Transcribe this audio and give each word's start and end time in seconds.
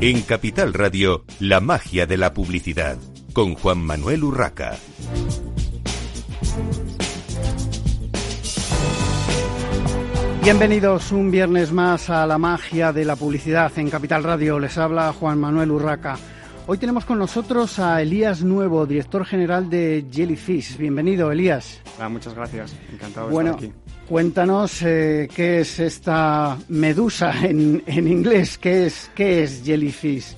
En 0.00 0.22
Capital 0.22 0.74
Radio, 0.74 1.24
la 1.40 1.58
magia 1.58 2.06
de 2.06 2.16
la 2.16 2.32
publicidad, 2.32 2.98
con 3.32 3.56
Juan 3.56 3.78
Manuel 3.78 4.22
Urraca. 4.22 4.76
Bienvenidos 10.44 11.10
un 11.10 11.32
viernes 11.32 11.72
más 11.72 12.10
a 12.10 12.24
la 12.28 12.38
magia 12.38 12.92
de 12.92 13.04
la 13.04 13.16
publicidad 13.16 13.76
en 13.76 13.90
Capital 13.90 14.22
Radio. 14.22 14.60
Les 14.60 14.78
habla 14.78 15.12
Juan 15.12 15.40
Manuel 15.40 15.72
Urraca. 15.72 16.16
Hoy 16.68 16.78
tenemos 16.78 17.04
con 17.04 17.18
nosotros 17.18 17.80
a 17.80 18.00
Elías 18.00 18.44
Nuevo, 18.44 18.86
director 18.86 19.24
general 19.24 19.68
de 19.68 20.06
Jellyfish. 20.12 20.76
Bienvenido, 20.76 21.32
Elías. 21.32 21.82
muchas 22.08 22.34
gracias. 22.34 22.76
Encantado 22.92 23.30
de 23.30 23.34
estar 23.34 23.54
aquí. 23.56 23.72
Cuéntanos 24.08 24.80
eh, 24.84 25.28
qué 25.36 25.60
es 25.60 25.78
esta 25.78 26.56
medusa 26.68 27.30
en, 27.46 27.82
inglés, 27.86 28.56
¿Qué 28.56 28.86
es, 28.86 29.10
qué 29.14 29.42
es 29.42 29.62
Jellyfish. 29.62 30.34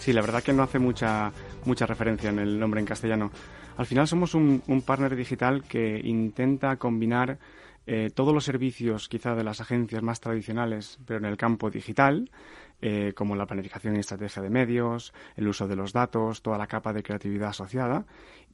Sí, 0.00 0.12
la 0.12 0.20
verdad 0.20 0.42
que 0.42 0.52
no 0.52 0.64
hace 0.64 0.80
mucha, 0.80 1.30
mucha 1.64 1.86
referencia 1.86 2.30
en 2.30 2.40
el 2.40 2.58
nombre 2.58 2.80
en 2.80 2.86
castellano. 2.86 3.30
Al 3.76 3.86
final 3.86 4.08
somos 4.08 4.34
un, 4.34 4.64
un 4.66 4.82
partner 4.82 5.14
digital 5.14 5.62
que 5.62 6.00
intenta 6.02 6.76
combinar 6.76 7.38
eh, 7.90 8.10
todos 8.14 8.34
los 8.34 8.44
servicios 8.44 9.08
quizá 9.08 9.34
de 9.34 9.42
las 9.42 9.62
agencias 9.62 10.02
más 10.02 10.20
tradicionales, 10.20 10.98
pero 11.06 11.20
en 11.20 11.24
el 11.24 11.38
campo 11.38 11.70
digital, 11.70 12.30
eh, 12.82 13.14
como 13.16 13.34
la 13.34 13.46
planificación 13.46 13.96
y 13.96 14.00
estrategia 14.00 14.42
de 14.42 14.50
medios, 14.50 15.14
el 15.36 15.48
uso 15.48 15.66
de 15.66 15.74
los 15.74 15.94
datos, 15.94 16.42
toda 16.42 16.58
la 16.58 16.66
capa 16.66 16.92
de 16.92 17.02
creatividad 17.02 17.48
asociada, 17.48 18.04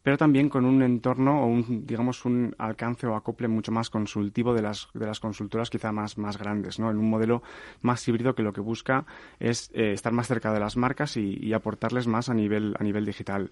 pero 0.04 0.18
también 0.18 0.50
con 0.50 0.66
un 0.66 0.82
entorno 0.82 1.42
o 1.42 1.46
un, 1.46 1.86
digamos, 1.86 2.26
un 2.26 2.54
alcance 2.58 3.06
o 3.06 3.16
acople 3.16 3.48
mucho 3.48 3.72
más 3.72 3.88
consultivo 3.88 4.52
de 4.52 4.60
las, 4.60 4.88
de 4.92 5.06
las 5.06 5.18
consultoras 5.18 5.70
quizá 5.70 5.92
más, 5.92 6.18
más 6.18 6.36
grandes, 6.36 6.78
¿no? 6.78 6.90
En 6.90 6.98
un 6.98 7.08
modelo 7.08 7.42
más 7.80 8.06
híbrido 8.06 8.34
que 8.34 8.42
lo 8.42 8.52
que 8.52 8.60
busca 8.60 9.06
es 9.40 9.70
eh, 9.72 9.92
estar 9.92 10.12
más 10.12 10.28
cerca 10.28 10.52
de 10.52 10.60
las 10.60 10.76
marcas 10.76 11.16
y, 11.16 11.38
y 11.40 11.54
aportarles 11.54 12.06
más 12.06 12.28
a 12.28 12.34
nivel, 12.34 12.76
a 12.78 12.84
nivel 12.84 13.06
digital. 13.06 13.50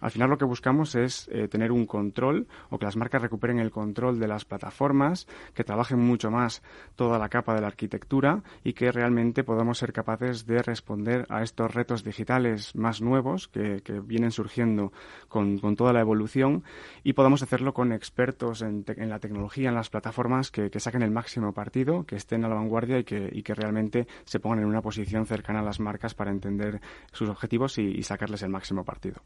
Al 0.00 0.10
final 0.10 0.30
lo 0.30 0.38
que 0.38 0.44
buscamos 0.44 0.94
es 0.94 1.28
eh, 1.32 1.48
tener 1.48 1.72
un 1.72 1.86
control 1.86 2.46
o 2.70 2.78
que 2.78 2.84
las 2.84 2.96
marcas 2.96 3.22
recuperen 3.22 3.58
el 3.58 3.70
control 3.70 4.18
de 4.18 4.28
las 4.28 4.44
plataformas, 4.44 5.26
que 5.54 5.64
trabajen 5.64 5.98
mucho 5.98 6.30
más 6.30 6.62
toda 6.96 7.18
la 7.18 7.28
capa 7.28 7.54
de 7.54 7.60
la 7.60 7.68
arquitectura 7.68 8.42
y 8.64 8.72
que 8.72 8.92
realmente 8.92 9.44
podamos 9.44 9.78
ser 9.78 9.92
capaces 9.92 10.46
de 10.46 10.62
responder 10.62 11.26
a 11.28 11.42
estos 11.42 11.72
retos 11.74 12.04
digitales 12.04 12.74
más 12.74 13.00
nuevos 13.00 13.48
que, 13.48 13.80
vienen 14.04 14.30
surgiendo 14.30 14.92
con, 15.28 15.60
toda 15.76 15.92
la 15.92 16.00
evolución 16.00 16.64
y 17.02 17.12
podamos 17.12 17.42
hacerlo 17.42 17.74
con 17.74 17.92
expertos 17.92 18.62
en, 18.62 18.84
la 18.86 19.18
tecnología, 19.18 19.68
en 19.68 19.74
las 19.74 19.90
plataformas 19.90 20.50
que, 20.50 20.70
saquen 20.80 21.02
el 21.02 21.10
máximo 21.10 21.52
partido, 21.52 22.04
que 22.04 22.16
estén 22.16 22.44
a 22.44 22.48
la 22.48 22.54
vanguardia 22.54 22.98
y 22.98 23.04
que, 23.04 23.54
realmente 23.54 24.06
se 24.24 24.38
pongan 24.38 24.60
en 24.60 24.66
una 24.66 24.80
posición 24.80 25.26
cercana 25.26 25.60
a 25.60 25.62
las 25.62 25.80
marcas 25.80 26.14
para 26.14 26.30
entender 26.30 26.80
sus 27.12 27.28
objetivos 27.28 27.78
y, 27.78 28.00
sacarles 28.02 28.42
el 28.42 28.50
máximo 28.50 28.84
partido. 28.84 29.22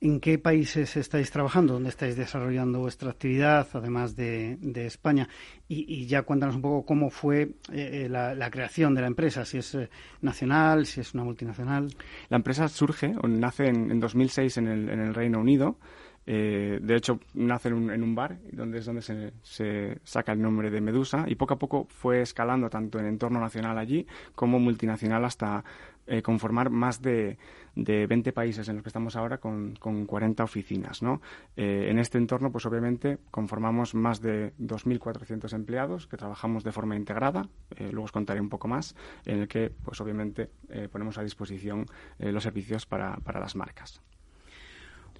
¿En 0.00 0.17
qué 0.20 0.38
países 0.38 0.96
estáis 0.96 1.30
trabajando? 1.30 1.74
¿Dónde 1.74 1.90
estáis 1.90 2.16
desarrollando 2.16 2.80
vuestra 2.80 3.10
actividad, 3.10 3.66
además 3.72 4.16
de, 4.16 4.58
España? 4.86 5.28
Y, 5.68 6.06
ya 6.06 6.22
cuéntanos 6.22 6.56
un 6.56 6.62
poco 6.62 6.86
cómo 6.86 7.10
fue 7.10 7.42
eh, 7.72 8.06
eh, 8.06 8.08
la, 8.08 8.50
creación 8.50 8.94
de 8.94 9.02
la 9.02 9.06
empresa, 9.06 9.44
si 9.44 9.58
es 9.58 9.74
eh, 9.74 9.90
nacional, 10.22 10.86
si 10.86 11.00
es 11.00 11.14
una 11.14 11.24
multinacional. 11.24 11.88
La 12.28 12.36
empresa 12.36 12.68
surge 12.68 13.14
o 13.22 13.28
nace 13.28 13.66
en, 13.66 14.00
2006 14.00 14.56
en 14.58 14.68
el, 14.68 14.88
en 14.88 15.00
el 15.00 15.14
Reino 15.14 15.40
Unido. 15.40 15.78
de 16.26 16.94
hecho, 16.96 17.20
nace 17.34 17.68
en 17.68 17.74
un, 17.74 17.90
en 17.90 18.02
un, 18.02 18.14
bar, 18.14 18.38
donde 18.52 18.78
es 18.78 18.86
donde 18.86 19.02
se, 19.02 19.32
se, 19.42 19.98
saca 20.04 20.32
el 20.32 20.40
nombre 20.40 20.70
de 20.70 20.80
Medusa, 20.80 21.24
y 21.26 21.34
poco 21.34 21.54
a 21.54 21.58
poco 21.58 21.86
fue 21.88 22.22
escalando 22.22 22.68
tanto 22.70 22.98
en 22.98 23.06
entorno 23.06 23.40
nacional 23.40 23.78
allí 23.78 24.06
como 24.34 24.58
multinacional 24.58 25.24
hasta 25.24 25.64
eh, 26.08 26.22
conformar 26.22 26.70
más 26.70 27.02
de, 27.02 27.38
de, 27.74 28.06
20 28.06 28.32
países 28.32 28.68
en 28.68 28.76
los 28.76 28.82
que 28.82 28.88
estamos 28.88 29.14
ahora 29.14 29.38
con, 29.38 29.76
con 29.76 30.06
40 30.06 30.42
oficinas. 30.42 31.02
¿no? 31.02 31.20
Eh, 31.56 31.88
en 31.90 31.98
este 31.98 32.18
entorno, 32.18 32.50
pues 32.50 32.66
obviamente, 32.66 33.18
conformamos 33.30 33.94
más 33.94 34.20
de 34.20 34.52
2.400 34.58 35.52
empleados 35.54 36.06
que 36.06 36.16
trabajamos 36.16 36.64
de 36.64 36.72
forma 36.72 36.96
integrada, 36.96 37.48
eh, 37.76 37.90
luego 37.92 38.04
os 38.04 38.12
contaré 38.12 38.40
un 38.40 38.48
poco 38.48 38.68
más, 38.68 38.96
en 39.26 39.40
el 39.40 39.48
que, 39.48 39.70
pues 39.70 40.00
obviamente, 40.00 40.50
ponemos 40.90 41.18
a 41.18 41.22
disposición 41.22 41.86
los 42.18 42.42
servicios 42.42 42.86
para, 42.86 43.16
para 43.16 43.40
las 43.40 43.54
marcas. 43.56 44.02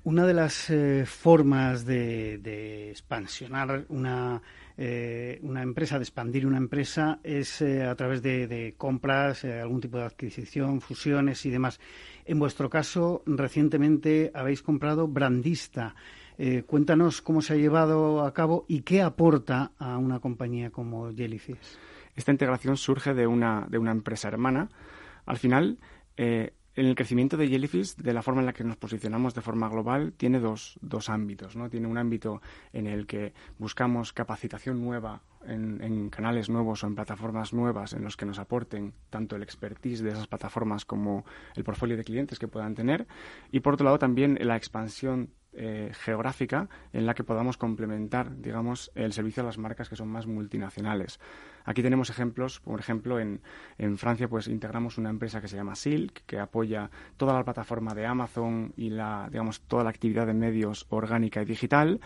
Una 0.04 0.26
de 0.26 0.34
las 0.34 0.72
formas 1.06 1.84
de, 1.84 2.38
de, 2.38 2.90
expansionar 2.90 3.84
una 3.88 4.42
eh, 4.80 5.40
una 5.42 5.62
empresa, 5.62 5.98
de 5.98 6.04
expandir 6.04 6.46
una 6.46 6.56
empresa, 6.56 7.18
es 7.24 7.60
eh, 7.62 7.82
a 7.84 7.96
través 7.96 8.22
de, 8.22 8.74
compras, 8.78 9.42
eh, 9.42 9.60
algún 9.60 9.80
tipo 9.80 9.98
de 9.98 10.04
adquisición, 10.04 10.80
fusiones 10.80 11.44
y 11.46 11.50
demás. 11.50 11.80
En 12.24 12.38
vuestro 12.38 12.70
caso, 12.70 13.24
recientemente 13.26 14.30
habéis 14.34 14.62
comprado 14.62 15.08
Brandista. 15.08 15.96
cuéntanos 16.66 17.20
cómo 17.20 17.42
se 17.42 17.54
ha 17.54 17.56
llevado 17.56 18.22
a 18.24 18.32
cabo 18.32 18.64
y 18.68 18.82
qué 18.82 19.02
aporta 19.02 19.72
a 19.78 19.98
una 19.98 20.20
compañía 20.20 20.70
como 20.70 21.12
Jellyfish. 21.12 21.58
Esta 22.14 22.30
integración 22.30 22.76
surge 22.76 23.12
de 23.14 23.26
una, 23.26 23.66
de 23.68 23.78
una 23.78 23.90
empresa 23.90 24.28
hermana. 24.28 24.68
Al 25.26 25.38
final, 25.38 25.78
en 26.16 26.52
el 26.86 26.94
crecimiento 26.94 27.36
de 27.36 27.48
Jellyfish, 27.48 27.96
de 27.96 28.12
la 28.12 28.22
forma 28.22 28.40
en 28.40 28.46
la 28.46 28.52
que 28.52 28.64
nos 28.64 28.76
posicionamos 28.76 29.34
de 29.34 29.40
forma 29.40 29.68
global, 29.68 30.12
tiene 30.16 30.38
dos, 30.38 30.78
dos 30.80 31.08
ámbitos. 31.08 31.56
¿no? 31.56 31.68
Tiene 31.68 31.86
un 31.86 31.98
ámbito 31.98 32.40
en 32.72 32.86
el 32.86 33.06
que 33.06 33.32
buscamos 33.58 34.12
capacitación 34.12 34.80
nueva 34.80 35.22
en, 35.46 35.82
en, 35.82 36.10
canales 36.10 36.48
nuevos 36.48 36.84
o 36.84 36.86
en 36.86 36.94
plataformas 36.94 37.52
nuevas 37.52 37.92
en 37.92 38.04
los 38.04 38.16
que 38.16 38.26
nos 38.26 38.38
aporten 38.38 38.92
tanto 39.10 39.36
el 39.36 39.42
expertise 39.42 40.02
de 40.02 40.10
esas 40.10 40.26
plataformas 40.26 40.84
como 40.84 41.24
el 41.54 41.64
portfolio 41.64 41.96
de 41.96 42.04
clientes 42.04 42.38
que 42.38 42.48
puedan 42.48 42.74
tener. 42.74 43.06
Y 43.50 43.60
por 43.60 43.74
otro 43.74 43.84
lado 43.84 43.98
también 43.98 44.38
la 44.40 44.56
expansión 44.56 45.30
eh, 45.54 45.90
geográfica 45.92 46.68
en 46.92 47.06
la 47.06 47.14
que 47.14 47.24
podamos 47.24 47.56
complementar, 47.56 48.40
digamos, 48.40 48.92
el 48.94 49.12
servicio 49.12 49.42
a 49.42 49.46
las 49.46 49.58
marcas 49.58 49.88
que 49.88 49.96
son 49.96 50.08
más 50.08 50.26
multinacionales. 50.26 51.18
Aquí 51.68 51.82
tenemos 51.82 52.08
ejemplos, 52.08 52.60
por 52.60 52.80
ejemplo, 52.80 53.20
en, 53.20 53.42
en, 53.76 53.98
Francia 53.98 54.26
pues 54.26 54.48
integramos 54.48 54.96
una 54.96 55.10
empresa 55.10 55.42
que 55.42 55.48
se 55.48 55.56
llama 55.56 55.74
Silk, 55.74 56.22
que 56.24 56.38
apoya 56.38 56.90
toda 57.18 57.34
la 57.34 57.44
plataforma 57.44 57.92
de 57.92 58.06
Amazon 58.06 58.72
y 58.74 58.88
la, 58.88 59.28
digamos, 59.30 59.60
toda 59.60 59.84
la 59.84 59.90
actividad 59.90 60.26
de 60.26 60.32
medios 60.32 60.86
orgánica 60.88 61.42
y 61.42 61.44
digital. 61.44 62.00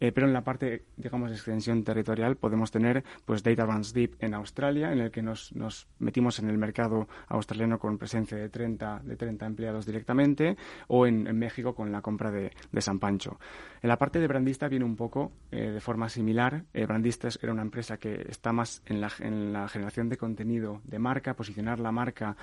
Eh, 0.00 0.12
pero 0.12 0.28
en 0.28 0.32
la 0.32 0.42
parte, 0.42 0.84
digamos, 0.96 1.30
de 1.30 1.36
extensión 1.36 1.82
territorial 1.82 2.36
podemos 2.36 2.70
tener 2.70 3.02
pues 3.24 3.42
Data 3.42 3.66
Runs 3.66 3.92
Deep 3.92 4.14
en 4.20 4.34
Australia, 4.34 4.92
en 4.92 5.00
el 5.00 5.10
que 5.10 5.22
nos, 5.22 5.52
nos 5.56 5.88
metimos 5.98 6.38
en 6.38 6.48
el 6.48 6.56
mercado 6.56 7.08
australiano 7.26 7.80
con 7.80 7.98
presencia 7.98 8.38
de 8.38 8.48
30, 8.48 9.00
de 9.04 9.16
30 9.16 9.46
empleados 9.46 9.86
directamente, 9.86 10.56
o 10.86 11.06
en, 11.06 11.28
México 11.38 11.74
con 11.74 11.90
la 11.90 12.00
compra 12.00 12.30
de, 12.30 12.52
de, 12.70 12.80
San 12.80 12.98
Pancho. 12.98 13.38
En 13.82 13.88
la 13.88 13.98
parte 13.98 14.18
de 14.20 14.26
Brandista 14.26 14.68
viene 14.68 14.84
un 14.84 14.96
poco 14.96 15.32
eh, 15.50 15.70
de 15.70 15.80
forma 15.80 16.08
similar. 16.08 16.64
Eh, 16.72 16.86
Brandista 16.86 17.28
era 17.42 17.52
una 17.52 17.62
empresa 17.62 17.96
que 17.96 18.24
está 18.28 18.52
más 18.52 18.82
en 18.86 19.00
la, 19.00 19.07
en 19.20 19.52
la 19.52 19.68
generación 19.68 20.08
de 20.08 20.16
contenido 20.16 20.80
de 20.84 20.98
marca, 20.98 21.34
posicionar 21.34 21.80
la 21.80 21.92
marca 21.92 22.36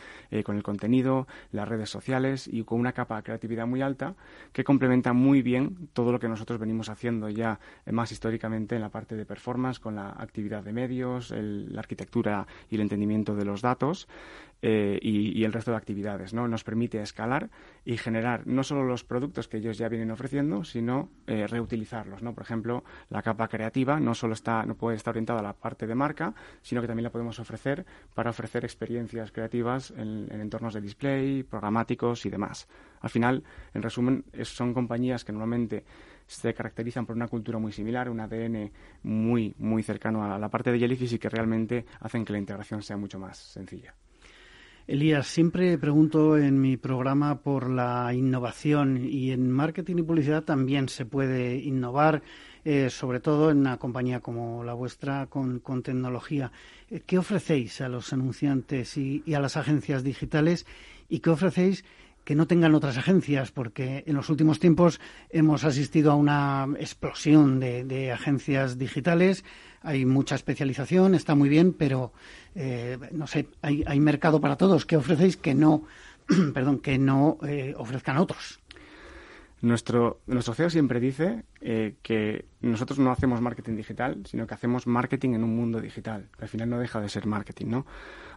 con 0.44 0.58
el 0.58 0.64
contenido, 0.64 1.28
las 1.52 1.68
redes 1.68 1.90
sociales 1.90 2.48
y 2.48 2.64
con 2.64 2.80
una 2.80 2.92
capa 2.92 3.18
de 3.18 3.24
creatividad 3.24 3.68
muy 3.68 3.82
alta 3.82 4.16
que 4.52 4.64
complementa 4.64 5.14
muy 5.14 5.42
bien 5.42 5.90
todo 5.94 6.12
lo 6.12 6.20
que 6.20 6.28
nosotros 6.28 6.60
venimos 6.60 6.90
haciendo 6.90 7.30
ya 7.30 7.60
eh, 7.86 7.92
más 7.92 8.12
históricamente 8.12 8.76
en 8.76 8.82
la 8.82 8.90
parte 8.90 9.16
de 9.16 9.26
performance 9.26 9.80
con 9.80 9.96
la 9.96 10.10
actividad 10.10 10.64
de 10.64 10.74
medios, 10.74 11.32
la 11.32 11.80
arquitectura 11.80 12.48
y 12.70 12.76
el 12.76 12.82
entendimiento 12.82 13.36
de 13.36 13.46
los 13.46 13.62
datos 13.62 14.08
eh, 14.62 14.98
y, 15.02 15.44
el 15.44 15.54
resto 15.54 15.72
de 15.72 15.78
actividades. 15.78 16.34
¿no? 16.34 16.48
Nos 16.48 16.64
permite 16.64 17.02
escalar 17.02 17.50
y 17.86 17.98
generar 17.98 18.48
no 18.48 18.64
solo 18.64 18.84
los 18.84 19.04
productos 19.04 19.48
que 19.48 19.58
ellos 19.58 19.78
ya 19.78 19.88
vienen 19.88 20.10
ofreciendo, 20.10 20.64
sino 20.64 21.10
eh, 21.28 21.46
reutilizarlos. 21.46 22.24
¿no? 22.24 22.34
Por 22.34 22.44
ejemplo, 22.44 22.84
la 23.10 23.22
capa 23.22 23.48
creativa 23.48 24.00
no 24.00 24.16
solo 24.16 24.34
está, 24.34 24.66
no 24.66 24.76
puede 24.76 24.98
estar 24.98 25.12
orientada 25.12 25.40
a 25.40 25.44
la 25.44 25.54
parte 25.54 25.86
de 25.86 25.94
marca, 25.94 26.34
sino 26.64 26.82
que 26.82 26.88
también 26.88 27.04
la 27.04 27.12
podemos 27.12 27.40
ofrecer 27.40 27.86
para 28.16 28.32
ofrecer 28.32 28.66
experiencias 28.66 29.32
creativas 29.32 29.92
en, 29.92 30.28
en 30.32 30.42
entornos 30.42 30.74
de 30.74 30.82
display, 30.82 31.44
programáticos 31.44 32.26
y 32.26 32.30
demás. 32.32 32.68
Al 33.02 33.12
final, 33.12 33.44
en 33.76 33.84
resumen, 33.84 34.26
son 34.42 34.74
compañías 34.74 35.24
que 35.24 35.32
normalmente 35.32 35.86
se 36.26 36.54
caracterizan 36.56 37.06
por 37.06 37.16
una 37.16 37.28
cultura 37.28 37.60
muy 37.60 37.72
similar, 37.72 38.10
un 38.10 38.20
ADN 38.20 38.72
muy, 39.04 39.54
muy 39.60 39.84
cercano 39.84 40.24
a 40.24 40.40
la 40.40 40.50
parte 40.50 40.72
de 40.72 40.80
Jellyfish 40.80 41.14
y 41.14 41.20
que 41.20 41.30
realmente 41.30 41.86
hacen 42.00 42.26
que 42.26 42.34
la 42.34 42.40
integración 42.40 42.82
sea 42.82 42.98
mucho 42.98 43.20
más 43.20 43.38
sencilla. 43.38 43.94
Elías, 44.88 45.26
siempre 45.26 45.80
pregunto 45.80 46.38
en 46.38 46.62
mi 46.62 46.78
programa 46.78 47.40
por 47.40 47.72
la 47.72 48.14
innovación 48.14 49.04
y 49.04 49.32
en 49.32 49.50
marketing 49.50 49.96
y 49.98 50.04
publicidad 50.04 50.44
también 50.44 50.90
se 50.90 51.08
puede 51.08 51.56
innovar, 51.56 52.22
eh, 52.64 52.92
sobre 52.92 53.20
todo 53.20 53.50
en 53.50 53.58
una 53.58 53.78
compañía 53.78 54.20
como 54.20 54.64
la 54.64 54.76
vuestra 54.76 55.26
con, 55.26 55.60
tecnología. 55.82 56.52
Eh, 56.92 57.02
¿Qué 57.04 57.18
ofrecéis 57.18 57.82
a 57.82 57.90
los 57.90 58.14
anunciantes 58.14 58.96
y, 58.98 59.24
y 59.26 59.34
a 59.34 59.40
las 59.40 59.58
agencias 59.58 60.04
digitales 60.04 60.68
y 61.10 61.20
qué 61.20 61.32
ofrecéis 61.32 61.84
que 62.26 62.36
no 62.36 62.48
tengan 62.48 62.74
otras 62.74 62.98
agencias, 62.98 63.52
porque 63.52 64.04
en 64.08 64.16
los 64.16 64.30
últimos 64.30 64.60
tiempos 64.60 65.00
hemos 65.30 65.64
asistido 65.64 66.12
a 66.12 66.16
una 66.16 66.68
explosión 66.80 67.60
de, 67.60 68.12
agencias 68.12 68.80
digitales. 68.80 69.46
Hay 69.86 70.06
mucha 70.06 70.36
especialización, 70.36 71.16
está 71.16 71.36
muy 71.36 71.48
bien, 71.48 71.74
pero 71.74 72.12
eh, 72.56 72.98
no 73.12 73.28
sé, 73.28 73.48
hay, 73.62 74.00
mercado 74.00 74.42
para 74.42 74.58
todos. 74.58 74.86
¿Qué 74.86 74.98
ofrecéis 74.98 75.38
que 75.38 75.54
no 75.54 75.84
perdón, 76.54 76.80
que 76.80 76.98
no 76.98 77.38
eh, 77.48 77.74
ofrezcan 77.78 78.18
otros. 78.18 78.60
Nuestro, 79.62 80.20
nuestro 80.28 80.54
CEO 80.54 80.70
siempre 80.70 81.00
dice 81.00 81.44
eh, 81.62 81.96
que 82.04 82.46
nosotros 82.62 83.00
no 83.00 83.12
hacemos 83.12 83.42
marketing 83.42 83.76
digital, 83.76 84.22
sino 84.26 84.46
que 84.46 84.54
hacemos 84.54 84.86
marketing 84.86 85.30
en 85.34 85.44
un 85.44 85.56
mundo 85.56 85.80
digital. 85.80 86.28
Al 86.40 86.50
final 86.50 86.70
no 86.70 86.78
deja 86.78 87.00
de 87.00 87.10
ser 87.10 87.26
marketing, 87.26 87.68
¿no? 87.68 87.86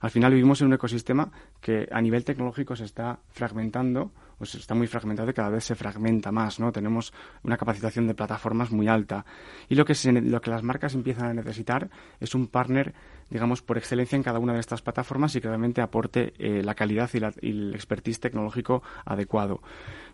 Al 0.01 0.11
final 0.11 0.33
vivimos 0.33 0.61
en 0.61 0.69
un 0.69 0.75
ecosistema 0.75 1.31
que 1.61 1.89
a 1.91 2.01
nivel 2.01 2.25
tecnológico 2.25 2.77
se 2.77 2.85
está 2.85 3.19
fragmentando, 3.31 4.13
se 4.47 4.59
está 4.59 4.75
muy 4.75 4.87
fragmentado 4.87 5.31
y 5.31 5.35
cada 5.35 5.51
vez 5.51 5.65
se 5.65 5.75
fragmenta 5.75 6.31
más, 6.33 6.61
¿no? 6.61 6.73
Tenemos 6.73 7.13
una 7.43 7.57
capacitación 7.57 8.07
de 8.07 8.15
plataformas 8.15 8.71
muy 8.71 8.89
alta. 8.89 9.25
Y 9.69 9.75
lo 9.75 9.85
que, 9.85 9.95
lo 10.13 10.41
que 10.41 10.51
las 10.51 10.63
marcas 10.63 10.95
empiezan 10.95 11.27
a 11.27 11.35
necesitar 11.35 11.91
es 12.21 12.35
un 12.35 12.47
partner 12.47 12.95
digamos, 13.31 13.63
por 13.63 13.79
excelencia 13.79 14.17
en 14.17 14.23
cada 14.23 14.39
una 14.39 14.55
de 14.55 14.61
estas 14.61 14.83
plataformas 14.83 15.35
y 15.35 15.41
que 15.41 15.49
realmente 15.49 15.81
aporte 15.81 16.33
eh, 16.39 16.63
la 16.63 16.75
calidad 16.75 17.11
y, 17.13 17.49
el 17.49 17.75
expertise 17.75 18.21
tecnológico 18.21 18.83
adecuado. 19.05 19.61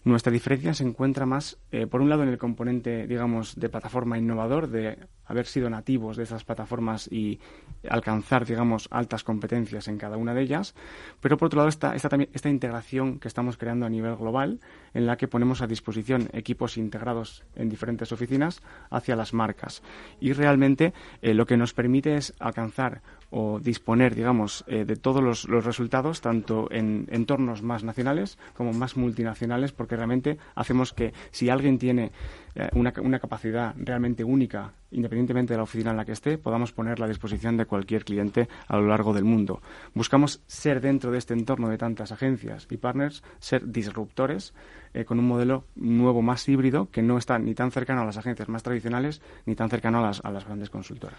Nuestra 0.05 0.31
diferencia 0.31 0.75
se 0.75 0.85
encuentra 0.85 1.25
más, 1.25 1.59
eh, 1.73 1.87
por 1.87 2.03
un 2.03 2.11
lado, 2.11 2.23
en 2.25 2.29
el 2.29 2.37
componente, 2.37 3.07
digamos, 3.07 3.59
de 3.59 3.71
plataforma 3.71 4.19
innovador, 4.19 4.69
de 4.69 4.99
haber 5.25 5.47
sido 5.47 5.71
nativos 5.71 6.19
de 6.19 6.25
esas 6.25 6.45
plataformas 6.45 7.11
y 7.11 7.41
alcanzar, 7.89 8.45
digamos, 8.45 8.87
altas 8.91 9.25
competencias 9.25 9.89
en 9.89 9.97
cada 9.97 10.19
una 10.19 10.35
de 10.35 10.43
ellas, 10.43 10.75
pero 11.21 11.39
por 11.39 11.47
otro 11.47 11.59
lado 11.59 11.71
está, 11.71 11.97
también 11.97 12.31
esta 12.35 12.51
integración 12.51 13.19
que 13.19 13.29
estamos 13.29 13.57
creando 13.57 13.87
a 13.87 13.89
nivel 13.89 14.17
global, 14.17 14.61
en 14.93 15.07
la 15.07 15.17
que 15.17 15.29
ponemos 15.29 15.63
a 15.63 15.67
disposición 15.67 16.29
equipos 16.33 16.77
integrados 16.77 17.45
en 17.57 17.71
diferentes 17.71 18.13
oficinas 18.13 18.61
hacia 18.91 19.17
las 19.17 19.33
marcas. 19.33 19.83
Y 20.21 20.35
realmente 20.35 20.93
eh, 21.23 21.33
lo 21.33 21.47
que 21.47 21.57
nos 21.57 21.73
permite 21.73 22.17
es 22.17 22.35
alcanzar 22.39 23.01
o 23.37 23.59
disponer, 23.59 24.15
digamos, 24.15 24.63
eh, 24.69 24.85
de 24.85 24.95
todos 24.95 25.21
los, 25.21 25.65
resultados, 25.65 26.21
tanto 26.21 26.69
en 26.71 27.09
entornos 27.11 27.63
más 27.63 27.83
nacionales 27.83 28.39
como 28.57 28.73
más 28.73 28.97
multinacionales, 28.97 29.73
porque 29.73 29.97
realmente 29.97 30.39
hacemos 30.55 30.93
que 30.93 31.13
si 31.33 31.51
alguien 31.51 31.81
tiene 31.81 32.13
eh, 32.55 32.69
una, 32.75 32.93
capacidad 33.19 33.75
realmente 33.77 34.23
única, 34.23 34.75
independientemente 34.93 35.53
de 35.53 35.57
la 35.57 35.65
oficina 35.65 35.91
en 35.91 35.97
la 35.97 36.05
que 36.05 36.13
esté, 36.13 36.39
podamos 36.39 36.71
ponerla 36.71 37.07
a 37.07 37.09
disposición 37.09 37.57
de 37.57 37.67
cualquier 37.67 38.05
cliente 38.05 38.49
a 38.69 38.77
lo 38.77 38.87
largo 38.87 39.13
del 39.13 39.25
mundo. 39.25 39.61
Buscamos 39.95 40.41
ser 40.47 40.81
dentro 40.81 41.11
de 41.11 41.19
este 41.19 41.35
entorno 41.35 41.69
de 41.69 41.77
tantas 41.77 42.13
agencias 42.13 42.69
y 42.71 42.77
partners, 42.77 43.25
ser 43.41 43.67
disruptores 43.67 44.55
eh, 44.93 45.05
con 45.05 45.19
un 45.19 45.27
modelo 45.27 45.65
nuevo 45.75 46.23
más 46.23 46.49
híbrido 46.49 46.89
que 46.89 47.03
no 47.03 47.19
está 47.19 47.37
ni 47.41 47.57
tan 47.57 47.73
cercano 47.73 48.03
a 48.03 48.05
las 48.05 48.17
agencias 48.17 48.49
más 48.49 48.63
tradicionales 48.63 49.21
ni 49.45 49.57
tan 49.57 49.71
cercano 49.71 50.07
a 50.07 50.31
las 50.31 50.45
grandes 50.45 50.71
consultoras. 50.71 51.19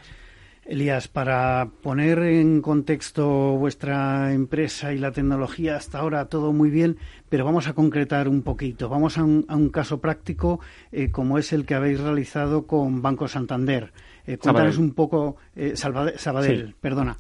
Elías, 0.66 1.08
para 1.08 1.70
poner 1.84 2.20
en 2.20 2.62
contexto 2.62 3.28
vuestra 3.56 4.34
empresa 4.34 4.94
y 4.94 4.98
la 4.98 5.12
tecnología, 5.12 5.76
hasta 5.76 6.00
ahora 6.00 6.26
todo 6.26 6.54
muy 6.54 6.72
bien, 6.72 6.98
pero 7.30 7.46
vamos 7.46 7.68
a 7.68 7.74
concretar 7.74 8.28
un 8.28 8.42
poquito. 8.42 8.90
Vamos 8.90 9.20
a 9.20 9.24
un, 9.24 9.70
caso 9.70 10.02
práctico 10.02 10.60
eh, 10.92 11.12
como 11.12 11.38
es 11.38 11.54
el 11.54 11.66
que 11.66 11.76
habéis 11.76 12.00
realizado 12.00 12.66
con 12.66 13.04
Banco 13.04 13.28
Santander. 13.28 13.94
Eh, 14.26 14.38
cuéntanos 14.38 14.78
un 14.80 14.94
poco, 14.94 15.38
eh, 15.56 15.76
Sabadell, 15.76 16.76
perdona. 16.82 17.16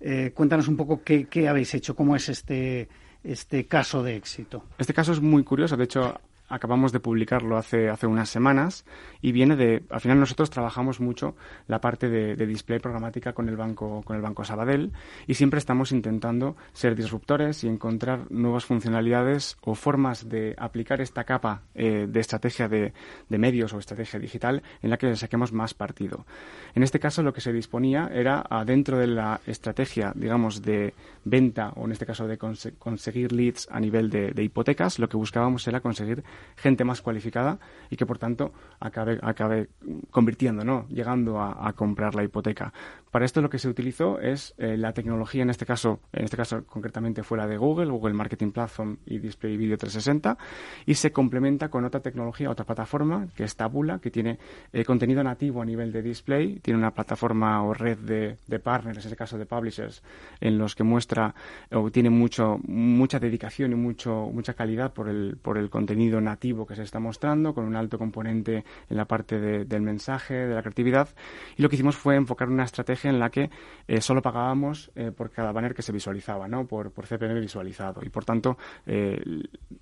Eh, 0.00 0.32
cuéntanos 0.34 0.68
un 0.68 0.76
poco 0.76 1.02
qué, 1.02 1.26
qué 1.26 1.48
habéis 1.48 1.74
hecho, 1.74 1.96
cómo 1.96 2.16
es 2.16 2.28
este, 2.28 2.88
este 3.24 3.66
caso 3.66 4.02
de 4.02 4.16
éxito. 4.16 4.64
Este 4.78 4.94
caso 4.94 5.12
es 5.12 5.20
muy 5.20 5.42
curioso. 5.42 5.76
De 5.76 5.84
hecho, 5.84 6.20
acabamos 6.50 6.92
de 6.92 7.00
publicarlo 7.00 7.56
hace, 7.56 7.88
hace 7.88 8.06
unas 8.06 8.28
semanas 8.28 8.84
y 9.22 9.32
viene 9.32 9.56
de, 9.56 9.84
al 9.88 10.00
final 10.00 10.18
nosotros 10.18 10.50
trabajamos 10.50 11.00
mucho 11.00 11.36
la 11.68 11.80
parte 11.80 12.08
de, 12.08 12.36
display 12.50 12.80
programática 12.80 13.32
con 13.32 13.48
el 13.48 13.56
banco, 13.56 14.02
con 14.04 14.16
el 14.16 14.22
banco 14.22 14.44
Sabadell 14.44 14.92
y 15.28 15.34
siempre 15.34 15.58
estamos 15.58 15.92
intentando 15.92 16.56
ser 16.72 16.96
disruptores 16.96 17.62
y 17.62 17.68
encontrar 17.68 18.30
nuevas 18.30 18.64
funcionalidades 18.64 19.56
o 19.60 19.76
formas 19.76 20.28
de 20.28 20.56
aplicar 20.58 21.00
esta 21.00 21.22
capa 21.24 21.62
eh, 21.74 22.06
de 22.08 22.20
estrategia 22.20 22.68
de, 22.68 22.92
medios 23.28 23.72
o 23.72 23.78
estrategia 23.78 24.18
digital 24.18 24.62
en 24.82 24.90
la 24.90 24.98
que 24.98 25.14
saquemos 25.14 25.52
más 25.52 25.72
partido. 25.72 26.26
En 26.74 26.82
este 26.82 26.98
caso 26.98 27.22
lo 27.22 27.32
que 27.32 27.40
se 27.40 27.52
disponía 27.52 28.10
era 28.12 28.44
dentro 28.66 28.98
de 28.98 29.06
la 29.06 29.40
estrategia, 29.46 30.12
digamos, 30.14 30.62
de 30.62 30.92
venta 31.24 31.72
o 31.76 31.84
en 31.84 31.92
este 31.92 32.04
caso 32.04 32.26
de 32.26 32.36
conseguir 32.38 33.32
leads 33.32 33.68
a 33.70 33.78
nivel 33.78 34.10
de 34.10 34.42
hipotecas, 34.42 34.98
lo 34.98 35.08
que 35.08 35.16
buscábamos 35.16 35.66
era 35.68 35.80
conseguir 35.80 36.24
gente 36.56 36.84
más 36.84 37.00
cualificada 37.00 37.58
y 37.88 37.96
que 37.96 38.06
por 38.06 38.18
tanto 38.18 38.52
acabe, 38.78 39.18
acabe 39.22 39.68
convirtiendo, 40.10 40.64
¿no? 40.64 40.86
llegando 40.88 41.40
a, 41.40 41.72
comprar 41.72 42.14
la 42.14 42.24
hipoteca. 42.24 42.72
Para 43.10 43.24
esto 43.24 43.40
lo 43.40 43.48
que 43.48 43.58
se 43.58 43.68
utilizó 43.68 44.20
es 44.20 44.54
eh, 44.58 44.76
la 44.76 44.92
tecnología, 44.92 45.42
en 45.42 45.50
este 45.50 45.64
caso, 45.64 46.00
en 46.12 46.24
este 46.24 46.36
caso 46.36 46.64
concretamente 46.66 47.22
fue 47.22 47.38
la 47.38 47.46
de 47.46 47.56
Google, 47.56 47.90
Google 47.90 48.14
Marketing 48.14 48.50
Platform 48.50 48.98
y 49.06 49.18
Display 49.18 49.56
Video 49.56 49.76
360, 49.76 50.36
y 50.86 50.94
se 50.94 51.10
complementa 51.12 51.68
con 51.68 51.84
otra 51.84 52.00
tecnología, 52.00 52.50
otra 52.50 52.64
plataforma, 52.64 53.28
que 53.34 53.44
es 53.44 53.56
Tabula, 53.56 53.98
que 53.98 54.10
tiene 54.10 54.38
eh, 54.72 54.84
contenido 54.84 55.22
nativo 55.24 55.62
a 55.62 55.64
nivel 55.64 55.92
de 55.92 56.02
display, 56.02 56.60
tiene 56.60 56.78
una 56.78 56.92
plataforma 56.92 57.62
o 57.64 57.74
red 57.74 57.98
de, 57.98 58.36
de 58.46 58.58
partners, 58.58 58.98
en 58.98 59.04
este 59.04 59.16
caso 59.16 59.38
de 59.38 59.46
publishers, 59.46 60.02
en 60.40 60.58
los 60.58 60.74
que 60.74 60.84
muestra 60.84 61.34
o 61.72 61.90
tiene 61.90 62.10
mucho, 62.10 62.58
mucha 62.66 63.18
dedicación 63.18 63.72
y 63.72 63.76
mucho, 63.76 64.30
mucha 64.32 64.54
calidad 64.54 64.92
por 64.92 65.08
el, 65.08 65.36
por 65.40 65.58
el 65.58 65.70
contenido 65.70 66.20
nativo 66.20 66.29
que 66.38 66.76
se 66.76 66.82
está 66.82 67.00
mostrando, 67.00 67.54
con 67.54 67.64
un 67.64 67.76
alto 67.76 67.98
componente 67.98 68.64
en 68.88 68.96
la 68.96 69.04
parte 69.04 69.38
del 69.38 69.82
mensaje, 69.82 70.34
de 70.34 70.54
la 70.54 70.62
creatividad, 70.62 71.08
y 71.56 71.62
lo 71.62 71.68
que 71.68 71.76
hicimos 71.76 71.96
fue 71.96 72.16
enfocar 72.16 72.48
una 72.48 72.64
estrategia 72.64 73.10
en 73.10 73.18
la 73.18 73.30
que 73.30 73.50
eh, 73.88 74.00
solo 74.00 74.22
pagábamos 74.22 74.90
eh, 74.94 75.10
por 75.10 75.30
cada 75.30 75.52
banner 75.52 75.74
que 75.74 75.82
se 75.82 75.92
visualizaba, 75.92 76.48
¿no? 76.48 76.66
por, 76.66 76.92
por 76.92 77.06
CPM 77.06 77.40
visualizado. 77.40 78.00
Y 78.04 78.08
por 78.08 78.24
tanto, 78.24 78.56
eh, 78.86 79.20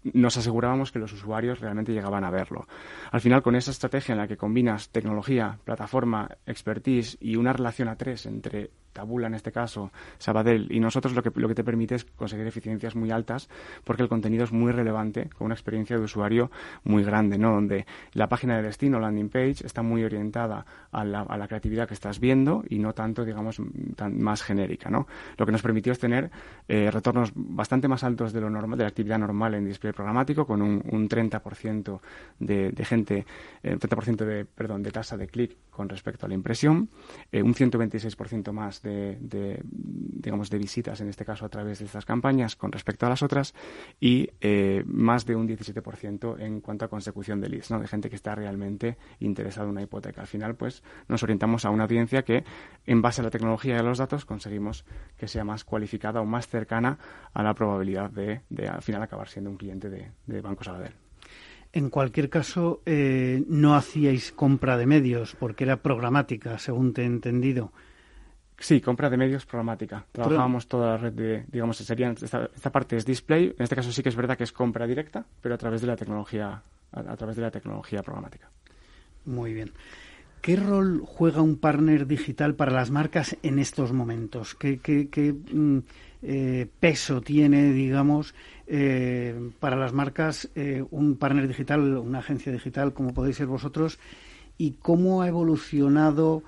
nos 0.04 0.36
asegurábamos 0.36 0.92
que 0.92 0.98
los 0.98 1.12
usuarios 1.12 1.60
realmente 1.60 1.92
llegaban 1.92 2.24
a 2.24 2.30
verlo. 2.30 2.66
Al 3.10 3.20
final, 3.20 3.42
con 3.42 3.56
esa 3.56 3.70
estrategia 3.70 4.12
en 4.12 4.18
la 4.18 4.28
que 4.28 4.36
combinas 4.36 4.90
tecnología, 4.90 5.58
plataforma, 5.64 6.28
expertise 6.46 7.16
y 7.20 7.36
una 7.36 7.52
relación 7.52 7.88
a 7.88 7.96
tres 7.96 8.26
entre 8.26 8.70
Tabula 8.98 9.28
en 9.28 9.34
este 9.34 9.52
caso, 9.52 9.92
Sabadell, 10.18 10.66
y 10.72 10.80
nosotros 10.80 11.14
lo 11.14 11.22
que, 11.22 11.30
lo 11.36 11.46
que 11.46 11.54
te 11.54 11.62
permite 11.62 11.94
es 11.94 12.04
conseguir 12.04 12.48
eficiencias 12.48 12.96
muy 12.96 13.12
altas 13.12 13.48
porque 13.84 14.02
el 14.02 14.08
contenido 14.08 14.42
es 14.42 14.50
muy 14.50 14.72
relevante, 14.72 15.28
con 15.38 15.44
una 15.44 15.54
experiencia 15.54 15.96
de 15.96 16.02
usuario 16.02 16.50
muy 16.82 17.04
grande, 17.04 17.38
¿no? 17.38 17.52
Donde 17.52 17.86
la 18.14 18.28
página 18.28 18.56
de 18.56 18.64
destino, 18.64 18.98
landing 18.98 19.28
page, 19.28 19.64
está 19.64 19.82
muy 19.82 20.02
orientada 20.02 20.66
a 20.90 21.04
la, 21.04 21.20
a 21.20 21.38
la 21.38 21.46
creatividad 21.46 21.86
que 21.86 21.94
estás 21.94 22.18
viendo 22.18 22.64
y 22.68 22.80
no 22.80 22.92
tanto, 22.92 23.24
digamos, 23.24 23.62
tan, 23.94 24.20
más 24.20 24.42
genérica, 24.42 24.90
¿no? 24.90 25.06
Lo 25.36 25.46
que 25.46 25.52
nos 25.52 25.62
permitió 25.62 25.92
es 25.92 26.00
tener 26.00 26.32
eh, 26.66 26.90
retornos 26.90 27.30
bastante 27.36 27.86
más 27.86 28.02
altos 28.02 28.32
de 28.32 28.40
lo 28.40 28.50
normal, 28.50 28.78
de 28.78 28.82
la 28.82 28.88
actividad 28.88 29.20
normal 29.20 29.54
en 29.54 29.64
display 29.64 29.92
programático, 29.92 30.44
con 30.44 30.60
un, 30.60 30.82
un 30.90 31.08
30% 31.08 32.00
de, 32.40 32.72
de 32.72 32.84
gente, 32.84 33.24
eh, 33.62 33.76
30% 33.76 34.24
de, 34.24 34.44
perdón, 34.44 34.82
de 34.82 34.90
tasa 34.90 35.16
de 35.16 35.28
clic 35.28 35.56
con 35.78 35.88
respecto 35.88 36.26
a 36.26 36.28
la 36.28 36.34
impresión, 36.34 36.90
eh, 37.30 37.40
un 37.40 37.54
126% 37.54 38.50
más 38.50 38.82
de, 38.82 39.16
digamos, 39.62 40.50
de 40.50 40.58
visitas, 40.58 41.00
en 41.00 41.08
este 41.08 41.24
caso 41.24 41.46
a 41.46 41.48
través 41.48 41.78
de 41.78 41.84
estas 41.84 42.04
campañas 42.04 42.56
con 42.56 42.72
respecto 42.72 43.06
a 43.06 43.08
las 43.08 43.22
otras, 43.22 43.54
y 44.00 44.28
eh, 44.40 44.82
más 44.86 45.24
de 45.24 45.36
un 45.36 45.46
17% 45.46 46.40
en 46.40 46.60
cuanto 46.60 46.84
a 46.84 46.88
consecución 46.88 47.40
de 47.40 47.48
leads, 47.48 47.70
¿no? 47.70 47.78
de 47.78 47.86
gente 47.86 48.10
que 48.10 48.16
está 48.16 48.34
realmente 48.34 48.98
interesada 49.20 49.66
en 49.66 49.70
una 49.70 49.82
hipoteca. 49.82 50.20
Al 50.20 50.26
final, 50.26 50.56
pues, 50.56 50.82
nos 51.06 51.22
orientamos 51.22 51.64
a 51.64 51.70
una 51.70 51.84
audiencia 51.84 52.24
que, 52.24 52.42
en 52.84 53.00
base 53.00 53.20
a 53.20 53.24
la 53.24 53.30
tecnología 53.30 53.76
y 53.76 53.78
a 53.78 53.84
los 53.84 53.98
datos, 53.98 54.24
conseguimos 54.24 54.84
que 55.16 55.28
sea 55.28 55.44
más 55.44 55.62
cualificada 55.62 56.20
o 56.20 56.24
más 56.24 56.48
cercana 56.48 56.98
a 57.32 57.44
la 57.44 57.54
probabilidad 57.54 58.10
de, 58.10 58.40
al 58.68 58.82
final, 58.82 59.00
acabar 59.00 59.28
siendo 59.28 59.48
un 59.48 59.56
cliente 59.56 59.88
de, 59.90 60.10
de 60.26 60.40
Banco 60.40 60.64
Sabadell. 60.64 61.07
En 61.78 61.90
cualquier 61.90 62.28
caso, 62.28 62.82
eh, 62.86 63.44
no 63.46 63.76
hacíais 63.76 64.32
compra 64.32 64.76
de 64.76 64.84
medios 64.84 65.36
porque 65.38 65.62
era 65.62 65.76
programática, 65.76 66.58
según 66.58 66.92
te 66.92 67.02
he 67.02 67.04
entendido. 67.04 67.70
Sí, 68.58 68.80
compra 68.80 69.08
de 69.08 69.16
medios 69.16 69.46
programática. 69.46 70.04
Trabajábamos 70.10 70.66
toda 70.66 70.88
la 70.88 70.96
red 70.96 71.12
de, 71.12 71.44
digamos, 71.46 71.76
serían, 71.76 72.16
esta, 72.20 72.72
parte 72.72 72.96
es 72.96 73.06
display, 73.06 73.54
en 73.56 73.62
este 73.62 73.76
caso 73.76 73.92
sí 73.92 74.02
que 74.02 74.08
es 74.08 74.16
verdad 74.16 74.36
que 74.36 74.42
es 74.42 74.50
compra 74.50 74.88
directa, 74.88 75.24
pero 75.40 75.54
a 75.54 75.58
través 75.58 75.80
de 75.80 75.86
la 75.86 75.94
tecnología, 75.94 76.60
a, 76.90 77.16
través 77.16 77.36
de 77.36 77.42
la 77.42 77.52
tecnología 77.52 78.02
programática. 78.02 78.50
Muy 79.26 79.54
bien. 79.54 79.70
¿Qué 80.42 80.56
rol 80.56 81.02
juega 81.06 81.42
un 81.42 81.58
partner 81.58 82.08
digital 82.08 82.56
para 82.56 82.72
las 82.72 82.90
marcas 82.90 83.36
en 83.44 83.60
estos 83.60 83.92
momentos? 83.92 84.56
¿Qué, 84.56 84.80
qué, 84.80 85.32
mm, 85.32 85.78
eh, 86.22 86.66
peso 86.80 87.20
tiene, 87.20 87.70
digamos, 87.70 88.34
eh, 88.68 89.50
para 89.60 89.76
las 89.76 89.92
marcas 89.92 90.50
eh, 90.54 90.84
un 90.90 91.16
partner 91.16 91.48
digital, 91.48 91.96
una 91.98 92.18
agencia 92.18 92.52
digital 92.52 92.92
como 92.92 93.14
podéis 93.14 93.36
ser 93.36 93.46
vosotros? 93.46 93.98
¿Y 94.56 94.72
cómo 94.72 95.22
ha 95.22 95.28
evolucionado 95.28 96.42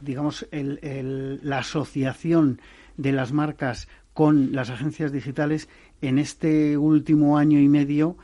digamos, 0.00 0.46
la 0.52 1.58
asociación 1.58 2.60
de 2.96 3.12
las 3.12 3.32
marcas 3.32 3.88
con 4.12 4.52
las 4.52 4.70
agencias 4.70 5.12
digitales 5.12 5.68
en 6.00 6.18
este 6.18 6.76
último 6.78 7.36
año 7.36 7.58
y 7.58 7.68
medio 7.68 8.16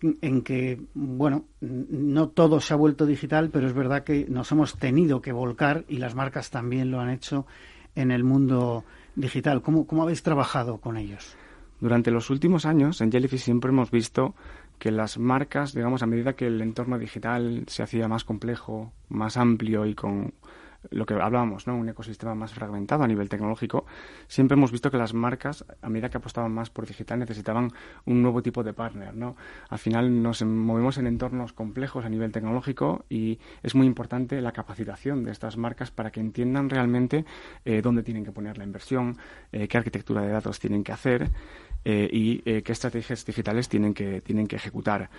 en 0.00 0.42
que, 0.42 0.80
bueno, 0.94 1.44
no 1.60 2.28
todo 2.28 2.60
se 2.60 2.72
ha 2.72 2.76
vuelto 2.76 3.06
digital, 3.06 3.50
pero 3.50 3.66
es 3.66 3.72
verdad 3.72 4.04
que 4.04 4.26
nos 4.28 4.52
hemos 4.52 4.76
tenido 4.76 5.20
que 5.20 5.32
volcar 5.32 5.84
y 5.88 5.98
las 5.98 6.14
marcas 6.14 6.50
también 6.50 6.90
lo 6.90 7.00
han 7.00 7.10
hecho 7.10 7.46
en 7.96 8.12
el 8.12 8.22
mundo 8.22 8.84
digital. 9.16 9.62
¿Cómo, 9.62 9.86
cómo 9.86 10.02
habéis 10.02 10.22
trabajado 10.22 10.78
con 10.78 10.96
ellos? 10.96 11.36
Durante 11.80 12.10
los 12.10 12.30
últimos 12.30 12.66
años 12.66 13.00
en 13.00 13.12
Jellyfish 13.12 13.42
siempre 13.42 13.70
hemos 13.70 13.90
visto 13.90 14.34
que 14.78 14.90
las 14.90 15.18
marcas, 15.18 15.74
digamos, 15.74 16.02
a 16.02 16.06
medida 16.06 16.34
que 16.34 16.46
el 16.46 16.60
entorno 16.60 16.98
digital 16.98 17.64
se 17.66 17.82
hacía 17.82 18.08
más 18.08 18.24
complejo, 18.24 18.92
más 19.08 19.36
amplio 19.36 19.86
y 19.86 19.94
con 19.94 20.34
lo 20.90 21.06
que 21.06 21.14
hablábamos, 21.14 21.66
¿no? 21.66 21.76
Un 21.76 21.88
ecosistema 21.88 22.34
más 22.34 22.52
fragmentado 22.54 23.02
a 23.02 23.08
nivel 23.08 23.28
tecnológico, 23.28 23.84
siempre 24.26 24.56
hemos 24.56 24.70
visto 24.70 24.90
que 24.90 24.96
las 24.96 25.12
marcas, 25.12 25.64
a 25.82 25.88
medida 25.88 26.08
que 26.08 26.18
apostaban 26.18 26.52
más 26.52 26.70
por 26.70 26.86
digital, 26.86 27.18
necesitaban 27.18 27.72
un 28.04 28.22
nuevo 28.22 28.42
tipo 28.42 28.62
de 28.62 28.72
partner, 28.72 29.14
¿no? 29.14 29.36
Al 29.68 29.78
final 29.78 30.22
nos 30.22 30.42
movemos 30.42 30.98
en 30.98 31.06
entornos 31.06 31.52
complejos 31.52 32.04
a 32.04 32.08
nivel 32.08 32.32
tecnológico 32.32 33.04
y 33.08 33.38
es 33.62 33.74
muy 33.74 33.86
importante 33.86 34.40
la 34.40 34.52
capacitación 34.52 35.24
de 35.24 35.32
estas 35.32 35.56
marcas 35.56 35.90
para 35.90 36.10
que 36.10 36.20
entiendan 36.20 36.70
realmente 36.70 37.24
eh, 37.64 37.82
dónde 37.82 38.02
tienen 38.02 38.24
que 38.24 38.32
poner 38.32 38.56
la 38.56 38.64
inversión, 38.64 39.16
eh, 39.52 39.66
qué 39.68 39.78
arquitectura 39.78 40.22
de 40.22 40.28
datos 40.28 40.58
tienen 40.60 40.84
que 40.84 40.92
hacer 40.92 41.30
eh, 41.84 42.08
y 42.10 42.38
qué 42.62 42.72
estrategias 42.72 43.24
digitales 43.24 43.68
tienen 43.68 43.94
que, 43.94 44.20
tienen 44.20 44.46
que 44.46 44.56
ejecutar. 44.56 45.10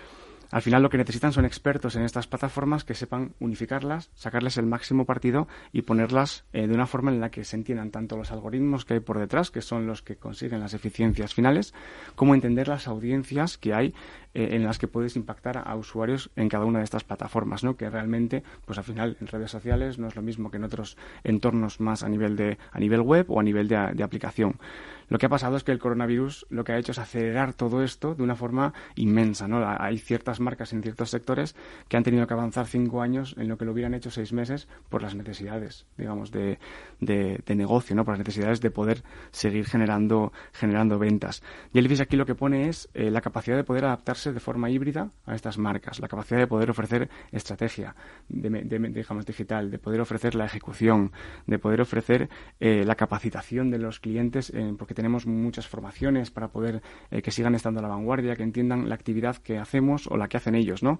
Al 0.51 0.63
final 0.63 0.82
lo 0.82 0.89
que 0.89 0.98
necesitan 0.98 1.32
son 1.32 1.46
expertos 1.46 1.96
en 1.96 2.04
estas 2.04 2.25
plataformas 2.25 2.84
que 2.84 2.96
sepan 2.96 3.34
unificarlas, 3.39 4.10
sacarles 4.16 4.58
el 4.58 4.66
máximo 4.66 5.06
partido 5.06 5.48
y 5.72 5.84
ponerlas 5.84 6.46
eh, 6.54 6.66
de 6.66 6.74
una 6.74 6.88
forma 6.88 7.12
en 7.12 7.22
la 7.22 7.30
que 7.30 7.44
se 7.44 7.56
entiendan 7.56 7.92
tanto 7.92 8.18
los 8.18 8.32
algoritmos 8.32 8.84
que 8.84 8.96
hay 8.96 9.00
por 9.00 9.20
detrás, 9.20 9.51
que 9.51 9.62
son 9.62 9.86
los 9.86 10.01
que 10.01 10.16
consiguen 10.16 10.60
las 10.60 10.74
eficiencias 10.74 11.36
finales, 11.36 11.75
como 12.16 12.34
entender 12.34 12.68
las 12.68 12.88
audiencias 12.88 13.60
que 13.60 13.75
hay 13.75 13.94
eh, 14.36 14.50
en 14.52 14.64
las 14.64 14.78
que 14.78 14.88
puedes 14.88 15.16
impactar 15.16 15.58
a, 15.58 15.76
usuarios 15.76 16.30
en 16.36 16.50
cada 16.50 16.66
una 16.66 16.80
de 16.80 16.86
estas 16.86 17.04
plataformas, 17.04 17.64
¿no? 17.64 17.76
Que 17.76 17.90
realmente, 17.90 18.44
pues 18.66 18.78
al 18.78 18.84
final, 18.84 19.18
en 19.20 19.26
redes 19.26 19.50
sociales 19.50 19.98
no 19.98 20.08
es 20.08 20.16
lo 20.16 20.22
mismo 20.22 20.52
que 20.52 20.58
en 20.58 20.66
otros 20.66 20.98
entornos 21.24 21.80
más 21.80 22.04
a 22.04 22.10
nivel 22.10 22.36
de 22.36 22.60
a 22.72 22.80
nivel 22.80 23.02
web 23.02 23.26
o 23.30 23.40
a 23.40 23.44
nivel 23.44 23.68
de, 23.68 24.04
aplicación. 24.04 24.60
Lo 25.08 25.18
que 25.18 25.26
ha 25.26 25.30
pasado 25.30 25.58
es 25.58 25.64
que 25.64 25.72
el 25.72 25.80
coronavirus 25.80 26.46
lo 26.52 26.64
que 26.64 26.74
ha 26.74 26.78
hecho 26.78 26.92
es 26.92 27.00
acelerar 27.00 27.54
todo 27.54 27.82
esto 27.82 28.14
de 28.14 28.22
una 28.22 28.36
forma 28.36 28.74
inmensa, 28.96 29.48
¿no? 29.48 29.66
Hay 29.68 29.98
ciertas 29.98 30.40
marcas 30.40 30.74
en 30.74 30.84
ciertos 30.84 31.10
sectores 31.10 31.56
que 31.88 31.98
han 31.98 32.04
tenido 32.04 32.28
que 32.28 32.36
avanzar 32.36 32.68
cinco 32.68 33.02
años 33.02 33.34
en 33.40 33.48
lo 33.48 33.58
que 33.58 33.66
lo 33.66 33.72
hubieran 33.72 33.96
hecho 33.96 34.12
seis 34.12 34.32
meses 34.32 34.68
por 34.90 35.02
las 35.02 35.16
necesidades, 35.16 35.88
digamos, 35.98 36.32
de, 36.32 36.60
de, 37.00 37.56
negocio, 37.56 37.96
¿no? 37.96 38.06
Por 38.06 38.14
las 38.14 38.20
necesidades 38.20 38.62
de 38.62 38.70
poder 38.70 39.02
seguir 39.32 39.66
generando, 39.66 40.32
generando 40.54 41.00
ventas. 41.00 41.42
Elvis 41.74 42.02
aquí 42.02 42.16
lo 42.16 42.28
que 42.28 42.36
pone 42.36 42.70
es 42.70 42.88
eh, 42.94 43.10
la 43.10 43.22
capacidad 43.22 43.58
de 43.58 43.64
poder 43.64 43.86
adaptarse 43.86 44.19
de 44.26 44.40
forma 44.40 44.70
híbrida 44.70 45.12
a 45.26 45.36
estas 45.36 45.58
marcas, 45.58 46.00
la 46.00 46.08
capacidad 46.08 46.40
de 46.40 46.48
poder 46.48 46.70
ofrecer 46.70 47.10
estrategia 47.32 47.96
de, 48.28 48.50
digamos, 48.90 49.26
digital, 49.26 49.72
de 49.72 49.80
poder 49.80 50.02
ofrecer 50.02 50.36
la 50.36 50.46
ejecución, 50.46 51.12
de 51.48 51.60
poder 51.60 51.82
ofrecer 51.82 52.30
eh, 52.60 52.84
la 52.86 52.96
capacitación 52.96 53.72
de 53.72 53.80
los 53.80 54.00
clientes, 54.00 54.52
eh, 54.54 54.74
porque 54.78 54.94
tenemos 54.94 55.26
muchas 55.26 55.68
formaciones 55.68 56.32
para 56.32 56.50
poder 56.50 56.82
eh, 57.12 57.22
que 57.22 57.32
sigan 57.32 57.56
estando 57.56 57.80
a 57.80 57.84
la 57.84 57.90
vanguardia, 57.90 58.36
que 58.36 58.44
entiendan 58.44 58.90
la 58.90 58.96
actividad 58.96 59.38
que 59.38 59.58
hacemos 59.58 60.08
o 60.08 60.18
la 60.18 60.28
que 60.28 60.38
hacen 60.38 60.56
ellos, 60.56 60.84
¿no? 60.84 61.00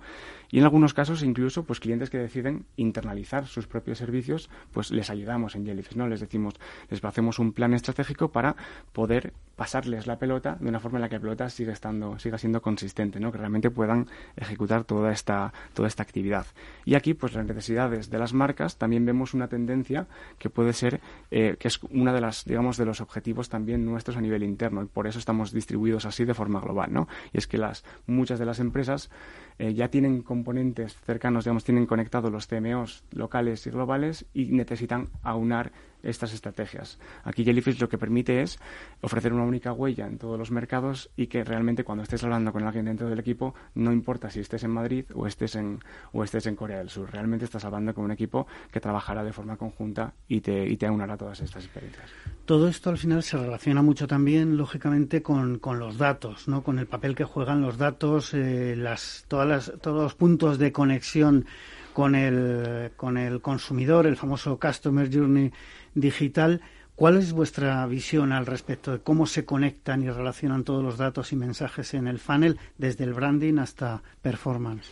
Y 0.50 0.60
en 0.60 0.64
algunos 0.64 0.94
casos 0.94 1.24
incluso, 1.24 1.64
pues 1.64 1.80
clientes 1.80 2.10
que 2.10 2.18
deciden 2.18 2.66
internalizar 2.76 3.46
sus 3.48 3.68
propios 3.68 3.98
servicios, 3.98 4.50
pues 4.72 4.92
les 4.92 5.10
ayudamos 5.10 5.56
en 5.56 5.66
Jellyfish, 5.66 5.96
¿no? 5.96 6.08
Les 6.08 6.20
decimos, 6.20 6.56
les 6.90 7.04
hacemos 7.04 7.40
un 7.40 7.54
plan 7.54 7.74
estratégico 7.74 8.32
para 8.32 8.56
poder 8.94 9.34
pasarles 9.60 10.08
la 10.08 10.18
pelota 10.18 10.56
de 10.58 10.70
una 10.70 10.80
forma 10.80 11.00
en 11.00 11.02
la 11.02 11.10
que 11.10 11.16
la 11.16 11.20
pelota 11.20 11.50
siga 11.50 11.74
estando, 11.74 12.18
siga 12.18 12.38
siendo 12.38 12.62
consistente 12.62 13.20
que 13.20 13.38
realmente 13.38 13.70
puedan 13.70 14.08
ejecutar 14.38 14.86
toda 14.86 15.12
esta, 15.12 15.52
toda 15.74 15.90
esta 15.90 16.02
actividad. 16.02 16.46
Y 16.86 16.96
aquí, 16.96 17.14
pues 17.14 17.34
las 17.34 17.46
necesidades 17.46 18.10
de 18.10 18.18
las 18.20 18.34
marcas, 18.34 18.78
también 18.78 19.06
vemos 19.06 19.34
una 19.34 19.50
tendencia 19.50 20.08
que 20.38 20.50
puede 20.50 20.72
ser, 20.72 21.02
eh, 21.30 21.58
que 21.60 21.68
es 21.68 21.84
una 21.92 22.14
de 22.14 22.22
las, 22.22 22.46
digamos, 22.46 22.78
de 22.78 22.86
los 22.86 23.02
objetivos 23.02 23.50
también 23.50 23.84
nuestros 23.84 24.16
a 24.16 24.22
nivel 24.22 24.44
interno, 24.44 24.82
y 24.82 24.86
por 24.86 25.08
eso 25.08 25.20
estamos 25.20 25.52
distribuidos 25.52 26.06
así 26.06 26.24
de 26.24 26.34
forma 26.34 26.62
global, 26.62 26.94
¿no? 26.94 27.10
Y 27.34 27.38
es 27.38 27.46
que 27.46 27.58
las, 27.58 27.84
muchas 28.08 28.40
de 28.40 28.46
las 28.46 28.62
empresas 28.62 29.10
eh, 29.58 29.74
ya 29.74 29.90
tienen 29.90 30.22
componentes 30.22 30.96
cercanos, 30.96 31.44
digamos, 31.44 31.66
tienen 31.66 31.86
conectados 31.86 32.32
los 32.32 32.48
CMOs 32.48 33.04
locales 33.12 33.68
y 33.68 33.72
globales 33.72 34.26
y 34.34 34.46
necesitan 34.54 35.10
aunar 35.22 35.74
estas 36.04 36.34
estrategias. 36.34 37.00
Aquí 37.24 37.44
Jellyfish 37.44 37.80
lo 37.80 37.90
que 37.90 37.98
permite 37.98 38.42
es 38.42 38.60
ofrecer 39.02 39.34
una 39.34 39.44
única 39.44 39.74
huella 39.74 40.08
en 40.08 40.18
todos 40.18 40.38
los 40.38 40.52
mercados 40.52 41.10
y 41.16 41.28
que 41.28 41.44
realmente 41.44 41.84
cuando 41.84 42.04
estés 42.04 42.24
hablando 42.24 42.52
con 42.52 42.64
alguien 42.64 42.86
dentro 42.86 43.10
del 43.10 43.20
equipo, 43.20 43.54
no 43.76 43.92
importa 43.92 44.30
si 44.30 44.40
estés 44.40 44.64
en 44.64 44.72
Madrid 44.72 45.06
o 45.14 45.28
estés 45.28 45.56
en, 45.56 45.80
o 46.12 46.24
estés 46.24 46.46
en 46.46 46.56
Corea 46.56 46.80
del 46.80 46.90
Sur, 46.90 47.12
realmente 47.12 47.46
estás 47.46 47.66
hablando 47.66 47.94
con 47.94 48.06
un 48.06 48.12
equipo 48.12 48.48
que 48.72 48.80
trabajará 48.80 49.24
de 49.24 49.34
forma 49.34 49.58
conjunta 49.58 50.14
y 50.28 50.42
te, 50.42 50.68
y 50.68 50.78
te 50.78 50.86
aunará 50.86 51.18
todas 51.18 51.40
estas 51.42 51.66
experiencias. 51.66 52.10
Todo 52.46 52.68
esto 52.68 52.90
al 52.90 52.98
final 52.98 53.22
se 53.24 53.38
relaciona 53.38 53.82
mucho 53.82 54.08
también, 54.08 54.58
lógicamente, 54.58 55.22
con, 55.22 55.60
con 55.60 55.80
los 55.80 55.98
datos, 55.98 56.48
¿no? 56.48 56.64
con 56.64 56.80
el 56.80 56.88
papel 56.88 57.16
que 57.16 57.24
juegan 57.24 57.62
los 57.62 57.78
datos, 57.78 58.34
eh, 58.34 58.76
las, 58.76 59.26
todas 59.28 59.48
las, 59.48 59.74
todos 59.82 60.04
los 60.04 60.16
puntos 60.16 60.58
de 60.58 60.72
conexión 60.72 61.46
con 61.94 62.16
el, 62.16 62.92
con 62.96 63.18
el 63.18 63.42
consumidor, 63.42 64.08
el 64.08 64.16
famoso 64.16 64.60
Customer 64.60 65.10
Journey 65.14 65.52
digital. 65.96 66.62
¿Cuál 66.96 67.18
es 67.18 67.32
vuestra 67.32 67.86
visión 67.86 68.34
al 68.34 68.46
respecto 68.46 68.92
de 68.92 69.00
cómo 69.00 69.26
se 69.26 69.46
conectan 69.46 70.04
y 70.04 70.10
relacionan 70.10 70.64
todos 70.64 70.84
los 70.84 70.98
datos 70.98 71.32
y 71.32 71.38
mensajes 71.38 71.94
en 71.94 72.08
el 72.08 72.20
funnel, 72.20 72.60
desde 72.78 73.06
el 73.06 73.14
branding 73.14 73.58
hasta 73.58 74.04
performance? 74.22 74.92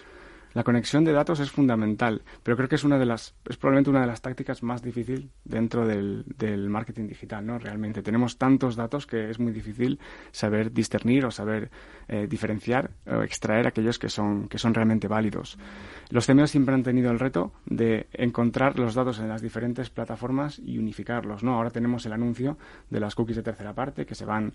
La 0.57 0.63
conexión 0.63 1.03
de 1.03 1.11
datos 1.11 1.39
es 1.39 1.51
fundamental, 1.51 2.23
pero 2.41 2.57
creo 2.57 2.67
que 2.67 2.75
es 2.75 2.83
una 2.83 2.97
de 2.97 3.05
las, 3.05 3.35
es 3.47 3.57
probablemente 3.57 3.91
una 3.91 4.01
de 4.01 4.07
las 4.07 4.23
tácticas 4.23 4.63
más 4.63 4.81
difíciles 4.81 5.25
dentro 5.43 5.85
del, 5.85 6.23
del, 6.35 6.67
marketing 6.67 7.07
digital, 7.07 7.45
¿no? 7.45 7.59
Realmente 7.59 8.01
tenemos 8.01 8.39
tantos 8.39 8.75
datos 8.75 9.05
que 9.05 9.29
es 9.29 9.39
muy 9.39 9.51
difícil 9.51 9.99
saber 10.31 10.71
discernir 10.71 11.25
o 11.25 11.31
saber 11.31 11.69
eh, 12.07 12.25
diferenciar 12.27 12.89
o 13.05 13.21
extraer 13.21 13.67
aquellos 13.67 13.99
que 13.99 14.09
son, 14.09 14.47
que 14.47 14.57
son 14.57 14.73
realmente 14.73 15.07
válidos. 15.07 15.59
Los 16.09 16.25
CMOs 16.25 16.51
siempre 16.51 16.73
han 16.73 16.83
tenido 16.83 17.11
el 17.11 17.19
reto 17.19 17.51
de 17.65 18.07
encontrar 18.13 18.79
los 18.79 18.95
datos 18.95 19.19
en 19.19 19.27
las 19.27 19.41
diferentes 19.41 19.89
plataformas 19.89 20.59
y 20.59 20.77
unificarlos, 20.77 21.43
¿no? 21.43 21.55
Ahora 21.55 21.69
tenemos 21.69 22.05
el 22.05 22.13
anuncio 22.13 22.57
de 22.89 22.99
las 22.99 23.15
cookies 23.15 23.37
de 23.37 23.43
tercera 23.43 23.73
parte 23.73 24.05
que 24.05 24.15
se 24.15 24.25
van, 24.25 24.53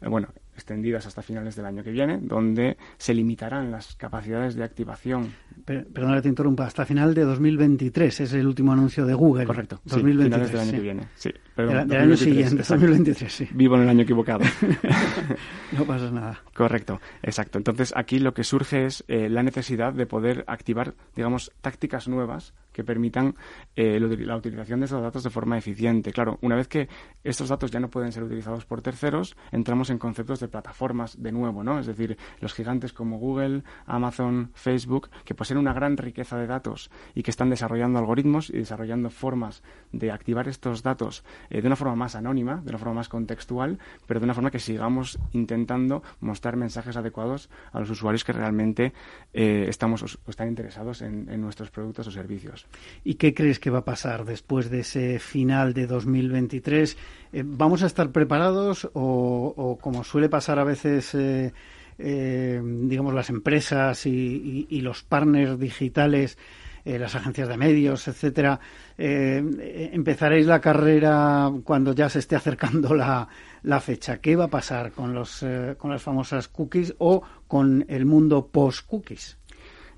eh, 0.00 0.08
bueno, 0.08 0.28
extendidas 0.54 1.06
hasta 1.06 1.22
finales 1.22 1.56
del 1.56 1.66
año 1.66 1.82
que 1.82 1.90
viene, 1.90 2.18
donde 2.20 2.76
se 2.96 3.12
limitarán 3.12 3.70
las 3.70 3.96
capacidades 3.96 4.54
de 4.54 4.64
activación 4.64 5.32
Perdón, 5.64 6.20
te 6.20 6.28
interrumpa, 6.28 6.66
hasta 6.66 6.84
final 6.84 7.14
de 7.14 7.22
2023 7.22 8.20
es 8.20 8.32
el 8.34 8.46
último 8.46 8.72
anuncio 8.72 9.06
de 9.06 9.14
Google. 9.14 9.46
Correcto, 9.46 9.80
2023, 9.84 10.26
finales 10.26 10.52
del 10.52 10.60
año 10.60 10.72
que 10.72 10.80
viene. 10.80 11.08
Sí, 11.14 11.30
del, 11.56 12.00
año 12.00 12.16
siguiente, 12.16 12.56
2023, 12.56 13.32
sí. 13.32 13.48
Vivo 13.54 13.76
en 13.76 13.82
el 13.82 13.88
año 13.88 14.02
equivocado. 14.02 14.40
no 15.72 15.84
pasa 15.86 16.10
nada. 16.10 16.42
Correcto, 16.52 17.00
exacto. 17.22 17.56
Entonces 17.56 17.94
aquí 17.96 18.18
lo 18.18 18.34
que 18.34 18.44
surge 18.44 18.84
es 18.84 19.04
eh, 19.08 19.30
la 19.30 19.42
necesidad 19.42 19.94
de 19.94 20.04
poder 20.04 20.44
activar, 20.48 20.93
digamos, 21.14 21.52
tácticas 21.60 22.08
nuevas 22.08 22.54
que 22.74 22.84
permitan 22.84 23.36
eh, 23.76 23.98
la 24.00 24.36
utilización 24.36 24.80
de 24.80 24.86
estos 24.86 25.00
datos 25.00 25.22
de 25.22 25.30
forma 25.30 25.56
eficiente. 25.56 26.12
Claro, 26.12 26.38
una 26.42 26.56
vez 26.56 26.68
que 26.68 26.88
estos 27.22 27.48
datos 27.48 27.70
ya 27.70 27.80
no 27.80 27.88
pueden 27.88 28.12
ser 28.12 28.24
utilizados 28.24 28.66
por 28.66 28.82
terceros, 28.82 29.36
entramos 29.52 29.90
en 29.90 29.98
conceptos 29.98 30.40
de 30.40 30.48
plataformas 30.48 31.22
de 31.22 31.32
nuevo, 31.32 31.62
¿no? 31.62 31.78
Es 31.78 31.86
decir, 31.86 32.18
los 32.40 32.52
gigantes 32.52 32.92
como 32.92 33.18
Google, 33.18 33.62
Amazon, 33.86 34.50
Facebook, 34.54 35.08
que 35.24 35.34
poseen 35.34 35.58
una 35.58 35.72
gran 35.72 35.96
riqueza 35.96 36.36
de 36.36 36.48
datos 36.48 36.90
y 37.14 37.22
que 37.22 37.30
están 37.30 37.48
desarrollando 37.48 38.00
algoritmos 38.00 38.50
y 38.50 38.58
desarrollando 38.58 39.08
formas 39.08 39.62
de 39.92 40.10
activar 40.10 40.48
estos 40.48 40.82
datos 40.82 41.24
eh, 41.50 41.62
de 41.62 41.66
una 41.68 41.76
forma 41.76 41.94
más 41.94 42.16
anónima, 42.16 42.56
de 42.56 42.70
una 42.70 42.78
forma 42.78 42.94
más 42.94 43.08
contextual, 43.08 43.78
pero 44.06 44.18
de 44.18 44.24
una 44.24 44.34
forma 44.34 44.50
que 44.50 44.58
sigamos 44.58 45.18
intentando 45.32 46.02
mostrar 46.20 46.56
mensajes 46.56 46.96
adecuados 46.96 47.50
a 47.72 47.78
los 47.78 47.88
usuarios 47.88 48.24
que 48.24 48.32
realmente 48.32 48.92
eh, 49.32 49.66
estamos 49.68 50.02
o 50.02 50.30
están 50.30 50.48
interesados 50.48 51.02
en 51.02 51.40
nuestros 51.40 51.70
productos 51.70 52.08
o 52.08 52.10
servicios. 52.10 52.63
¿Y 53.04 53.14
qué 53.14 53.34
crees 53.34 53.60
que 53.60 53.68
va 53.70 53.80
a 53.80 53.84
pasar 53.84 54.24
después 54.24 54.70
de 54.70 54.80
ese 54.80 55.18
final 55.18 55.74
de 55.74 55.86
2023? 55.86 56.96
Eh, 57.32 57.42
¿Vamos 57.44 57.82
a 57.82 57.86
estar 57.86 58.10
preparados 58.10 58.88
o, 58.94 59.78
como 59.80 60.04
suele 60.04 60.30
pasar 60.30 60.58
a 60.58 60.64
veces, 60.64 61.14
eh, 61.14 61.52
eh, 61.98 62.62
digamos, 62.64 63.12
las 63.12 63.28
empresas 63.28 64.06
y, 64.06 64.80
los 64.80 65.02
partners 65.02 65.58
digitales? 65.58 66.38
las 66.86 67.14
agencias 67.14 67.48
de 67.48 67.56
medios, 67.56 68.08
etcétera, 68.08 68.60
empezaréis 68.98 70.44
la 70.44 70.60
carrera 70.60 71.50
cuando 71.64 71.94
ya 71.94 72.10
se 72.10 72.18
esté 72.18 72.36
acercando 72.36 72.94
la, 72.94 73.26
la 73.62 73.80
fecha. 73.80 74.18
¿Qué 74.18 74.36
va 74.36 74.44
a 74.44 74.48
pasar 74.48 74.92
con, 74.92 75.14
los, 75.14 75.42
con 75.78 75.90
las 75.90 76.02
famosas 76.02 76.48
cookies 76.48 76.94
o 76.98 77.22
con 77.48 77.86
el 77.88 78.04
mundo 78.04 78.50
post-cookies? 78.52 79.38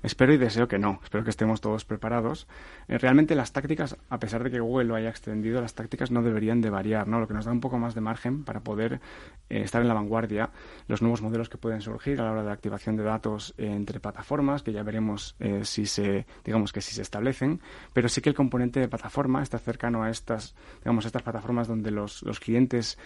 Espero 0.03 0.33
y 0.33 0.37
deseo 0.37 0.67
que 0.67 0.77
no, 0.77 0.99
espero 1.03 1.23
que 1.23 1.31
estemos 1.31 1.59
todos 1.59 1.83
preparados. 1.85 2.47
Eh, 2.87 2.97
realmente 2.97 3.35
las 3.35 3.51
tácticas, 3.51 3.97
a 4.09 4.19
pesar 4.19 4.43
de 4.43 4.51
que 4.51 4.59
Google 4.59 4.85
lo 4.85 4.95
haya 4.95 5.09
extendido, 5.09 5.59
las 5.59 5.73
tácticas 5.73 6.11
no 6.11 6.21
deberían 6.21 6.61
de 6.61 6.69
variar, 6.69 7.07
¿no? 7.07 7.19
Lo 7.19 7.27
que 7.27 7.33
nos 7.33 7.45
da 7.45 7.51
un 7.51 7.61
poco 7.61 7.79
más 7.79 7.95
de 7.95 8.01
margen 8.01 8.43
para 8.43 8.59
poder 8.59 9.01
eh, 9.49 9.61
estar 9.61 9.81
en 9.81 9.87
la 9.87 9.95
vanguardia, 9.95 10.51
los 10.87 11.01
nuevos 11.01 11.21
modelos 11.21 11.49
que 11.49 11.57
pueden 11.57 11.81
surgir 11.81 12.21
a 12.21 12.25
la 12.25 12.31
hora 12.31 12.43
de 12.43 12.51
activación 12.51 12.95
de 12.95 13.03
datos 13.03 13.55
entre 13.57 13.99
plataformas, 13.99 14.61
que 14.61 14.71
ya 14.71 14.83
veremos 14.83 15.35
si 15.63 15.85
se, 15.85 16.25
digamos 16.43 16.71
que 16.73 16.81
si 16.81 16.93
se 16.93 17.01
establecen, 17.01 17.61
pero 17.93 18.09
sí 18.09 18.21
que 18.21 18.29
el 18.29 18.35
componente 18.35 18.79
de 18.79 18.87
plataforma 18.87 19.41
está 19.41 19.57
cercano 19.57 20.03
a 20.03 20.09
estas, 20.09 20.55
digamos, 20.79 21.05
estas 21.05 21.23
plataformas 21.23 21.67
donde 21.67 21.91
los, 21.91 22.23
los 22.23 22.39
clientes 22.39 22.97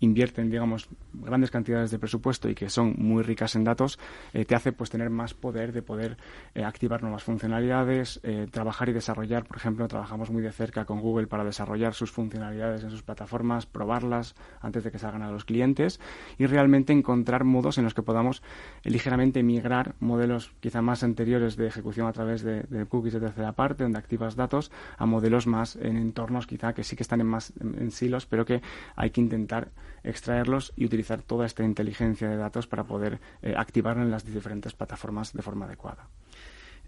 invierten, 0.00 0.50
digamos, 0.50 0.88
grandes 1.12 1.50
cantidades 1.50 1.90
de 1.90 1.98
presupuesto 1.98 2.48
y 2.48 2.54
que 2.54 2.68
son 2.68 2.94
muy 2.98 3.22
ricas 3.22 3.54
en 3.56 3.64
datos, 3.64 3.98
te 4.32 4.54
hace 4.54 4.72
pues 4.72 4.90
tener 4.90 5.10
más 5.10 5.34
poder 5.34 5.72
de 5.72 5.82
poder 5.82 6.09
eh, 6.54 6.64
activar 6.64 7.02
nuevas 7.02 7.22
funcionalidades, 7.22 8.20
eh, 8.22 8.46
trabajar 8.50 8.88
y 8.88 8.92
desarrollar. 8.92 9.44
Por 9.44 9.56
ejemplo, 9.56 9.86
trabajamos 9.88 10.30
muy 10.30 10.42
de 10.42 10.52
cerca 10.52 10.84
con 10.84 11.00
Google 11.00 11.26
para 11.26 11.44
desarrollar 11.44 11.94
sus 11.94 12.10
funcionalidades 12.10 12.82
en 12.82 12.90
sus 12.90 13.02
plataformas, 13.02 13.66
probarlas 13.66 14.34
antes 14.60 14.84
de 14.84 14.90
que 14.90 14.98
salgan 14.98 15.22
a 15.22 15.30
los 15.30 15.44
clientes 15.44 16.00
y 16.38 16.46
realmente 16.46 16.92
encontrar 16.92 17.44
modos 17.44 17.78
en 17.78 17.84
los 17.84 17.94
que 17.94 18.02
podamos 18.02 18.42
ligeramente 18.84 19.42
migrar 19.42 19.94
modelos 20.00 20.52
quizá 20.60 20.82
más 20.82 21.02
anteriores 21.02 21.56
de 21.56 21.66
ejecución 21.66 22.06
a 22.06 22.12
través 22.12 22.42
de, 22.42 22.86
cookies 22.88 23.14
de 23.14 23.20
tercera 23.20 23.52
parte, 23.52 23.84
donde 23.84 23.98
activas 23.98 24.36
datos, 24.36 24.70
a 24.98 25.06
modelos 25.06 25.46
más 25.46 25.76
en 25.76 25.96
entornos 25.96 26.46
quizá 26.46 26.72
que 26.72 26.84
sí 26.84 26.96
que 26.96 27.02
están 27.02 27.20
en 27.20 27.26
más 27.26 27.52
en, 27.60 27.90
silos, 27.90 28.26
pero 28.26 28.44
que 28.44 28.62
hay 28.96 29.10
que 29.10 29.20
intentar 29.20 29.68
extraerlos 30.02 30.72
y 30.76 30.86
utilizar 30.86 31.22
toda 31.22 31.46
esta 31.46 31.64
inteligencia 31.64 32.28
de 32.28 32.36
datos 32.36 32.66
para 32.66 32.84
poder 32.84 33.20
eh, 33.42 33.54
en 33.74 34.10
las 34.10 34.24
diferentes 34.24 34.74
plataformas 34.74 35.32
de 35.32 35.42
forma 35.42 35.66
adecuada. 35.66 35.99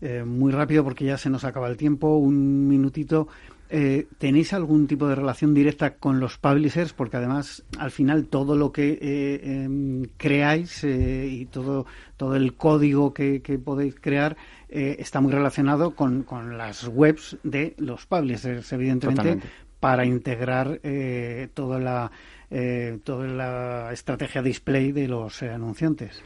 Eh, 0.02 0.24
muy 0.24 0.50
rápido 0.50 0.82
porque 0.82 1.04
ya 1.04 1.16
se 1.16 1.30
nos 1.30 1.44
acaba 1.44 1.68
el 1.68 1.76
tiempo, 1.76 2.16
un 2.16 2.66
minutito. 2.66 3.28
Eh, 3.70 4.08
¿Tenéis 4.18 4.52
algún 4.52 4.88
tipo 4.88 5.06
de 5.06 5.14
relación 5.14 5.54
directa 5.54 5.94
con 5.94 6.18
los 6.18 6.38
publishers? 6.38 6.92
Porque 6.92 7.18
además, 7.18 7.62
al 7.78 7.92
final, 7.92 8.26
todo 8.26 8.56
lo 8.56 8.72
que 8.72 8.98
eh, 9.00 9.40
em, 9.44 10.02
creáis 10.16 10.82
y 10.82 11.46
todo, 11.46 11.86
todo 12.16 12.34
el 12.34 12.54
código 12.54 13.14
que, 13.14 13.40
podéis 13.64 13.94
crear 13.94 14.36
está 14.68 15.20
muy 15.20 15.32
relacionado 15.32 15.94
con, 15.94 16.26
las 16.58 16.88
webs 16.88 17.36
de 17.44 17.74
los 17.78 18.04
publishers, 18.06 18.72
evidentemente, 18.72 19.38
para 19.78 20.04
integrar 20.04 20.80
toda, 21.54 21.78
la, 21.78 22.10
toda 23.04 23.26
la 23.28 23.92
estrategia 23.92 24.42
display 24.42 24.92
de 24.92 25.08
los 25.08 25.42
anunciantes. 25.42 26.22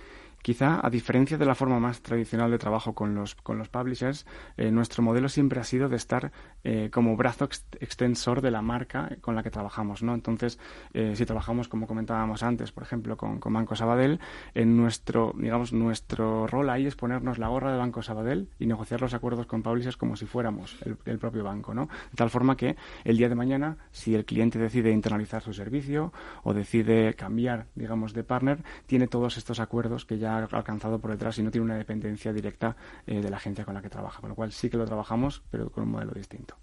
Quizá, 0.47 0.79
a 0.81 0.91
diferencia 0.91 1.37
de 1.37 1.45
la 1.45 1.57
forma 1.57 1.81
más 1.81 2.03
tradicional 2.03 2.53
de 2.53 2.59
trabajo 2.59 2.95
con 2.95 3.17
los, 3.17 3.35
con 3.35 3.59
los 3.59 3.69
publishers, 3.69 4.27
eh, 4.57 4.71
nuestro 4.71 5.03
modelo 5.03 5.29
siempre 5.29 5.59
ha 5.59 5.65
sido 5.65 5.89
de 5.89 5.97
estar 5.97 6.31
eh, 6.63 6.89
como 6.93 7.17
brazo 7.17 7.49
extensor 7.81 8.41
de 8.43 8.53
la 8.53 8.63
marca 8.63 9.11
con 9.21 9.35
la 9.35 9.43
que 9.43 9.51
trabajamos. 9.51 10.05
¿no? 10.05 10.15
Entonces, 10.15 10.61
eh, 10.95 11.17
si 11.17 11.27
trabajamos, 11.27 11.67
como 11.67 11.89
comentábamos 11.89 12.45
antes, 12.45 12.71
por 12.71 12.85
ejemplo, 12.85 13.17
con, 13.17 13.41
Banco 13.41 13.75
Sabadell, 13.75 14.21
en 14.55 14.77
nuestro, 14.77 15.33
digamos, 15.37 15.73
nuestro 15.73 16.47
rol 16.47 16.71
ahí 16.71 16.87
es 16.87 16.95
ponernos 16.95 17.39
la 17.39 17.49
gorra 17.49 17.73
de 17.73 17.79
Banco 17.79 18.03
Sabadell 18.03 18.49
y 18.61 18.67
negociar 18.67 19.01
los 19.01 19.15
acuerdos 19.15 19.47
con 19.47 19.65
publishers 19.65 19.97
como 19.97 20.15
si 20.15 20.27
fuéramos 20.27 20.81
el, 20.83 20.97
el 21.07 21.19
propio 21.19 21.43
banco. 21.43 21.75
¿no? 21.75 21.89
De 22.13 22.17
tal 22.17 22.31
forma 22.31 22.57
que 22.57 22.77
el 23.03 23.17
día 23.17 23.29
de 23.29 23.35
mañana, 23.35 23.79
si 23.91 24.15
el 24.15 24.25
cliente 24.25 24.61
decide 24.61 24.93
internalizar 24.93 25.43
su 25.43 25.53
servicio 25.53 26.13
o 26.45 26.55
decide 26.55 27.15
cambiar, 27.15 27.67
digamos, 27.75 28.13
de 28.13 28.23
partner, 28.23 28.63
tiene 28.87 29.09
todos 29.09 29.39
estos 29.39 29.59
acuerdos 29.59 30.05
que 30.05 30.19
ya 30.19 30.36
alcanzado 30.37 30.99
por 30.99 31.11
detrás 31.11 31.39
y 31.39 31.43
no 31.43 31.51
tiene 31.51 31.65
una 31.65 31.77
dependencia 31.77 32.33
directa 32.33 32.77
eh, 33.07 33.21
de 33.21 33.31
la 33.31 33.37
agencia 33.37 33.65
con 33.65 33.75
la 33.75 33.83
que 33.83 33.91
trabaja. 33.91 34.21
Con 34.21 34.31
lo 34.31 34.37
cual 34.37 34.53
sí 34.53 34.71
que 34.71 34.77
lo 34.77 34.85
trabajamos, 34.85 35.43
pero 35.51 35.71
con 35.71 35.85
un 35.85 35.91
modelo 35.91 36.13
distinto. 36.13 36.57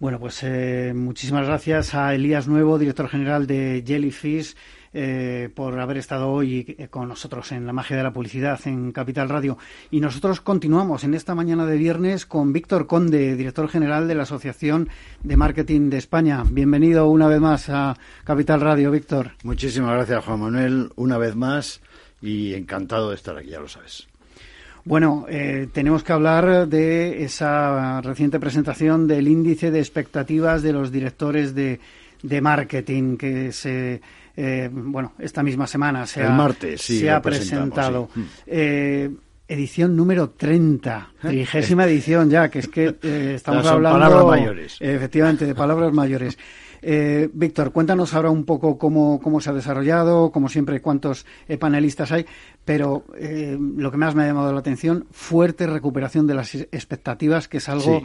Bueno, 0.00 0.18
pues 0.18 0.42
eh, 0.42 0.92
muchísimas 0.94 1.46
gracias 1.46 1.94
a 1.94 2.14
Elías 2.14 2.48
Nuevo, 2.48 2.78
director 2.78 3.08
general 3.08 3.46
de 3.46 3.84
Jellyfish, 3.86 4.56
eh, 4.92 5.50
por 5.54 5.78
haber 5.78 5.98
estado 5.98 6.30
hoy 6.30 6.76
con 6.90 7.08
nosotros 7.08 7.52
en 7.52 7.64
la 7.64 7.72
magia 7.72 7.96
de 7.96 8.02
la 8.02 8.12
publicidad 8.12 8.60
en 8.66 8.90
Capital 8.90 9.28
Radio. 9.28 9.56
Y 9.92 10.00
nosotros 10.00 10.40
continuamos 10.40 11.04
en 11.04 11.14
esta 11.14 11.34
mañana 11.34 11.64
de 11.64 11.78
viernes 11.78 12.26
con 12.26 12.52
Víctor 12.52 12.88
Conde, 12.88 13.36
director 13.36 13.68
general 13.68 14.08
de 14.08 14.16
la 14.16 14.24
Asociación 14.24 14.88
de 15.22 15.36
Marketing 15.36 15.90
de 15.90 15.98
España. 15.98 16.42
Bienvenido 16.50 17.08
una 17.08 17.28
vez 17.28 17.40
más 17.40 17.68
a 17.70 17.96
Capital 18.24 18.60
Radio, 18.60 18.90
Víctor. 18.90 19.32
Muchísimas 19.44 19.92
gracias, 19.92 20.24
Juan 20.24 20.40
Manuel. 20.40 20.90
Una 20.96 21.18
vez 21.18 21.36
más 21.36 21.80
y 22.24 22.54
encantado 22.54 23.10
de 23.10 23.16
estar 23.16 23.36
aquí, 23.36 23.50
ya 23.50 23.60
lo 23.60 23.68
sabes. 23.68 24.08
Bueno, 24.84 25.26
eh, 25.28 25.68
tenemos 25.72 26.02
que 26.02 26.12
hablar 26.12 26.68
de 26.68 27.22
esa 27.24 28.00
reciente 28.00 28.40
presentación 28.40 29.06
del 29.06 29.28
índice 29.28 29.70
de 29.70 29.78
expectativas 29.78 30.62
de 30.62 30.72
los 30.72 30.90
directores 30.90 31.54
de, 31.54 31.80
marketing 32.40 33.16
que 33.16 33.52
se, 33.52 34.00
eh, 34.36 34.70
bueno, 34.72 35.12
esta 35.18 35.42
misma 35.42 35.66
semana 35.66 36.06
se 36.06 36.22
ha, 36.22 36.54
se 36.76 37.10
ha 37.10 37.20
presentado. 37.20 38.08
Eh, 38.46 39.10
edición 39.46 39.94
número 39.94 40.30
30, 40.30 41.12
trigésima 41.20 41.84
edición 41.84 42.30
ya, 42.30 42.48
que 42.50 42.60
es 42.60 42.68
que 42.68 42.94
estamos 43.34 43.66
hablando... 43.66 43.98
palabras 43.98 44.24
mayores. 44.26 44.76
Efectivamente, 44.80 45.46
de 45.46 45.54
palabras 45.54 45.92
mayores. 45.92 46.38
Eh, 46.86 47.30
Víctor, 47.32 47.72
cuéntanos 47.72 48.12
ahora 48.12 48.28
un 48.28 48.44
poco 48.44 48.76
cómo, 48.76 49.18
cómo 49.22 49.40
se 49.40 49.48
ha 49.48 49.54
desarrollado, 49.54 50.30
como 50.30 50.50
siempre, 50.50 50.82
cuántos 50.82 51.24
eh, 51.48 51.56
panelistas 51.56 52.12
hay, 52.12 52.26
pero 52.62 53.04
eh, 53.16 53.56
lo 53.58 53.90
que 53.90 53.96
más 53.96 54.14
me 54.14 54.24
ha 54.24 54.26
llamado 54.26 54.52
la 54.52 54.60
atención, 54.60 55.06
fuerte 55.10 55.66
recuperación 55.66 56.26
de 56.26 56.34
las 56.34 56.54
expectativas, 56.54 57.48
que 57.48 57.56
es 57.56 57.70
algo 57.70 58.02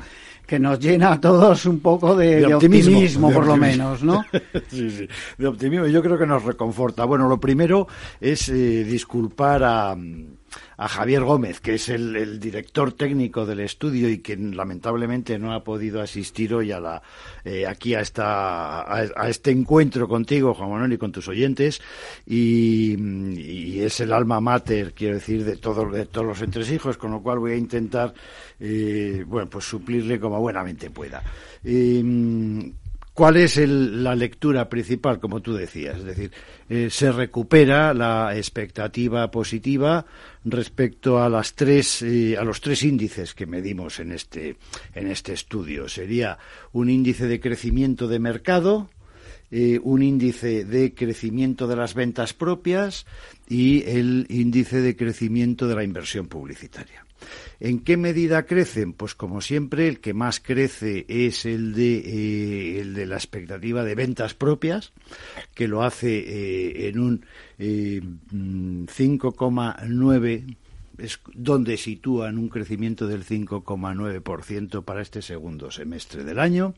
que 0.47 0.59
nos 0.59 0.79
llena 0.79 1.11
a 1.11 1.19
todos 1.19 1.65
un 1.65 1.81
poco 1.81 2.15
de, 2.15 2.53
optimismo, 2.53 3.33
por 3.33 3.45
lo 3.45 3.57
menos, 3.57 4.01
¿no? 4.01 4.23
sí, 4.69 4.89
sí, 4.89 5.07
de 5.37 5.47
optimismo. 5.47 5.87
Yo 5.87 6.01
creo 6.01 6.17
que 6.17 6.25
nos 6.25 6.45
reconforta. 6.45 7.03
Bueno, 7.03 7.27
lo 7.27 7.37
primero 7.37 7.85
es 8.21 8.49
disculpar 8.49 9.61
a 9.61 9.97
a 10.79 10.87
Javier 10.87 11.23
Gómez, 11.25 11.59
que 11.59 11.73
es 11.73 11.89
el, 11.89 12.39
director 12.39 12.93
técnico 12.93 13.45
del 13.45 13.59
estudio 13.59 14.09
y 14.09 14.19
que 14.19 14.37
lamentablemente 14.37 15.37
no 15.37 15.53
ha 15.53 15.61
podido 15.61 16.01
asistir 16.01 16.53
hoy 16.53 16.71
a 16.71 16.79
la, 16.79 17.01
eh, 17.43 17.67
aquí 17.67 17.95
a, 17.95 17.99
esta, 17.99 18.89
a, 18.89 19.27
este 19.27 19.51
encuentro 19.51 20.07
contigo, 20.07 20.53
Juan 20.53 20.69
Manuel, 20.69 20.93
y 20.93 20.97
con 20.97 21.11
tus 21.11 21.27
oyentes. 21.27 21.81
Y, 22.25 23.81
es 23.81 23.99
el 23.99 24.13
alma 24.13 24.39
mater, 24.39 24.93
quiero 24.93 25.15
decir, 25.15 25.43
de, 25.43 25.51
de 25.51 25.57
todos 26.05 26.25
los 26.25 26.41
entresijos, 26.41 26.97
con 26.97 27.11
lo 27.11 27.21
cual 27.21 27.39
voy 27.39 27.51
a 27.51 27.57
intentar, 27.57 28.13
eh, 28.57 29.25
bueno, 29.27 29.49
pues 29.49 29.65
suplirle 29.65 30.17
como 30.17 30.39
buenamente 30.39 30.89
pueda. 30.89 31.21
¿Cuál 33.19 33.35
es 33.35 33.57
la 33.57 34.15
lectura 34.15 34.69
principal, 34.69 35.19
como 35.19 35.41
tú 35.41 35.53
decías? 35.53 35.97
Es 35.97 36.05
decir, 36.05 36.31
eh, 36.69 36.87
se 36.89 37.11
recupera 37.11 37.93
la 37.93 38.33
expectativa 38.33 39.29
positiva 39.29 40.05
respecto 40.45 41.21
a 41.21 41.27
las 41.27 41.53
tres, 41.53 42.01
eh, 42.01 42.37
a 42.37 42.45
los 42.45 42.61
tres 42.61 42.81
índices 42.83 43.33
que 43.33 43.45
medimos 43.45 43.99
en 43.99 44.13
este, 44.13 44.55
en 44.95 45.07
este 45.07 45.33
estudio. 45.33 45.89
Sería 45.89 46.37
un 46.71 46.89
índice 46.89 47.27
de 47.27 47.41
crecimiento 47.41 48.07
de 48.07 48.19
mercado, 48.19 48.89
eh, 49.51 49.81
un 49.83 50.01
índice 50.01 50.63
de 50.63 50.93
crecimiento 50.93 51.67
de 51.67 51.75
las 51.75 51.95
ventas 51.95 52.33
propias 52.33 53.05
y 53.49 53.83
el 53.83 54.27
índice 54.29 54.79
de 54.79 54.95
crecimiento 54.95 55.67
de 55.67 55.75
la 55.75 55.83
inversión 55.83 56.27
publicitaria. 56.29 57.05
¿En 57.59 57.79
qué 57.79 57.97
medida 57.97 58.45
crecen? 58.45 58.93
Pues 58.93 59.15
como 59.15 59.41
siempre, 59.41 59.87
el 59.87 59.99
que 59.99 60.13
más 60.13 60.39
crece 60.39 61.05
es 61.07 61.45
el 61.45 61.73
de, 61.73 61.97
eh, 61.97 62.81
el 62.81 62.93
de 62.93 63.05
la 63.05 63.15
expectativa 63.15 63.83
de 63.83 63.95
ventas 63.95 64.33
propias, 64.33 64.93
que 65.53 65.67
lo 65.67 65.83
hace 65.83 66.19
eh, 66.19 66.89
en 66.89 66.99
un 66.99 67.25
5,9 67.59 70.27
eh, 70.27 70.45
es 70.99 71.19
donde 71.33 71.77
sitúan 71.77 72.37
un 72.37 72.49
crecimiento 72.49 73.07
del 73.07 73.25
5,9% 73.25 74.83
para 74.83 75.01
este 75.01 75.21
segundo 75.21 75.71
semestre 75.71 76.23
del 76.23 76.39
año. 76.39 76.73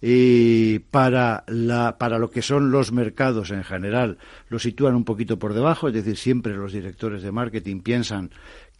la, 0.00 1.96
para 1.98 2.18
lo 2.18 2.30
que 2.30 2.42
son 2.42 2.70
los 2.70 2.92
mercados 2.92 3.50
en 3.50 3.64
general, 3.64 4.18
lo 4.48 4.58
sitúan 4.58 4.94
un 4.94 5.04
poquito 5.04 5.38
por 5.38 5.54
debajo, 5.54 5.88
es 5.88 5.94
decir, 5.94 6.16
siempre 6.16 6.54
los 6.54 6.72
directores 6.72 7.22
de 7.22 7.32
marketing 7.32 7.80
piensan 7.80 8.30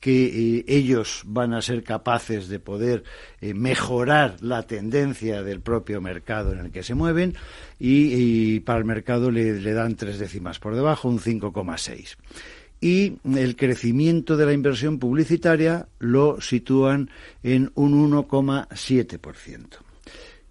que 0.04 0.58
eh, 0.58 0.64
ellos 0.68 1.22
van 1.24 1.54
a 1.54 1.62
ser 1.62 1.82
capaces 1.82 2.48
de 2.48 2.60
poder 2.60 3.04
eh, 3.40 3.54
mejorar 3.54 4.36
la 4.42 4.64
tendencia 4.64 5.42
del 5.42 5.62
propio 5.62 6.02
mercado 6.02 6.52
en 6.52 6.58
el 6.58 6.70
que 6.70 6.82
se 6.82 6.94
mueven 6.94 7.32
y, 7.78 8.60
para 8.60 8.80
el 8.80 8.84
mercado 8.84 9.30
le, 9.30 9.58
le, 9.58 9.72
dan 9.72 9.94
tres 9.94 10.18
décimas 10.18 10.58
por 10.58 10.74
debajo, 10.74 11.08
un 11.08 11.20
5,6. 11.20 12.16
Y 12.82 13.14
el 13.34 13.56
crecimiento 13.56 14.36
de 14.36 14.44
la 14.44 14.52
inversión 14.52 14.98
publicitaria 14.98 15.88
lo 16.00 16.38
sitúan 16.38 17.08
en 17.42 17.72
un 17.74 18.12
1,7%. 18.12 19.78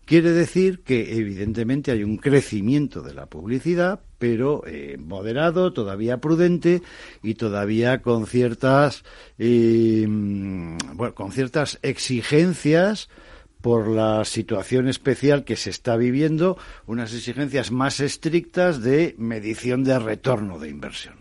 Quiere 0.05 0.31
decir 0.31 0.79
que 0.79 1.15
evidentemente 1.15 1.91
hay 1.91 2.03
un 2.03 2.17
crecimiento 2.17 3.03
de 3.03 3.13
la 3.13 3.27
publicidad, 3.27 4.01
pero 4.23 4.63
eh, 4.65 4.95
moderado, 4.97 5.73
todavía 5.73 6.19
prudente 6.19 6.81
y 7.21 7.33
todavía 7.33 8.01
con 8.01 8.25
ciertas, 8.25 9.03
eh, 9.37 10.05
bueno, 10.07 11.13
con 11.13 11.33
ciertas 11.33 11.77
exigencias 11.81 13.09
por 13.59 13.89
la 13.89 14.23
situación 14.23 14.87
especial 14.87 15.43
que 15.43 15.57
se 15.57 15.71
está 15.71 15.97
viviendo, 15.97 16.57
unas 16.87 17.13
exigencias 17.13 17.69
más 17.71 17.99
estrictas 17.99 18.81
de 18.81 19.13
medición 19.17 19.83
de 19.83 19.99
retorno 19.99 20.57
de 20.57 20.69
inversión. 20.69 21.15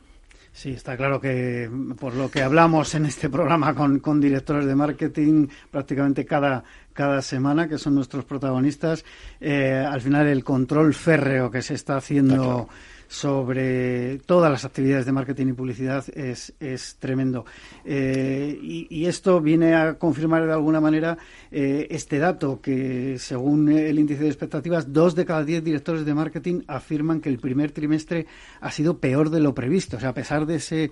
Sí, 0.53 0.71
está 0.71 0.97
claro 0.99 1.19
que 1.21 1.69
por 1.99 2.15
lo 2.15 2.31
que 2.31 2.43
hablamos 2.43 2.95
en 2.95 3.07
este 3.07 3.31
programa 3.31 3.75
con, 3.75 4.01
con 4.01 4.21
directores 4.21 4.67
de 4.67 4.75
marketing 4.75 5.49
prácticamente 5.71 6.27
cada, 6.27 6.63
cada 6.93 7.23
semana, 7.23 7.69
que 7.69 7.79
son 7.79 7.95
nuestros 7.95 8.27
protagonistas, 8.27 9.05
eh, 9.41 9.85
al 9.89 10.03
final 10.03 10.27
el 10.27 10.45
control 10.45 10.93
férreo 10.93 11.51
que 11.51 11.63
se 11.63 11.75
está 11.75 11.97
haciendo 11.97 12.69
sobre 13.13 14.21
todas 14.25 14.51
las 14.51 14.65
actividades 14.65 15.05
de 15.05 15.13
marketing 15.13 15.49
y 15.49 15.53
publicidad 15.53 16.03
es, 16.15 16.55
es 16.59 16.97
tremendo. 16.99 17.45
Eh, 17.85 18.59
y, 18.63 19.05
esto 19.05 19.41
viene 19.43 19.75
a 19.75 19.99
confirmar 19.99 20.47
de 20.47 20.53
alguna 20.55 20.81
manera 20.81 21.19
eh, 21.51 21.89
este 21.91 22.19
dato 22.19 22.61
que, 22.63 23.17
según 23.19 23.69
el 23.71 23.99
índice 23.99 24.23
de 24.23 24.29
expectativas, 24.29 24.95
dos 24.95 25.15
de 25.15 25.27
cada 25.27 25.45
diez 25.45 25.63
directores 25.63 26.07
de 26.07 26.15
marketing 26.15 26.63
afirman 26.67 27.21
que 27.21 27.29
el 27.29 27.39
primer 27.39 27.73
trimestre 27.73 28.27
ha 28.63 28.71
sido 28.71 28.97
peor 28.97 29.29
de 29.29 29.41
lo 29.41 29.55
previsto. 29.55 29.99
O 29.99 30.01
sea, 30.01 30.11
a 30.11 30.15
pesar 30.15 30.47
de 30.47 30.55
ese. 30.57 30.91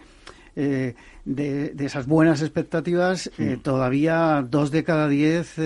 Eh, 0.57 0.95
de, 1.25 1.73
esas 1.79 2.07
buenas 2.07 2.43
expectativas, 2.43 3.31
todavía 3.63 4.45
dos 4.47 4.71
de 4.73 4.83
cada 4.83 5.09
diez 5.09 5.57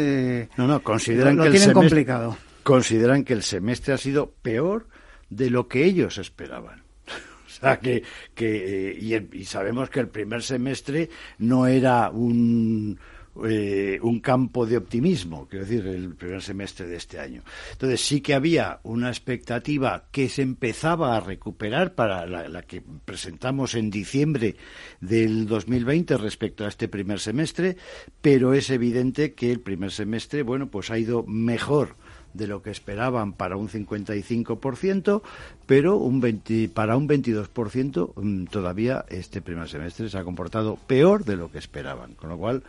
no, 0.56 0.68
no, 0.68 0.82
consideran 0.82 1.36
lo, 1.36 1.44
que 1.44 1.50
tienen 1.50 1.70
el 1.70 1.74
complicado. 1.74 2.36
Consideran 2.62 3.24
que 3.24 3.32
el 3.32 3.42
semestre 3.42 3.94
ha 3.94 3.98
sido 3.98 4.34
peor 4.42 4.86
de 5.30 5.50
lo 5.50 5.68
que 5.68 5.84
ellos 5.84 6.18
esperaban. 6.18 6.82
o 7.46 7.50
sea, 7.50 7.78
que, 7.78 8.02
que 8.34 8.90
eh, 8.90 9.28
y, 9.32 9.44
sabemos 9.44 9.90
que 9.90 10.00
el 10.00 10.08
primer 10.08 10.42
semestre 10.42 11.08
no 11.38 11.66
era 11.66 12.10
un, 12.10 12.98
eh, 13.46 13.98
un 14.02 14.20
campo 14.20 14.64
de 14.64 14.76
optimismo, 14.76 15.48
quiero 15.48 15.64
decir, 15.64 15.86
el 15.86 16.14
primer 16.14 16.42
semestre 16.42 16.86
de 16.86 16.96
este 16.96 17.18
año. 17.18 17.42
Entonces 17.72 18.00
sí 18.00 18.20
que 18.20 18.34
había 18.34 18.80
una 18.84 19.08
expectativa 19.08 20.04
que 20.12 20.28
se 20.28 20.42
empezaba 20.42 21.16
a 21.16 21.20
recuperar 21.20 21.94
para 21.94 22.26
la, 22.26 22.48
la, 22.48 22.62
que 22.62 22.82
presentamos 23.04 23.74
en 23.74 23.90
diciembre 23.90 24.56
del 25.00 25.46
2020 25.46 26.16
respecto 26.16 26.64
a 26.64 26.68
este 26.68 26.88
primer 26.88 27.18
semestre, 27.18 27.76
pero 28.20 28.54
es 28.54 28.70
evidente 28.70 29.34
que 29.34 29.50
el 29.50 29.60
primer 29.60 29.90
semestre, 29.90 30.42
bueno, 30.42 30.70
pues 30.70 30.90
ha 30.90 30.98
ido 30.98 31.24
mejor 31.24 31.96
de 32.34 32.48
lo 32.48 32.62
que 32.62 32.70
esperaban 32.70 33.32
para 33.32 33.56
un 33.56 33.68
55%, 33.68 35.22
pero 35.66 35.96
un 35.96 36.20
20, 36.20 36.68
para 36.68 36.96
un 36.96 37.08
22% 37.08 38.12
mm, 38.14 38.44
todavía 38.46 39.04
este 39.08 39.40
primer 39.40 39.68
semestre 39.68 40.10
se 40.10 40.18
ha 40.18 40.24
comportado 40.24 40.76
peor 40.86 41.24
de 41.24 41.36
lo 41.36 41.50
que 41.50 41.58
esperaban. 41.58 42.14
Con 42.14 42.28
lo 42.28 42.36
cual, 42.36 42.62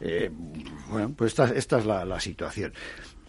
eh, 0.00 0.30
bueno, 0.88 1.12
pues 1.16 1.32
esta, 1.32 1.50
esta 1.50 1.78
es 1.78 1.84
la, 1.84 2.20
situación. 2.20 2.72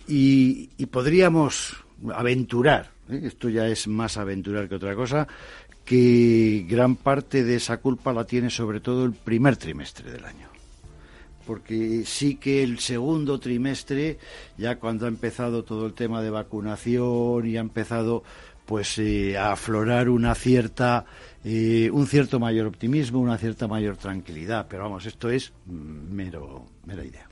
Y, 0.07 0.67
podríamos 0.87 1.75
aventurar, 2.13 2.91
¿eh? 3.09 3.21
esto 3.23 3.49
ya 3.49 3.67
es 3.67 3.87
más 3.87 4.17
aventurar 4.17 4.69
que 4.69 4.75
otra 4.75 4.95
cosa, 4.95 5.27
que 5.85 6.65
gran 6.69 6.95
parte 6.95 7.43
de 7.43 7.55
esa 7.55 7.77
culpa 7.77 8.13
la 8.13 8.25
tiene 8.25 8.49
sobre 8.49 8.79
todo 8.79 9.05
el 9.05 9.13
primer 9.13 9.57
trimestre 9.57 10.11
del 10.11 10.25
año 10.25 10.49
porque 11.49 12.03
sí 12.05 12.35
que 12.35 12.61
el 12.61 12.77
segundo 12.77 13.39
trimestre, 13.39 14.19
ya 14.55 14.75
cuando 14.75 15.07
ha 15.07 15.07
empezado 15.07 15.63
todo 15.63 15.87
el 15.87 15.95
tema 15.95 16.21
de 16.21 16.29
vacunación 16.29 17.47
y 17.47 17.57
ha 17.57 17.59
empezado 17.59 18.21
pues 18.67 18.99
eh, 18.99 19.35
a 19.35 19.53
aflorar 19.53 20.09
una 20.09 20.35
cierta 20.35 21.05
eh, 21.43 21.89
un 21.91 22.05
cierto 22.05 22.39
mayor 22.39 22.67
optimismo, 22.67 23.19
una 23.19 23.39
cierta 23.39 23.67
mayor 23.67 23.97
tranquilidad, 23.97 24.67
pero 24.69 24.83
vamos, 24.83 25.07
esto 25.07 25.31
es 25.31 25.51
mero 25.65 26.67
mera 26.85 27.03
idea. 27.03 27.28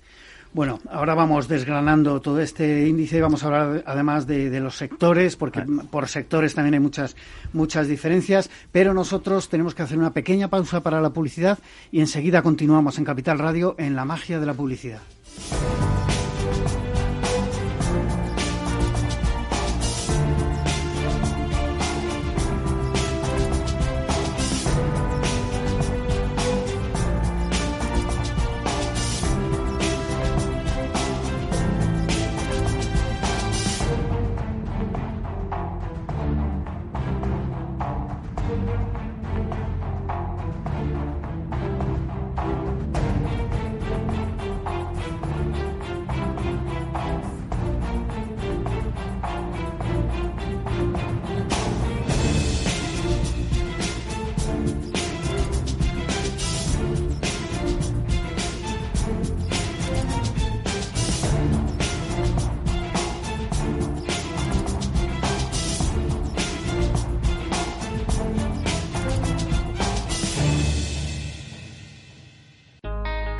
Bueno, 0.53 0.79
ahora 0.89 1.13
vamos 1.13 1.47
desgranando 1.47 2.19
todo 2.21 2.39
este 2.39 2.87
índice. 2.87 3.17
Y 3.17 3.21
vamos 3.21 3.43
a 3.43 3.47
hablar 3.47 3.83
además 3.85 4.27
de, 4.27 4.59
los 4.59 4.75
sectores, 4.75 5.35
porque 5.35 5.63
por 5.91 6.07
sectores 6.07 6.55
también 6.55 6.75
hay 6.75 6.79
muchas, 6.79 7.15
muchas 7.53 7.87
diferencias, 7.87 8.49
pero 8.71 8.93
nosotros 8.93 9.49
tenemos 9.49 9.75
que 9.75 9.83
hacer 9.83 9.97
una 9.97 10.13
pequeña 10.13 10.49
pausa 10.49 10.81
para 10.81 11.01
la 11.01 11.11
publicidad 11.11 11.59
y 11.91 11.99
enseguida 11.99 12.41
continuamos 12.41 12.97
en 12.97 13.05
Capital 13.05 13.39
Radio 13.39 13.75
en 13.77 13.95
la 13.95 14.05
magia 14.05 14.39
de 14.39 14.45
la 14.45 14.53
publicidad. 14.53 15.01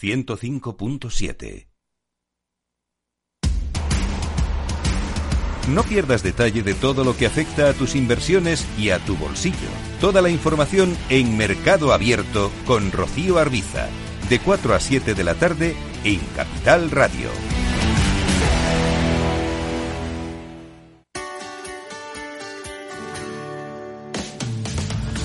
105.7. 0.00 1.66
No 5.68 5.82
pierdas 5.82 6.22
detalle 6.22 6.62
de 6.62 6.74
todo 6.74 7.04
lo 7.04 7.16
que 7.16 7.26
afecta 7.26 7.68
a 7.68 7.74
tus 7.74 7.94
inversiones 7.94 8.66
y 8.78 8.90
a 8.90 8.98
tu 8.98 9.16
bolsillo. 9.16 9.56
Toda 10.00 10.22
la 10.22 10.30
información 10.30 10.96
en 11.10 11.36
Mercado 11.36 11.92
Abierto 11.92 12.50
con 12.66 12.90
Rocío 12.90 13.38
Arbiza, 13.38 13.88
de 14.28 14.38
4 14.40 14.74
a 14.74 14.80
7 14.80 15.14
de 15.14 15.24
la 15.24 15.34
tarde 15.34 15.76
en 16.04 16.18
Capital 16.34 16.90
Radio. 16.90 17.28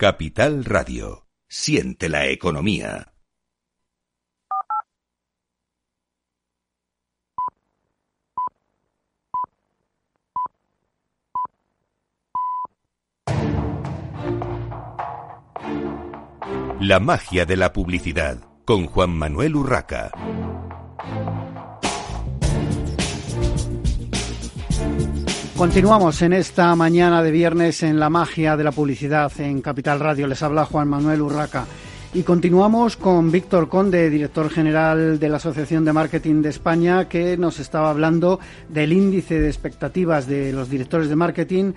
Capital 0.00 0.64
Radio. 0.64 1.26
Siente 1.46 2.08
la 2.08 2.26
economía. 2.28 3.12
La 16.80 16.98
magia 16.98 17.44
de 17.44 17.58
la 17.58 17.74
publicidad 17.74 18.38
con 18.64 18.86
Juan 18.86 19.10
Manuel 19.10 19.54
Urraca. 19.54 20.12
Continuamos 25.60 26.22
en 26.22 26.32
esta 26.32 26.74
mañana 26.74 27.22
de 27.22 27.30
viernes 27.30 27.82
en 27.82 28.00
la 28.00 28.08
magia 28.08 28.56
de 28.56 28.64
la 28.64 28.72
publicidad 28.72 29.30
en 29.38 29.60
Capital 29.60 30.00
Radio. 30.00 30.26
Les 30.26 30.42
habla 30.42 30.64
Juan 30.64 30.88
Manuel 30.88 31.20
Urraca. 31.20 31.66
Y 32.14 32.22
continuamos 32.22 32.96
con 32.96 33.30
Víctor 33.30 33.68
Conde, 33.68 34.08
director 34.08 34.48
general 34.48 35.18
de 35.18 35.28
la 35.28 35.36
Asociación 35.36 35.84
de 35.84 35.92
Marketing 35.92 36.40
de 36.40 36.48
España, 36.48 37.10
que 37.10 37.36
nos 37.36 37.60
estaba 37.60 37.90
hablando 37.90 38.40
del 38.70 38.94
índice 38.94 39.38
de 39.38 39.48
expectativas 39.48 40.26
de 40.26 40.50
los 40.54 40.70
directores 40.70 41.10
de 41.10 41.16
marketing 41.16 41.72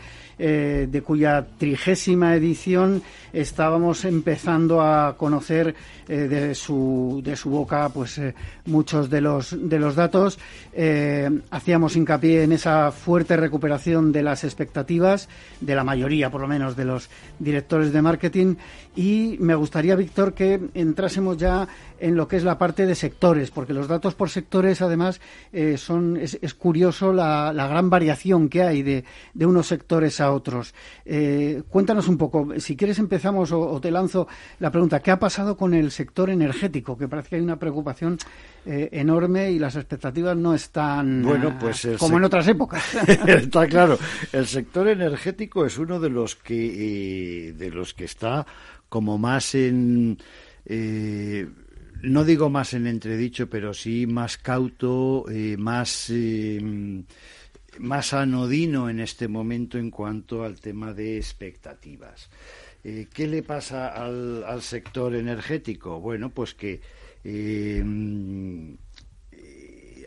eh, 0.45 0.89
de 0.91 1.01
cuya 1.01 1.47
trigésima 1.57 2.35
edición 2.35 3.01
estábamos 3.31 4.03
empezando 4.03 4.81
a 4.81 5.15
conocer 5.15 5.73
eh, 6.09 6.17
de, 6.27 6.53
su, 6.53 7.21
de 7.23 7.37
su 7.37 7.49
boca 7.49 7.87
pues 7.87 8.17
eh, 8.17 8.35
muchos 8.65 9.09
de 9.09 9.21
los, 9.21 9.55
de 9.57 9.79
los 9.79 9.95
datos. 9.95 10.37
hacíamos 11.49 11.95
hincapié 11.95 12.43
en 12.43 12.51
esa 12.51 12.91
fuerte 12.91 13.37
recuperación 13.37 14.11
de 14.11 14.21
las 14.21 14.43
expectativas 14.43 15.29
de 15.61 15.75
la 15.75 15.85
mayoría, 15.85 16.29
por 16.29 16.41
lo 16.41 16.47
menos, 16.49 16.75
de 16.75 16.83
los 16.83 17.09
directores 17.39 17.93
de 17.93 18.01
marketing. 18.01 18.55
Y 18.97 19.37
me 19.39 19.55
gustaría, 19.55 19.95
Víctor, 19.95 20.33
que 20.33 20.59
entrásemos 20.73 21.37
ya 21.37 21.69
en 21.99 22.17
lo 22.17 22.27
que 22.27 22.35
es 22.35 22.43
la 22.43 22.57
parte 22.57 22.85
de 22.85 22.95
sectores, 22.95 23.49
porque 23.49 23.73
los 23.73 23.87
datos 23.87 24.13
por 24.13 24.29
sectores, 24.29 24.81
además, 24.81 25.21
son 25.77 26.17
es, 26.17 26.53
curioso 26.53 27.13
la, 27.13 27.53
la, 27.53 27.67
gran 27.67 27.89
variación 27.89 28.49
que 28.49 28.63
hay 28.63 28.83
de, 28.83 29.05
de 29.33 29.45
unos 29.45 29.67
sectores 29.67 30.19
a 30.19 30.32
otros. 30.33 30.73
Eh, 31.05 31.63
cuéntanos 31.69 32.07
un 32.07 32.17
poco, 32.17 32.47
si 32.57 32.75
quieres 32.75 32.99
empezamos 32.99 33.51
o, 33.51 33.79
te 33.79 33.91
lanzo 33.91 34.27
la 34.59 34.71
pregunta, 34.71 35.01
¿qué 35.01 35.11
ha 35.11 35.19
pasado 35.19 35.55
con 35.57 35.73
el 35.73 35.91
sector 35.91 36.29
energético? 36.29 36.97
Que 36.97 37.07
parece 37.07 37.29
que 37.29 37.35
hay 37.37 37.41
una 37.41 37.57
preocupación 37.57 38.17
eh, 38.65 38.89
enorme 38.91 39.51
y 39.51 39.59
las 39.59 39.75
expectativas 39.75 40.35
no 40.35 40.53
están 40.53 41.23
bueno, 41.23 41.57
pues 41.59 41.87
como 41.97 42.17
en 42.17 42.23
otras 42.23 42.47
épocas. 42.47 42.83
está 43.27 43.67
claro, 43.67 43.97
el 44.31 44.47
sector 44.47 44.87
energético 44.87 45.65
es 45.65 45.77
uno 45.77 45.99
de 45.99 46.09
los 46.09 46.35
que, 46.35 47.47
eh, 47.47 47.53
de 47.53 47.69
los 47.69 47.93
que 47.93 48.05
está 48.05 48.45
como 48.89 49.17
más 49.17 49.55
en... 49.55 50.17
no 52.03 52.23
digo 52.23 52.49
más 52.49 52.73
en 52.73 52.87
entredicho, 52.87 53.49
pero 53.49 53.73
sí 53.73 54.05
más 54.05 54.37
cauto, 54.37 55.25
más 55.57 56.11
más 57.79 58.13
anodino 58.13 58.89
en 58.89 58.99
este 58.99 59.27
momento 59.27 59.77
en 59.77 59.91
cuanto 59.91 60.43
al 60.43 60.59
tema 60.59 60.93
de 60.93 61.17
expectativas. 61.17 62.29
Eh, 62.83 63.07
¿Qué 63.13 63.27
le 63.27 63.43
pasa 63.43 63.87
al, 63.87 64.61
sector 64.61 65.15
energético? 65.15 65.99
Bueno, 65.99 66.29
pues 66.29 66.53
que 66.53 66.81
eh, 67.23 67.83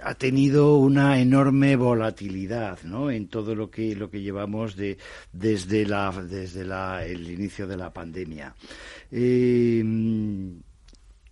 ha 0.03 0.15
tenido 0.15 0.77
una 0.77 1.19
enorme 1.21 1.77
volatilidad 1.77 2.83
¿no? 2.83 3.11
en 3.11 3.29
todo 3.29 3.55
lo 3.55 3.71
que 3.71 3.95
lo 3.97 4.11
que 4.11 4.21
llevamos 4.21 4.77
de, 4.77 4.99
desde 5.33 5.87
la 5.87 6.13
desde 6.13 6.65
la, 6.65 7.05
el 7.05 7.31
inicio 7.31 7.67
de 7.67 7.77
la 7.77 7.93
pandemia 7.93 8.55
eh, 9.11 9.83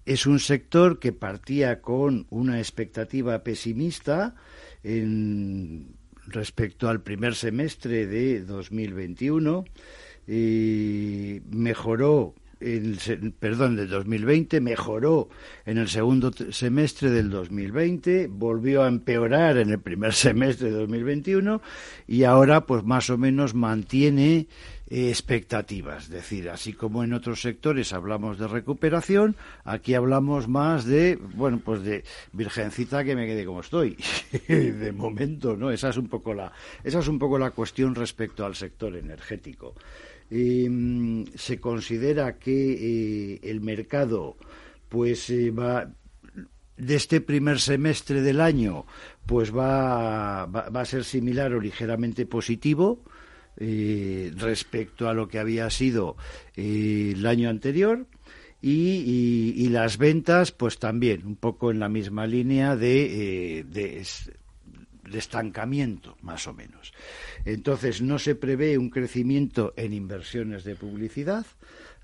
es 0.04 0.26
un 0.26 0.38
sector 0.38 0.98
que 0.98 1.12
partía 1.12 1.80
con 1.80 2.26
una 2.30 2.58
expectativa 2.58 3.42
pesimista 3.42 4.34
en 4.82 5.94
respecto 6.26 6.88
al 6.88 7.02
primer 7.02 7.34
semestre 7.34 8.06
de 8.06 8.40
2021 8.40 9.64
y 10.26 11.40
mejoró 11.50 12.34
el, 12.60 13.34
perdón, 13.38 13.76
del 13.76 13.88
2020, 13.88 14.60
mejoró 14.60 15.28
en 15.66 15.78
el 15.78 15.88
segundo 15.88 16.32
semestre 16.50 17.10
del 17.10 17.30
2020, 17.30 18.28
volvió 18.28 18.84
a 18.84 18.88
empeorar 18.88 19.58
en 19.58 19.70
el 19.70 19.80
primer 19.80 20.12
semestre 20.14 20.70
de 20.70 20.78
2021 20.78 21.60
y 22.06 22.24
ahora 22.24 22.64
pues 22.64 22.84
más 22.84 23.10
o 23.10 23.18
menos 23.18 23.54
mantiene 23.54 24.46
expectativas. 24.86 26.04
Es 26.04 26.10
decir, 26.10 26.50
así 26.50 26.72
como 26.72 27.02
en 27.04 27.12
otros 27.12 27.40
sectores 27.40 27.92
hablamos 27.92 28.38
de 28.38 28.48
recuperación, 28.48 29.36
aquí 29.64 29.94
hablamos 29.94 30.48
más 30.48 30.84
de, 30.84 31.16
bueno, 31.16 31.60
pues 31.64 31.82
de 31.82 32.04
virgencita 32.32 33.04
que 33.04 33.16
me 33.16 33.26
quede 33.26 33.44
como 33.44 33.60
estoy. 33.60 33.96
de 34.48 34.92
momento, 34.92 35.56
¿no? 35.56 35.70
Esa 35.70 35.88
es 35.88 35.96
un 35.96 36.08
poco 36.08 36.34
la, 36.34 36.52
esa 36.82 36.98
es 36.98 37.08
un 37.08 37.18
poco 37.18 37.38
la 37.38 37.50
cuestión 37.50 37.94
respecto 37.94 38.44
al 38.44 38.54
sector 38.54 38.96
energético. 38.96 39.74
Em, 40.30 41.24
se 41.34 41.60
considera 41.60 42.38
que 42.38 43.34
eh, 43.34 43.40
el 43.42 43.60
mercado, 43.60 44.36
pues 44.88 45.30
eh, 45.30 45.50
va 45.50 45.90
de 46.76 46.96
este 46.96 47.20
primer 47.20 47.60
semestre 47.60 48.20
del 48.20 48.40
año, 48.40 48.84
pues 49.26 49.54
va, 49.54 50.46
va, 50.46 50.68
va 50.70 50.80
a 50.80 50.84
ser 50.84 51.04
similar 51.04 51.52
o 51.54 51.60
ligeramente 51.60 52.26
positivo 52.26 53.04
eh, 53.56 54.32
respecto 54.36 55.08
a 55.08 55.14
lo 55.14 55.28
que 55.28 55.38
había 55.38 55.70
sido 55.70 56.16
eh, 56.56 57.12
el 57.14 57.26
año 57.26 57.48
anterior. 57.48 58.06
Y, 58.66 59.68
las 59.68 59.98
ventas, 59.98 60.50
pues 60.50 60.78
también, 60.78 61.26
un 61.26 61.36
poco 61.36 61.70
en 61.70 61.80
la 61.80 61.90
misma 61.90 62.26
línea 62.26 62.76
de, 62.76 63.58
eh, 63.58 63.64
de, 63.64 64.02
estancamiento, 65.12 66.16
más 66.22 66.46
o 66.46 66.54
menos. 66.54 66.94
Entonces, 67.44 68.00
no 68.00 68.18
se 68.18 68.34
prevé 68.34 68.78
un 68.78 68.88
crecimiento 68.88 69.74
en 69.76 69.92
inversiones 69.92 70.64
de 70.64 70.76
publicidad, 70.76 71.44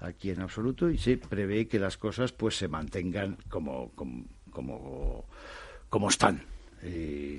aquí 0.00 0.30
en 0.30 0.42
absoluto, 0.42 0.90
y 0.90 0.98
se 0.98 1.16
prevé 1.16 1.66
que 1.66 1.78
las 1.78 1.96
cosas 1.96 2.32
pues 2.32 2.58
se 2.58 2.68
mantengan 2.68 3.38
como, 3.48 3.92
como, 3.94 5.24
como, 5.88 6.08
están, 6.10 6.42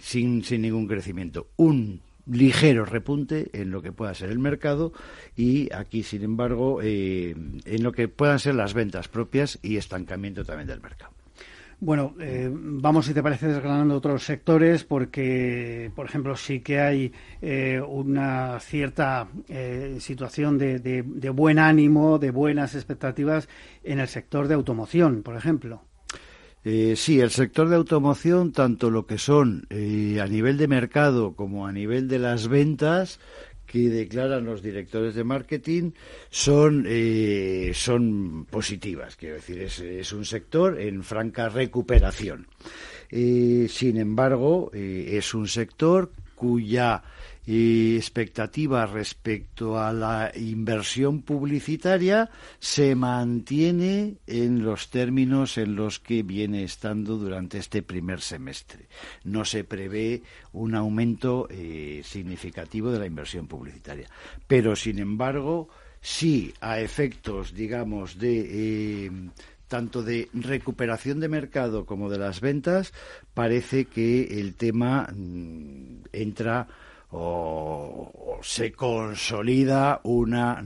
sin, 0.01 0.43
sin 0.43 0.61
ningún 0.63 0.87
crecimiento. 0.87 1.49
Un 1.57 2.01
ligero 2.25 2.85
repunte 2.85 3.49
en 3.53 3.71
lo 3.71 3.81
que 3.81 3.91
pueda 3.91 4.13
ser 4.13 4.29
el 4.29 4.39
mercado 4.39 4.93
y 5.35 5.73
aquí, 5.73 6.03
sin 6.03 6.23
embargo, 6.23 6.79
eh, 6.81 7.35
en 7.65 7.83
lo 7.83 7.91
que 7.91 8.07
puedan 8.07 8.39
ser 8.39 8.55
las 8.55 8.73
ventas 8.73 9.07
propias 9.07 9.59
y 9.61 9.77
estancamiento 9.77 10.43
también 10.43 10.67
del 10.67 10.81
mercado. 10.81 11.13
Bueno, 11.79 12.13
eh, 12.19 12.47
vamos, 12.53 13.07
si 13.07 13.13
te 13.13 13.23
parece, 13.23 13.47
desgranando 13.47 13.95
otros 13.95 14.23
sectores, 14.23 14.83
porque, 14.83 15.91
por 15.95 16.05
ejemplo, 16.05 16.35
sí 16.35 16.59
que 16.59 16.79
hay 16.79 17.11
eh, 17.41 17.81
una 17.81 18.59
cierta 18.59 19.27
situación 19.97 20.59
de, 20.59 20.79
de 20.79 21.29
buen 21.31 21.57
ánimo, 21.57 22.19
de 22.19 22.29
buenas 22.29 22.75
expectativas 22.75 23.49
en 23.83 23.99
el 23.99 24.07
sector 24.07 24.47
de 24.47 24.53
automoción, 24.53 25.23
por 25.23 25.35
ejemplo. 25.35 25.81
Eh, 26.63 26.95
sí, 26.95 27.19
el 27.19 27.31
sector 27.31 27.69
de 27.69 27.75
automoción, 27.75 28.51
tanto 28.51 28.91
lo 28.91 29.07
que 29.07 29.17
son 29.17 29.65
eh, 29.69 30.19
a 30.21 30.27
nivel 30.27 30.57
de 30.57 30.67
mercado 30.67 31.33
como 31.33 31.65
a 31.65 31.71
nivel 31.71 32.07
de 32.07 32.19
las 32.19 32.47
ventas 32.47 33.19
que 33.65 33.89
declaran 33.89 34.45
los 34.45 34.61
directores 34.61 35.15
de 35.15 35.23
marketing 35.23 35.91
son, 36.29 36.85
eh, 36.87 37.71
son 37.73 38.45
positivas. 38.45 39.15
Quiero 39.15 39.35
decir, 39.35 39.59
es, 39.59 39.79
es, 39.79 40.11
un 40.11 40.25
sector 40.25 40.79
en 40.79 41.03
franca 41.03 41.49
recuperación. 41.49 42.47
sin 43.09 43.97
embargo, 43.97 44.71
es 44.73 45.33
un 45.33 45.47
sector 45.47 46.11
cuya 46.35 47.01
y 47.53 47.97
expectativa 47.97 48.85
respecto 48.85 49.77
a 49.77 49.91
la 49.91 50.31
inversión 50.35 51.21
publicitaria 51.21 52.29
se 52.59 52.95
mantiene 52.95 54.15
en 54.25 54.63
los 54.63 54.89
términos 54.89 55.57
en 55.57 55.75
los 55.75 55.99
que 55.99 56.23
viene 56.23 56.63
estando 56.63 57.17
durante 57.17 57.57
este 57.57 57.81
primer 57.81 58.21
semestre. 58.21 58.87
No 59.25 59.43
se 59.43 59.65
prevé 59.65 60.23
un 60.53 60.75
aumento 60.75 61.49
eh, 61.49 62.01
significativo 62.05 62.89
de 62.89 62.99
la 62.99 63.05
inversión 63.05 63.47
publicitaria. 63.47 64.07
Pero, 64.47 64.77
sin 64.77 64.99
embargo, 64.99 65.67
sí 65.99 66.53
a 66.61 66.79
efectos, 66.79 67.53
digamos, 67.53 68.17
de 68.17 69.07
eh, 69.07 69.11
tanto 69.67 70.03
de 70.03 70.29
recuperación 70.33 71.19
de 71.19 71.27
mercado 71.27 71.85
como 71.85 72.09
de 72.09 72.17
las 72.17 72.39
ventas, 72.39 72.93
parece 73.33 73.83
que 73.83 74.39
el 74.39 74.55
tema 74.55 75.09
mm, 75.13 76.03
entra 76.13 76.69
o, 77.11 78.39
se 78.41 78.71
consolida 78.71 80.01
una, 80.03 80.63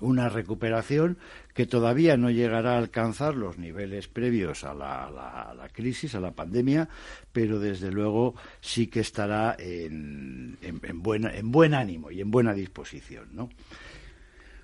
una 0.00 0.28
recuperación 0.28 1.16
que 1.54 1.66
todavía 1.66 2.16
no 2.16 2.30
llegará 2.30 2.74
a 2.74 2.78
alcanzar 2.78 3.34
los 3.34 3.58
niveles 3.58 4.08
previos 4.08 4.64
a 4.64 4.74
la, 4.74 5.68
crisis, 5.72 6.14
a 6.14 6.20
la 6.20 6.32
pandemia, 6.32 6.88
pero 7.32 7.58
desde 7.58 7.90
luego 7.90 8.34
sí 8.60 8.88
que 8.88 9.00
estará 9.00 9.56
en, 9.58 10.58
en, 10.62 11.02
buen 11.02 11.74
ánimo 11.74 12.10
y 12.10 12.20
en 12.20 12.30
buena 12.30 12.52
disposición, 12.54 13.28
¿no? 13.32 13.48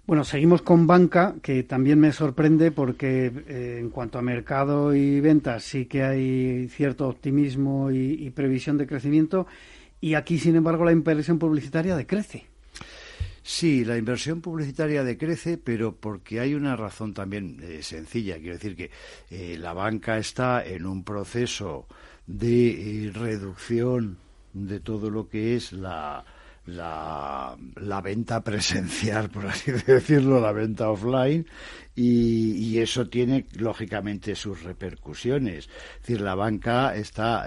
Bueno, 0.07 0.23
seguimos 0.23 0.62
con 0.62 0.87
banca, 0.87 1.35
que 1.42 1.64
también 1.64 1.99
me 1.99 2.12
sorprende 2.12 2.71
porque 2.71 3.27
eh, 3.49 3.79
en 3.81 3.90
cuanto 3.90 4.21
a 4.21 4.23
mercado 4.23 4.95
y 4.95 5.21
ventas 5.21 5.64
sí 5.64 5.87
que 5.87 6.05
hay 6.05 6.69
cierto 6.69 7.09
optimismo 7.09 7.90
y 7.90 8.31
previsión 8.31 8.79
de 8.79 8.87
crecimiento 8.87 9.49
y 10.07 10.14
aquí, 10.14 10.38
sin 10.38 10.55
embargo, 10.55 10.85
la 10.85 10.92
inversión 10.92 11.37
publicitaria 11.37 11.97
decrece. 11.97 12.47
Sí, 13.42 13.85
la 13.85 13.99
inversión 13.99 14.40
publicitaria 14.40 15.03
decrece, 15.03 15.59
pero 15.59 15.97
porque 15.97 16.38
hay 16.38 16.55
una 16.55 16.77
razón 16.77 17.12
también 17.12 17.59
eh, 17.61 17.83
sencilla. 17.83 18.37
Quiero 18.37 18.53
decir 18.53 18.77
que 18.77 18.92
eh, 19.33 19.59
la 19.59 19.73
banca 19.73 20.16
está 20.16 20.64
en 20.64 20.87
un 20.87 21.03
proceso 21.03 21.88
de 22.25 23.07
eh, 23.07 23.11
reducción 23.12 24.19
de 24.53 24.79
todo 24.79 25.11
lo 25.11 25.29
que 25.29 25.57
es 25.57 25.73
la, 25.73 26.25
la, 26.66 27.57
la, 27.76 28.00
venta 28.00 28.42
presencial, 28.42 29.31
por 29.31 29.46
así 29.46 29.72
decirlo, 29.87 30.40
la 30.40 30.52
venta 30.52 30.90
offline, 30.90 31.46
y, 31.94 32.79
eso 32.79 33.09
tiene 33.09 33.46
lógicamente 33.55 34.35
sus 34.35 34.62
repercusiones. 34.62 35.66
Es 35.66 36.00
decir, 36.02 36.20
la 36.20 36.35
banca 36.35 36.94
está 36.94 37.46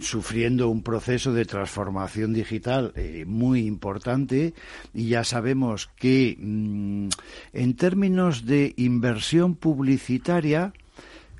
sufriendo 0.00 0.68
un 0.68 0.82
proceso 0.82 1.32
de 1.32 1.44
transformación 1.44 2.32
digital 2.32 2.92
eh, 2.96 3.24
muy 3.26 3.66
importante 3.66 4.54
y 4.94 5.08
ya 5.08 5.22
sabemos 5.22 5.90
que 5.96 6.36
mm, 6.38 7.08
en 7.52 7.76
términos 7.76 8.46
de 8.46 8.74
inversión 8.76 9.54
publicitaria 9.54 10.72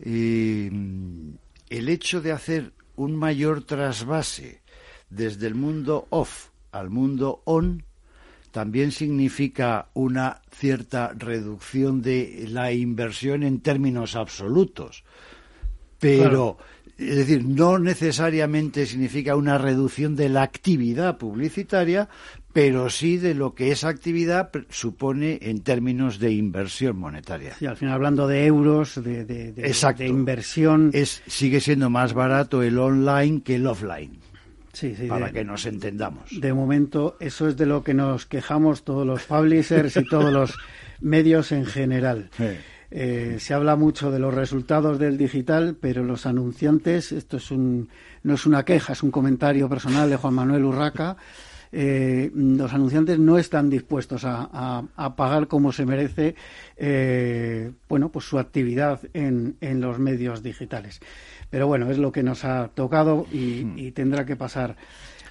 eh, 0.00 0.70
el 1.70 1.88
hecho 1.88 2.20
de 2.20 2.32
hacer 2.32 2.72
un 2.94 3.16
mayor 3.16 3.64
trasvase 3.64 4.60
desde 5.10 5.46
el 5.46 5.54
mundo 5.54 6.06
off 6.10 6.48
al 6.72 6.90
mundo 6.90 7.42
on 7.44 7.84
también 8.50 8.90
significa 8.90 9.88
una 9.92 10.40
cierta 10.50 11.12
reducción 11.14 12.00
de 12.00 12.46
la 12.48 12.72
inversión 12.72 13.42
en 13.42 13.60
términos 13.60 14.16
absolutos. 14.16 15.04
Pero 15.98 16.56
es 16.98 17.16
decir, 17.16 17.44
no 17.44 17.78
necesariamente 17.78 18.86
significa 18.86 19.36
una 19.36 19.58
reducción 19.58 20.16
de 20.16 20.30
la 20.30 20.42
actividad 20.42 21.18
publicitaria, 21.18 22.08
pero 22.54 22.88
sí 22.88 23.18
de 23.18 23.34
lo 23.34 23.54
que 23.54 23.70
esa 23.70 23.88
actividad 23.88 24.50
supone 24.70 25.38
en 25.42 25.60
términos 25.60 26.18
de 26.18 26.32
inversión 26.32 26.96
monetaria. 26.96 27.54
Sí, 27.58 27.66
al 27.66 27.76
final 27.76 27.92
hablando 27.92 28.26
de 28.26 28.46
euros, 28.46 28.94
de, 28.94 29.26
de, 29.26 29.52
de, 29.52 30.06
inversión. 30.06 30.90
Es, 30.94 31.22
sigue 31.26 31.60
siendo 31.60 31.90
más 31.90 32.14
barato 32.14 32.62
el 32.62 32.78
online 32.78 33.42
que 33.42 33.56
el 33.56 33.66
offline. 33.66 34.18
Sí, 34.76 34.94
sí, 34.94 35.06
para 35.06 35.32
que 35.32 35.42
nos 35.42 35.64
entendamos. 35.64 36.38
De 36.38 36.52
momento, 36.52 37.16
eso 37.18 37.48
es 37.48 37.56
de 37.56 37.64
lo 37.64 37.82
que 37.82 37.94
nos 37.94 38.26
quejamos 38.26 38.84
todos 38.84 39.06
los 39.06 39.22
publishers 39.22 39.96
y 39.96 40.04
todos 40.04 40.30
los 40.30 40.58
medios 41.00 41.50
en 41.50 41.64
general. 41.64 42.28
Eh, 42.90 43.36
se 43.40 43.54
habla 43.54 43.74
mucho 43.74 44.10
de 44.10 44.18
los 44.18 44.34
resultados 44.34 44.98
del 44.98 45.16
digital, 45.16 45.78
pero 45.80 46.04
los 46.04 46.26
anunciantes, 46.26 47.10
esto 47.12 47.38
es 47.38 47.50
un, 47.50 47.88
no 48.22 48.34
es 48.34 48.44
una 48.44 48.66
queja, 48.66 48.92
es 48.92 49.02
un 49.02 49.10
comentario 49.10 49.66
personal 49.66 50.10
de 50.10 50.16
Juan 50.16 50.34
Manuel 50.34 50.66
Urraca. 50.66 51.16
Eh, 51.72 52.30
los 52.34 52.74
anunciantes 52.74 53.18
no 53.18 53.38
están 53.38 53.70
dispuestos 53.70 54.24
a, 54.26 54.84
pagar 55.16 55.48
como 55.48 55.72
se 55.72 55.84
merece 55.84 56.34
eh, 56.76 57.72
bueno 57.88 58.10
pues 58.10 58.24
su 58.24 58.38
actividad 58.38 59.00
en, 59.14 59.56
en, 59.60 59.80
los 59.80 59.98
medios 59.98 60.44
digitales 60.44 61.00
pero 61.50 61.66
bueno 61.66 61.90
es 61.90 61.98
lo 61.98 62.12
que 62.12 62.22
nos 62.22 62.44
ha 62.44 62.68
tocado 62.68 63.26
y, 63.32 63.64
hmm. 63.64 63.92
tendrá 63.92 64.24
que 64.24 64.36
pasar 64.36 64.76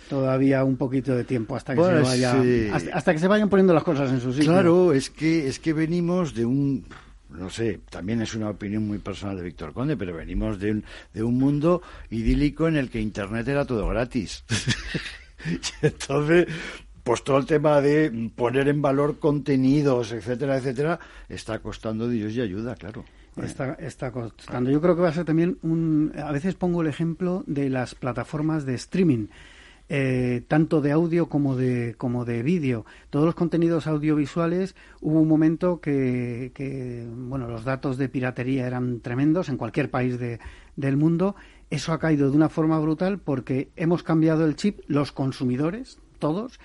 todavía 0.09 0.63
un 0.63 0.77
poquito 0.77 1.15
de 1.15 1.23
tiempo 1.23 1.55
hasta 1.55 1.75
que 1.75 1.83
se 1.83 2.01
vaya 2.01 2.35
hasta, 2.73 3.13
que 3.13 3.19
se 3.19 3.27
vayan 3.27 3.49
poniendo 3.49 3.73
las 3.73 3.83
cosas 3.83 4.11
en 4.11 4.21
su 4.21 4.31
sitio 4.33 4.51
claro 4.51 4.93
es 4.93 5.09
que 5.09 5.47
es 5.47 5.59
que 5.59 5.73
venimos 5.73 6.35
de 6.35 6.45
un 6.45 6.85
no 7.29 7.49
sé, 7.49 7.81
también 7.89 8.21
es 8.21 8.33
una 8.33 8.49
opinión 8.49 8.87
muy 8.87 8.99
personal 8.99 9.35
de 9.37 9.43
Víctor 9.43 9.73
Conde, 9.73 9.97
pero 9.97 10.15
venimos 10.15 10.59
de 10.59 10.71
un, 10.71 10.85
de 11.13 11.23
un 11.23 11.37
mundo 11.37 11.81
idílico 12.09 12.67
en 12.67 12.77
el 12.77 12.89
que 12.89 13.01
Internet 13.01 13.47
era 13.47 13.65
todo 13.65 13.87
gratis. 13.87 14.45
entonces, 15.81 16.47
pues 17.03 17.23
todo 17.23 17.37
el 17.37 17.45
tema 17.45 17.81
de 17.81 18.31
poner 18.35 18.67
en 18.67 18.81
valor 18.81 19.19
contenidos, 19.19 20.11
etcétera, 20.11 20.57
etcétera, 20.57 20.99
está 21.29 21.59
costando 21.59 22.07
Dios 22.09 22.33
y 22.33 22.41
ayuda, 22.41 22.75
claro. 22.75 23.05
Está, 23.37 23.73
está 23.73 24.11
costando. 24.11 24.69
Yo 24.69 24.81
creo 24.81 24.95
que 24.95 25.01
va 25.01 25.09
a 25.09 25.13
ser 25.13 25.25
también 25.25 25.57
un... 25.61 26.13
A 26.17 26.31
veces 26.31 26.55
pongo 26.55 26.81
el 26.81 26.87
ejemplo 26.87 27.43
de 27.47 27.69
las 27.69 27.95
plataformas 27.95 28.65
de 28.65 28.75
streaming. 28.75 29.27
Eh, 29.87 30.41
tanto 30.47 30.81
de 30.81 30.91
audio 30.91 31.29
como 31.29 31.55
de, 31.55 31.93
como 31.97 32.25
de 32.25 32.41
vídeo. 32.41 32.85
Todos 33.11 33.25
los 33.25 33.35
contenidos 33.35 33.85
audiovisuales, 33.85 34.75
hubo 34.99 35.21
un 35.21 35.27
momento 35.27 35.79
que, 35.79 37.07
bueno, 37.15 37.47
los 37.47 37.65
datos 37.65 37.97
de 37.97 38.09
piratería 38.09 38.65
eran 38.65 39.01
tremendos 39.01 39.47
en 39.47 39.57
cualquier 39.57 39.91
país 39.91 40.17
de, 40.17 40.39
del 40.75 40.97
mundo. 40.97 41.35
Eso 41.69 41.93
ha 41.93 41.99
caído 41.99 42.31
de 42.31 42.35
una 42.35 42.49
forma 42.49 42.79
brutal 42.79 43.19
porque 43.19 43.69
hemos 43.75 44.01
cambiado 44.01 44.45
el 44.45 44.55
chip, 44.55 44.79
los 44.87 45.11
consumidores, 45.11 45.99
todos, 46.17 46.59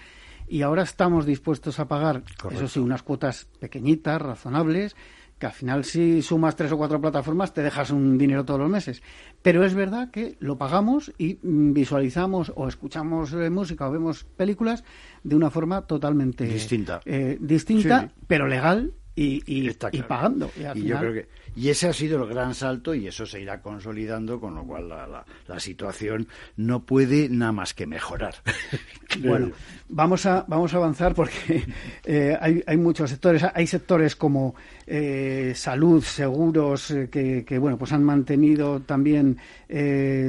y 0.49 0.63
ahora 0.63 0.83
estamos 0.83 1.27
dispuestos 1.27 1.79
a 1.79 1.89
pagar, 1.89 2.23
eso 2.51 2.69
sí, 2.69 2.81
unas 2.81 3.03
cuotas 3.03 3.47
pequeñitas, 3.61 4.21
razonables, 4.21 4.97
que 5.41 5.47
al 5.47 5.53
final 5.53 5.85
si 5.85 6.21
sumas 6.21 6.55
tres 6.55 6.71
o 6.71 6.77
cuatro 6.77 7.01
plataformas 7.01 7.55
te 7.55 7.63
dejas 7.63 7.91
un 7.91 8.19
dinero 8.19 8.45
todos 8.45 8.61
los 8.61 8.71
meses. 8.71 9.03
Pero 9.41 9.65
es 9.65 9.75
verdad 9.75 10.11
que 10.11 10.37
lo 10.39 10.59
pagamos 10.59 11.13
y 11.17 11.39
mm, 11.43 11.73
visualizamos 11.73 12.53
o 12.55 12.69
escuchamos 12.69 13.33
eh, 13.33 13.49
música 13.49 13.89
o 13.89 13.91
vemos 13.91 14.25
películas 14.25 14.85
de 15.25 15.35
una 15.35 15.51
forma 15.51 15.87
totalmente 15.87 16.45
distinta, 16.45 17.01
eh, 17.07 17.39
distinta 17.41 18.13
pero 18.27 18.47
legal 18.47 18.93
y, 19.17 19.43
y, 19.47 19.71
pagando. 20.03 20.51
Y, 20.75 20.83
yo 20.83 20.99
creo 20.99 21.13
que 21.15 21.29
y 21.57 21.69
ese 21.69 21.89
ha 21.89 21.93
sido 21.93 22.23
el 22.23 22.29
gran 22.29 22.55
salto 22.55 22.95
y 22.95 23.07
eso 23.07 23.27
se 23.27 23.41
irá 23.41 23.61
consolidando, 23.61 24.41
con 24.41 24.55
lo 24.55 24.65
cual 24.65 24.89
la, 24.89 25.25
la, 25.47 25.61
situación 25.61 26.29
no 26.57 26.85
puede 26.85 27.29
nada 27.29 27.53
más 27.53 27.75
que 27.75 27.87
mejorar. 27.87 28.35
bueno, 29.21 29.51
vamos 29.89 30.27
a, 30.27 30.45
vamos 30.47 30.73
a 30.73 30.77
avanzar 30.77 31.15
porque 31.15 31.65
eh, 32.05 32.37
hay, 32.41 32.63
hay, 32.67 32.77
muchos 32.77 33.11
sectores. 33.11 33.45
Hay 33.53 33.67
sectores 33.67 34.15
como 34.15 34.55
eh, 34.87 35.53
salud, 35.57 36.03
seguros, 36.05 36.91
eh, 36.93 37.09
que, 37.11 37.45
que, 37.45 37.59
bueno, 37.59 37.77
pues 37.77 37.93
han 37.93 38.05
mantenido 38.05 38.81
también 38.81 39.39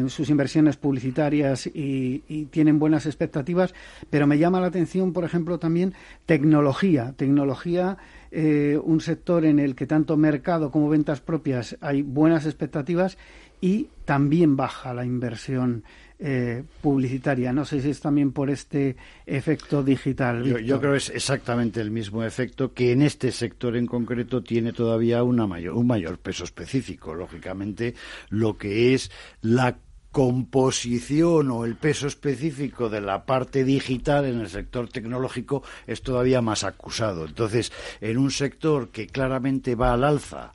sus 0.07 0.29
inversiones 0.29 0.77
publicitarias 0.77 1.65
y, 1.65 2.23
y 2.27 2.45
tienen 2.45 2.77
buenas 2.77 3.07
expectativas, 3.07 3.73
pero 4.11 4.27
me 4.27 4.37
llama 4.37 4.61
la 4.61 4.67
atención, 4.67 5.13
por 5.13 5.23
ejemplo, 5.23 5.57
también 5.57 5.95
tecnología. 6.27 7.13
Tecnología 7.17 7.97
eh, 8.31 8.79
un 8.81 9.01
sector 9.01 9.45
en 9.45 9.59
el 9.59 9.75
que 9.75 9.85
tanto 9.85 10.15
mercado 10.17 10.71
como 10.71 10.89
ventas 10.89 11.21
propias 11.21 11.77
hay 11.81 12.01
buenas 12.01 12.45
expectativas 12.45 13.17
y 13.59 13.89
también 14.05 14.55
baja 14.55 14.93
la 14.93 15.05
inversión 15.05 15.83
eh, 16.17 16.63
publicitaria. 16.81 17.51
No 17.51 17.65
sé 17.65 17.81
si 17.81 17.89
es 17.89 17.99
también 17.99 18.31
por 18.31 18.49
este 18.49 18.95
efecto 19.25 19.83
digital. 19.83 20.43
Yo, 20.63 20.79
creo 20.79 20.91
que 20.91 20.97
es 20.97 21.09
exactamente 21.09 21.81
el 21.81 21.91
mismo 21.91 22.23
efecto 22.23 22.73
que 22.73 22.91
en 22.91 23.01
este 23.01 23.31
sector 23.31 23.75
en 23.75 23.85
concreto 23.85 24.43
tiene 24.43 24.71
todavía 24.71 25.23
una 25.23 25.47
mayor, 25.47 25.75
un 25.75 25.87
mayor 25.87 26.19
peso 26.19 26.43
específico. 26.43 27.13
Lógicamente, 27.13 27.95
lo 28.29 28.57
que 28.57 28.93
es 28.93 29.11
la 29.41 29.77
composición 30.11 31.51
o 31.51 31.65
el 31.65 31.75
peso 31.77 32.07
específico 32.07 32.89
de 32.89 33.01
la 33.01 33.25
parte 33.25 33.63
digital 33.63 34.25
en 34.25 34.41
el 34.41 34.49
sector 34.49 34.89
tecnológico 34.89 35.63
es 35.87 36.01
todavía 36.01 36.41
más 36.41 36.63
acusado. 36.63 37.25
Entonces, 37.25 37.71
en 38.01 38.17
un 38.17 38.31
sector 38.31 38.89
que 38.89 39.07
claramente 39.07 39.75
va 39.75 39.93
al 39.93 40.03
alza, 40.03 40.53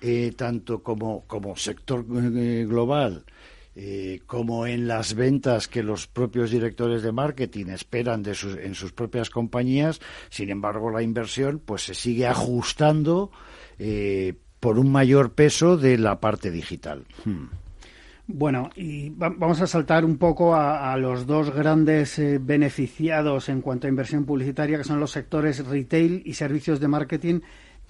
eh, 0.00 0.32
tanto 0.36 0.82
como, 0.82 1.24
como 1.26 1.56
sector 1.56 2.04
eh, 2.36 2.64
global, 2.68 3.24
eh, 3.74 4.20
como 4.26 4.66
en 4.66 4.86
las 4.86 5.14
ventas 5.14 5.66
que 5.66 5.82
los 5.82 6.06
propios 6.06 6.50
directores 6.50 7.02
de 7.02 7.10
marketing 7.10 7.66
esperan 7.66 8.22
de 8.22 8.34
sus, 8.34 8.56
en 8.56 8.74
sus 8.74 8.92
propias 8.92 9.30
compañías, 9.30 10.00
sin 10.30 10.50
embargo 10.50 10.90
la 10.90 11.02
inversión 11.02 11.60
pues 11.64 11.82
se 11.82 11.94
sigue 11.94 12.26
ajustando 12.26 13.30
por 14.60 14.78
un 14.78 14.92
mayor 14.92 15.32
peso 15.32 15.76
de 15.76 15.98
la 15.98 16.20
parte 16.20 16.52
digital. 16.52 17.04
Hmm. 17.24 17.61
Bueno, 18.34 18.70
y 18.76 19.10
vamos 19.10 19.60
a 19.60 19.66
saltar 19.66 20.06
un 20.06 20.16
poco 20.16 20.54
a, 20.54 20.96
los 20.96 21.26
dos 21.26 21.54
grandes 21.54 22.18
eh, 22.18 22.38
beneficiados 22.40 23.50
en 23.50 23.60
cuanto 23.60 23.86
a 23.86 23.90
inversión 23.90 24.24
publicitaria, 24.24 24.78
que 24.78 24.84
son 24.84 24.98
los 24.98 25.10
sectores 25.10 25.66
retail 25.66 26.22
y 26.24 26.32
servicios 26.32 26.80
de 26.80 26.88
marketing, 26.88 27.40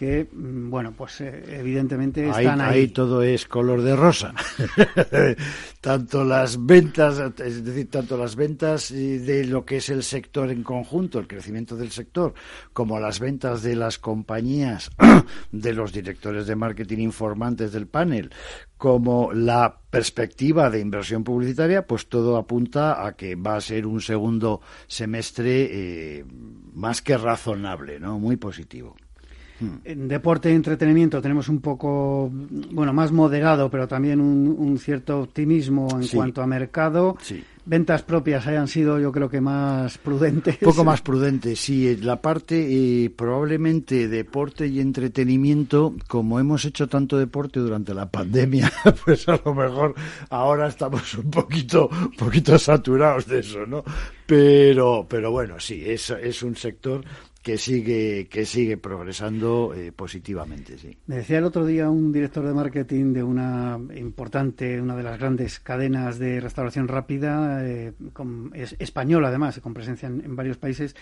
que, 0.03 0.27
mm, 0.33 0.69
bueno, 0.69 0.93
pues 0.97 1.21
eh, 1.21 1.45
evidentemente 1.61 2.29
están 2.29 2.61
ahí, 2.61 2.81
ahí. 2.81 2.89
todo 2.89 3.23
es 3.23 3.47
color 3.47 3.83
de 3.83 3.95
rosa. 3.95 4.35
tanto 5.81 6.25
las 6.25 6.67
ventas, 6.67 7.23
es 7.39 7.65
decir, 7.65 7.89
tanto 7.89 8.17
las 8.17 8.35
ventas 8.35 8.93
de 8.93 9.45
lo 9.45 9.65
que 9.65 9.77
es 9.77 9.91
el 9.91 10.03
sector 10.03 10.51
en 10.51 10.65
conjunto, 10.65 11.21
el 11.21 11.29
crecimiento 11.29 11.77
del 11.77 11.93
sector, 11.93 12.35
como 12.73 12.99
las 12.99 13.21
ventas 13.21 13.63
de 13.63 13.77
las 13.77 14.01
compañías, 14.01 14.91
de 15.53 15.73
los 15.73 15.93
directores 15.93 16.49
de 16.49 16.57
marketing 16.57 16.99
informantes 16.99 17.71
del 17.71 17.87
panel, 17.87 18.33
como 18.77 19.33
la 19.33 19.83
perspectiva 19.89 20.69
de 20.69 20.81
inversión 20.81 21.23
publicitaria, 21.23 21.87
pues 21.87 22.09
todo 22.09 22.37
apunta 22.37 23.07
a 23.07 23.13
que 23.13 23.37
va 23.37 23.55
a 23.55 23.61
ser 23.61 23.87
un 23.87 24.01
segundo 24.01 24.63
semestre 24.89 25.69
eh, 25.71 26.25
más 26.75 27.03
que 27.03 27.17
razonable, 27.17 28.01
¿no? 28.01 28.19
Muy 28.19 28.35
positivo. 28.35 28.97
En 29.85 30.09
deporte 30.09 30.51
y 30.51 30.55
entretenimiento 30.55 31.21
tenemos 31.21 31.49
un 31.49 31.61
poco, 31.61 32.31
bueno, 32.31 32.93
más 32.93 33.13
moderado, 33.13 33.71
pero 33.71 33.87
también 33.89 34.21
un, 34.21 34.79
cierto 34.79 35.21
optimismo 35.21 35.89
en 36.01 36.09
cuanto 36.09 36.43
a 36.43 36.47
mercado. 36.47 37.17
Ventas 37.65 38.03
propias 38.03 38.45
hayan 38.49 38.67
sido, 38.67 38.99
yo 38.99 39.13
creo 39.13 39.29
que 39.29 39.41
más 39.41 39.97
prudentes. 39.99 40.57
Un 40.61 40.69
poco 40.69 40.83
más 40.83 41.01
prudentes, 41.01 41.61
sí. 41.61 41.97
La 41.99 42.21
parte 42.21 42.57
eh, 42.57 43.09
probablemente 43.09 44.09
deporte 44.09 44.67
y 44.67 44.81
entretenimiento, 44.81 45.95
como 46.09 46.41
hemos 46.41 46.65
hecho 46.65 46.89
tanto 46.89 47.17
deporte 47.17 47.61
durante 47.61 47.95
la 47.95 48.11
pandemia, 48.11 48.73
pues 49.05 49.29
a 49.29 49.41
lo 49.45 49.55
mejor 49.55 49.95
ahora 50.31 50.67
estamos 50.67 51.15
un 51.15 51.31
poquito, 51.31 51.89
un 51.89 52.17
poquito 52.17 52.59
saturados 52.59 53.29
de 53.29 53.39
eso, 53.39 53.65
¿no? 53.65 53.85
Pero, 54.27 55.07
pero 55.09 55.31
bueno, 55.31 55.61
sí, 55.61 55.85
es, 55.87 56.11
es 56.11 56.43
un 56.43 56.57
sector 56.57 57.05
que 57.43 57.59
sigue 57.59 58.29
que 58.29 58.47
sigue 58.47 58.77
progresando 58.77 59.75
eh, 59.75 59.91
positivamente 59.93 60.77
me 61.07 61.17
decía 61.17 61.39
el 61.39 61.45
otro 61.45 61.67
día 61.67 61.91
un 61.91 62.13
director 62.13 62.47
de 62.47 62.55
marketing 62.55 63.13
de 63.13 63.23
una 63.23 63.79
importante 63.97 64.81
una 64.81 64.95
de 64.97 65.03
las 65.03 65.19
grandes 65.19 65.59
cadenas 65.59 66.19
de 66.19 66.41
restauración 66.41 66.87
rápida 66.89 67.67
eh, 67.67 67.93
es, 68.55 68.77
española 68.79 69.29
además 69.29 69.59
con 69.61 69.75
presencia 69.75 70.07
en, 70.07 70.37
varios 70.37 70.57
países 70.57 70.95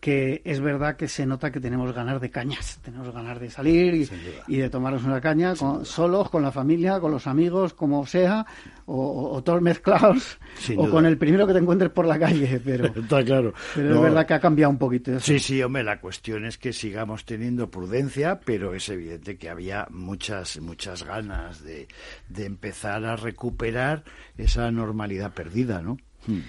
que 0.00 0.42
es 0.44 0.60
verdad 0.60 0.96
que 0.96 1.08
se 1.08 1.26
nota 1.26 1.50
que 1.50 1.60
tenemos 1.60 1.92
ganas 1.92 2.20
de 2.20 2.30
cañas 2.30 2.78
tenemos 2.82 3.12
ganas 3.12 3.40
de 3.40 3.50
salir 3.50 4.08
y, 4.46 4.56
de 4.56 4.70
tomarnos 4.70 5.04
una 5.04 5.20
caña 5.20 5.54
solos 5.56 6.30
con 6.30 6.42
la 6.42 6.52
familia 6.52 7.00
con 7.00 7.10
los 7.10 7.26
amigos 7.26 7.74
como 7.74 8.06
sea 8.06 8.46
o, 8.86 9.42
todos 9.44 9.62
mezclados 9.62 10.38
o 10.76 10.88
con 10.88 11.06
el 11.06 11.18
primero 11.18 11.46
que 11.46 11.52
te 11.52 11.58
encuentres 11.58 11.90
por 11.90 12.06
la 12.06 12.18
calle 12.18 12.60
pero 12.64 12.86
está 12.96 13.24
claro 13.24 13.52
pero 13.74 13.94
es 13.94 14.00
verdad 14.00 14.26
que 14.26 14.34
ha 14.34 14.40
cambiado 14.40 14.70
un 14.70 14.78
poquito 14.78 15.12
eso. 15.12 15.20
sí 15.20 15.38
sí 15.38 15.62
hombre 15.62 15.82
la 15.82 16.00
cuestión 16.00 16.44
es 16.44 16.58
que 16.58 16.72
sigamos 16.72 17.24
teniendo 17.24 17.70
prudencia, 17.70 18.40
pero 18.44 18.74
es 18.74 18.88
evidente 18.88 19.36
que 19.36 19.48
había 19.48 19.86
muchas, 19.90 20.58
muchas 20.60 21.04
ganas 21.04 21.62
de, 21.62 21.88
empezar 22.36 23.04
a 23.04 23.16
recuperar 23.16 24.04
esa 24.36 24.70
normalidad 24.70 25.32
perdida, 25.32 25.82
¿no? 25.82 25.98
Hmm. 26.26 26.40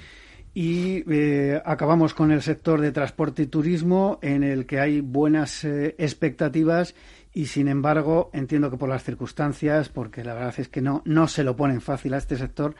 Y 0.59 1.03
eh, 1.07 1.61
acabamos 1.63 2.15
con 2.15 2.31
el 2.31 2.41
sector 2.41 2.81
de 2.81 2.91
transporte 2.91 3.43
y 3.43 3.45
turismo, 3.45 4.17
en 4.23 4.41
el 4.41 4.65
que 4.65 4.79
hay 4.79 5.01
buenas 5.01 5.63
eh, 5.63 5.93
expectativas 5.99 6.95
y, 7.31 7.45
sin 7.45 7.67
embargo, 7.67 8.31
entiendo 8.33 8.71
que 8.71 8.77
por 8.77 8.89
las 8.89 9.03
circunstancias, 9.03 9.89
porque 9.89 10.23
la 10.23 10.33
verdad 10.33 10.55
es 10.57 10.67
que 10.67 10.81
no, 10.81 11.03
no 11.05 11.27
se 11.27 11.43
lo 11.43 11.55
ponen 11.55 11.79
fácil 11.79 12.15
a 12.15 12.17
este 12.17 12.37
sector, 12.37 12.75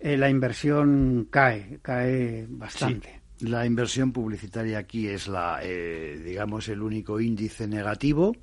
eh, 0.00 0.16
la 0.16 0.28
inversión 0.28 1.28
cae, 1.30 1.78
cae 1.82 2.46
bastante. 2.48 3.19
La 3.42 3.64
inversión 3.64 4.12
publicitaria 4.12 4.78
aquí 4.78 5.08
es 5.08 5.28
la, 5.28 5.60
eh, 5.62 6.20
digamos, 6.24 6.68
el 6.68 6.82
único 6.82 7.20
índice 7.20 7.66
negativo 7.66 8.36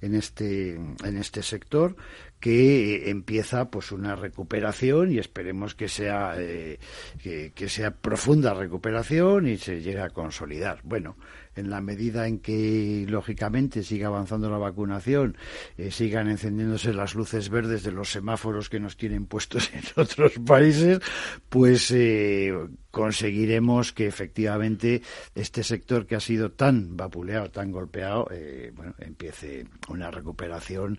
en 0.00 0.14
este, 0.14 0.74
en 0.74 1.16
este 1.16 1.42
sector 1.42 1.96
que 2.40 3.08
empieza 3.08 3.70
pues 3.70 3.92
una 3.92 4.16
recuperación 4.16 5.12
y 5.12 5.18
esperemos 5.18 5.76
que 5.76 5.88
sea 5.88 6.34
eh, 6.38 6.80
que, 7.22 7.68
sea 7.68 7.92
profunda 7.92 8.52
recuperación 8.52 9.46
y 9.46 9.58
se 9.58 9.80
llegue 9.80 10.00
a 10.00 10.10
consolidar. 10.10 10.80
Bueno, 10.82 11.16
en 11.56 11.70
la 11.70 11.80
medida 11.80 12.26
en 12.26 12.38
que, 12.38 13.04
lógicamente, 13.08 13.82
siga 13.82 14.08
avanzando 14.08 14.50
la 14.50 14.58
vacunación, 14.58 15.36
eh, 15.76 15.90
sigan 15.90 16.28
encendiéndose 16.28 16.92
las 16.94 17.14
luces 17.14 17.48
verdes 17.48 17.82
de 17.82 17.92
los 17.92 18.10
semáforos 18.10 18.68
que 18.68 18.80
nos 18.80 18.96
tienen 18.96 19.26
puestos 19.26 19.70
en 19.72 19.82
otros 19.96 20.32
países, 20.46 21.00
pues 21.48 21.90
eh, 21.90 22.54
conseguiremos 22.90 23.92
que 23.92 24.06
efectivamente 24.06 25.02
este 25.34 25.62
sector 25.62 26.06
que 26.06 26.16
ha 26.16 26.20
sido 26.20 26.52
tan 26.52 26.96
vapuleado, 26.96 27.50
tan 27.50 27.70
golpeado, 27.70 28.28
eh, 28.30 28.72
bueno, 28.74 28.94
empiece 28.98 29.66
una 29.88 30.10
recuperación 30.10 30.98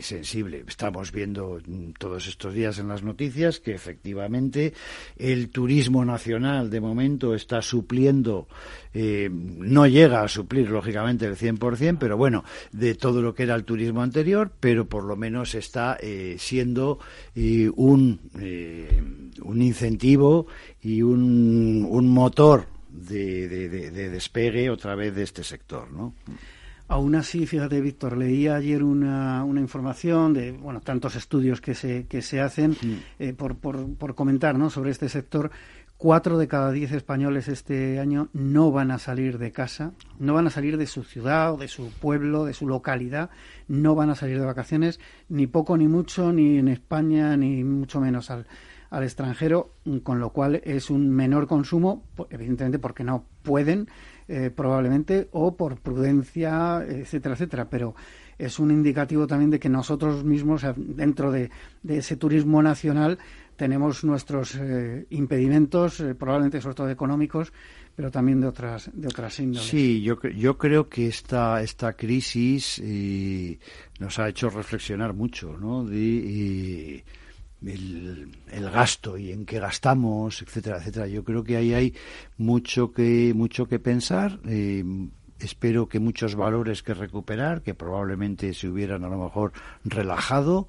sensible. 0.00 0.64
Estamos 0.66 1.12
viendo 1.12 1.60
todos 1.98 2.26
estos 2.26 2.52
días 2.54 2.78
en 2.78 2.88
las 2.88 3.02
noticias 3.02 3.60
que 3.60 3.74
efectivamente 3.74 4.74
el 5.16 5.50
turismo 5.50 6.04
nacional 6.04 6.70
de 6.70 6.80
momento 6.80 7.34
está 7.34 7.62
supliendo 7.62 8.48
eh, 8.92 9.28
no 9.56 9.86
llega 9.86 10.22
a 10.22 10.28
suplir, 10.28 10.70
lógicamente, 10.70 11.26
el 11.26 11.36
100%, 11.36 11.96
pero 11.98 12.16
bueno, 12.16 12.44
de 12.72 12.94
todo 12.94 13.22
lo 13.22 13.34
que 13.34 13.44
era 13.44 13.54
el 13.54 13.64
turismo 13.64 14.02
anterior, 14.02 14.50
pero 14.60 14.86
por 14.86 15.04
lo 15.04 15.16
menos 15.16 15.54
está 15.54 15.96
eh, 16.00 16.36
siendo 16.38 16.98
eh, 17.34 17.70
un, 17.74 18.20
un 19.42 19.62
incentivo 19.62 20.46
y 20.82 21.02
un, 21.02 21.86
un 21.88 22.08
motor 22.08 22.66
de, 22.88 23.48
de, 23.48 24.10
despegue 24.10 24.70
otra 24.70 24.94
vez 24.94 25.14
de 25.14 25.22
este 25.22 25.44
sector, 25.44 25.90
¿no? 25.92 26.14
Aún 26.90 27.14
así, 27.16 27.46
fíjate, 27.46 27.82
Víctor, 27.82 28.16
leí 28.16 28.48
ayer 28.48 28.82
una, 28.82 29.44
una, 29.44 29.60
información 29.60 30.32
de 30.32 30.52
bueno 30.52 30.80
tantos 30.80 31.16
estudios 31.16 31.60
que 31.60 31.74
se, 31.74 32.06
que 32.06 32.22
se 32.22 32.40
hacen 32.40 32.70
mm. 32.70 33.32
por, 33.36 33.56
por, 33.56 33.94
por, 33.94 34.14
comentar 34.14 34.58
¿no? 34.58 34.70
sobre 34.70 34.90
este 34.92 35.10
sector 35.10 35.50
Cuatro 35.98 36.38
de 36.38 36.46
cada 36.46 36.70
diez 36.70 36.92
españoles 36.92 37.48
este 37.48 37.98
año 37.98 38.28
no 38.32 38.70
van 38.70 38.92
a 38.92 38.98
salir 38.98 39.36
de 39.36 39.50
casa, 39.50 39.94
no 40.20 40.32
van 40.32 40.46
a 40.46 40.50
salir 40.50 40.76
de 40.76 40.86
su 40.86 41.02
ciudad 41.02 41.54
o 41.54 41.56
de 41.56 41.66
su 41.66 41.90
pueblo, 41.90 42.44
de 42.44 42.54
su 42.54 42.68
localidad, 42.68 43.30
no 43.66 43.96
van 43.96 44.08
a 44.08 44.14
salir 44.14 44.38
de 44.38 44.46
vacaciones, 44.46 45.00
ni 45.28 45.48
poco 45.48 45.76
ni 45.76 45.88
mucho, 45.88 46.32
ni 46.32 46.58
en 46.58 46.68
España, 46.68 47.36
ni 47.36 47.64
mucho 47.64 48.00
menos 48.00 48.30
al, 48.30 48.46
al 48.90 49.02
extranjero, 49.02 49.72
con 50.04 50.20
lo 50.20 50.30
cual 50.30 50.60
es 50.62 50.88
un 50.88 51.10
menor 51.10 51.48
consumo, 51.48 52.04
evidentemente 52.30 52.78
porque 52.78 53.02
no 53.02 53.24
pueden, 53.42 53.88
eh, 54.28 54.50
probablemente, 54.54 55.28
o 55.32 55.56
por 55.56 55.80
prudencia, 55.80 56.80
etcétera, 56.86 57.34
etcétera, 57.34 57.70
pero 57.70 57.96
es 58.38 58.58
un 58.58 58.70
indicativo 58.70 59.26
también 59.26 59.50
de 59.50 59.58
que 59.58 59.68
nosotros 59.68 60.24
mismos, 60.24 60.64
dentro 60.76 61.32
de, 61.32 61.50
ese 61.86 62.16
turismo 62.16 62.62
nacional, 62.62 63.18
tenemos 63.56 64.04
nuestros 64.04 64.54
eh, 64.54 65.06
impedimentos, 65.10 65.98
eh, 66.00 66.14
probablemente 66.14 66.60
sobre 66.60 66.76
todo 66.76 66.90
económicos, 66.90 67.52
pero 67.96 68.12
también 68.12 68.40
de 68.40 68.46
otras 68.46 68.88
de 68.92 69.08
otras 69.08 69.40
índoles. 69.40 69.68
Sí, 69.68 70.00
yo, 70.02 70.20
yo 70.22 70.56
creo 70.56 70.88
que 70.88 71.08
esta 71.08 71.60
esta 71.60 71.94
crisis 71.94 72.80
eh, 72.84 73.58
nos 73.98 74.20
ha 74.20 74.28
hecho 74.28 74.48
reflexionar 74.50 75.14
mucho, 75.14 75.56
¿no? 75.58 75.84
De, 75.84 77.04
el, 77.66 78.30
el, 78.52 78.70
gasto 78.70 79.18
y 79.18 79.32
en 79.32 79.44
qué 79.44 79.58
gastamos, 79.58 80.42
etcétera, 80.42 80.76
etcétera. 80.78 81.08
Yo 81.08 81.24
creo 81.24 81.42
que 81.42 81.56
ahí 81.56 81.74
hay 81.74 81.94
mucho 82.36 82.92
que 82.92 83.32
mucho 83.34 83.66
que 83.66 83.80
pensar. 83.80 84.38
Espero 85.40 85.88
que 85.88 86.00
muchos 86.00 86.34
valores 86.34 86.82
que 86.82 86.94
recuperar, 86.94 87.62
que 87.62 87.74
probablemente 87.74 88.54
se 88.54 88.68
hubieran 88.68 89.04
a 89.04 89.08
lo 89.08 89.18
mejor 89.18 89.52
relajado. 89.84 90.68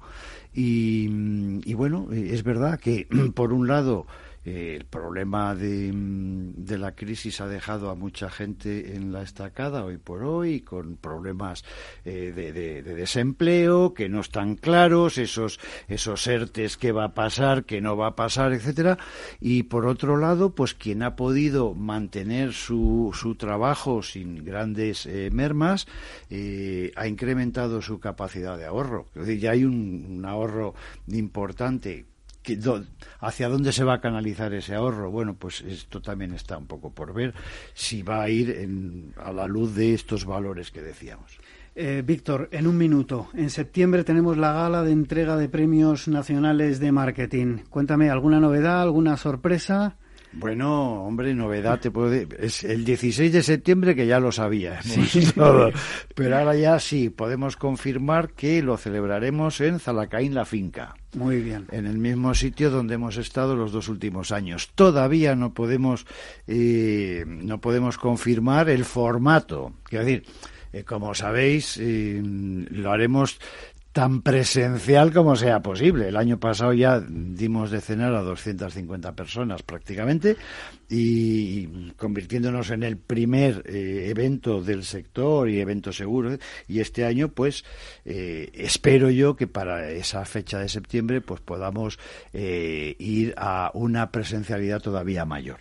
Y, 0.52 1.74
bueno, 1.74 2.08
eh, 2.12 2.30
es 2.32 2.42
verdad 2.42 2.78
que 2.78 3.06
por 3.34 3.52
un 3.52 3.68
lado 3.68 4.06
eh, 4.50 4.74
el 4.74 4.84
problema 4.84 5.54
de, 5.54 5.92
de, 5.94 6.76
la 6.76 6.96
crisis 6.96 7.40
ha 7.40 7.46
dejado 7.46 7.88
a 7.88 7.94
mucha 7.94 8.30
gente 8.30 8.96
en 8.96 9.12
la 9.12 9.22
estacada 9.22 9.84
hoy 9.84 9.96
por 9.96 10.24
hoy, 10.24 10.62
con 10.62 10.96
problemas 10.96 11.64
eh, 12.04 12.32
de, 12.34 12.82
desempleo 12.82 13.94
que 13.94 14.08
no 14.08 14.20
están 14.20 14.56
claros, 14.56 15.18
esos, 15.18 15.60
esos 15.86 16.26
ERTES 16.26 16.76
que 16.76 16.90
va 16.90 17.04
a 17.04 17.14
pasar, 17.14 17.64
que 17.64 17.80
no 17.80 17.96
va 17.96 18.08
a 18.08 18.16
pasar, 18.16 18.52
etcétera. 18.52 18.98
Y 19.38 19.62
por 19.64 19.86
otro 19.86 20.16
lado, 20.16 20.52
pues 20.52 20.74
quien 20.74 21.04
ha 21.04 21.14
podido 21.14 21.72
mantener 21.74 22.52
su, 22.52 23.12
su 23.14 23.36
trabajo 23.36 24.02
sin 24.02 24.44
grandes 24.44 25.06
eh, 25.06 25.30
mermas, 25.32 25.86
ha 26.96 27.06
incrementado 27.06 27.82
su 27.82 28.00
capacidad 28.00 28.58
de 28.58 28.64
ahorro. 28.64 29.06
Es 29.14 29.26
decir, 29.26 29.40
ya 29.40 29.52
hay 29.52 29.64
un 29.64 30.24
ahorro 30.26 30.74
importante 31.06 32.09
¿Hacia 33.20 33.48
dónde 33.48 33.72
se 33.72 33.84
va 33.84 33.94
a 33.94 34.00
canalizar 34.00 34.52
ese 34.54 34.74
ahorro? 34.74 35.10
Bueno, 35.10 35.34
pues 35.34 35.60
esto 35.62 36.00
también 36.00 36.32
está 36.34 36.56
un 36.58 36.66
poco 36.66 36.90
por 36.90 37.12
ver 37.12 37.34
si 37.74 38.02
va 38.02 38.22
a 38.22 38.28
ir 38.28 39.12
a 39.16 39.32
la 39.32 39.46
luz 39.46 39.74
de 39.74 39.94
estos 39.94 40.24
valores 40.24 40.70
que 40.70 40.82
decíamos. 40.82 41.38
Eh, 41.74 42.02
Víctor, 42.04 42.48
en 42.52 42.66
un 42.66 42.76
minuto. 42.76 43.28
En 43.32 43.48
septiembre 43.48 44.04
tenemos 44.04 44.36
la 44.36 44.52
gala 44.52 44.82
de 44.82 44.92
entrega 44.92 45.36
de 45.36 45.48
premios 45.48 46.08
nacionales 46.08 46.80
de 46.80 46.92
marketing. 46.92 47.58
Cuéntame, 47.70 48.10
¿alguna 48.10 48.40
novedad, 48.40 48.82
alguna 48.82 49.16
sorpresa? 49.16 49.96
Bueno, 50.32 51.04
hombre, 51.04 51.34
novedad 51.34 51.80
te 51.80 51.90
puede. 51.90 52.28
Es 52.38 52.62
el 52.62 52.84
16 52.84 53.32
de 53.32 53.42
septiembre 53.42 53.96
que 53.96 54.06
ya 54.06 54.20
lo 54.20 54.30
sabía. 54.30 54.80
Pero 56.14 56.38
ahora 56.38 56.54
ya 56.54 56.78
sí, 56.78 57.10
podemos 57.10 57.56
confirmar 57.56 58.30
que 58.30 58.62
lo 58.62 58.76
celebraremos 58.76 59.60
en 59.60 59.80
Zalacaín 59.80 60.34
la 60.34 60.44
Finca. 60.44 60.94
Muy 61.16 61.40
bien. 61.40 61.66
En 61.72 61.86
el 61.86 61.98
mismo 61.98 62.34
sitio 62.34 62.70
donde 62.70 62.94
hemos 62.94 63.16
estado 63.16 63.56
los 63.56 63.72
dos 63.72 63.88
últimos 63.88 64.30
años. 64.30 64.70
Todavía 64.74 65.34
no 65.34 65.52
podemos, 65.52 66.06
eh, 66.46 67.24
no 67.26 67.60
podemos 67.60 67.98
confirmar 67.98 68.70
el 68.70 68.84
formato. 68.84 69.72
Quiero 69.82 70.04
decir, 70.04 70.24
eh, 70.72 70.84
como 70.84 71.14
sabéis, 71.14 71.76
eh, 71.80 72.20
lo 72.22 72.92
haremos 72.92 73.40
tan 73.92 74.22
presencial 74.22 75.12
como 75.12 75.34
sea 75.34 75.60
posible. 75.60 76.08
El 76.08 76.16
año 76.16 76.38
pasado 76.38 76.72
ya 76.72 77.00
dimos 77.00 77.70
de 77.70 77.80
cenar 77.80 78.14
a 78.14 78.22
250 78.22 79.12
personas 79.12 79.62
prácticamente 79.62 80.36
y 80.88 81.90
convirtiéndonos 81.96 82.70
en 82.70 82.82
el 82.82 82.96
primer 82.96 83.64
eh, 83.66 84.06
evento 84.08 84.60
del 84.62 84.84
sector 84.84 85.48
y 85.48 85.60
evento 85.60 85.92
seguro. 85.92 86.36
Y 86.68 86.80
este 86.80 87.04
año, 87.04 87.28
pues, 87.28 87.64
eh, 88.04 88.50
espero 88.54 89.10
yo 89.10 89.34
que 89.34 89.46
para 89.46 89.90
esa 89.90 90.24
fecha 90.24 90.58
de 90.58 90.68
septiembre, 90.68 91.20
pues 91.20 91.40
podamos 91.40 91.98
eh, 92.32 92.94
ir 92.98 93.34
a 93.36 93.70
una 93.74 94.10
presencialidad 94.10 94.80
todavía 94.80 95.24
mayor. 95.24 95.58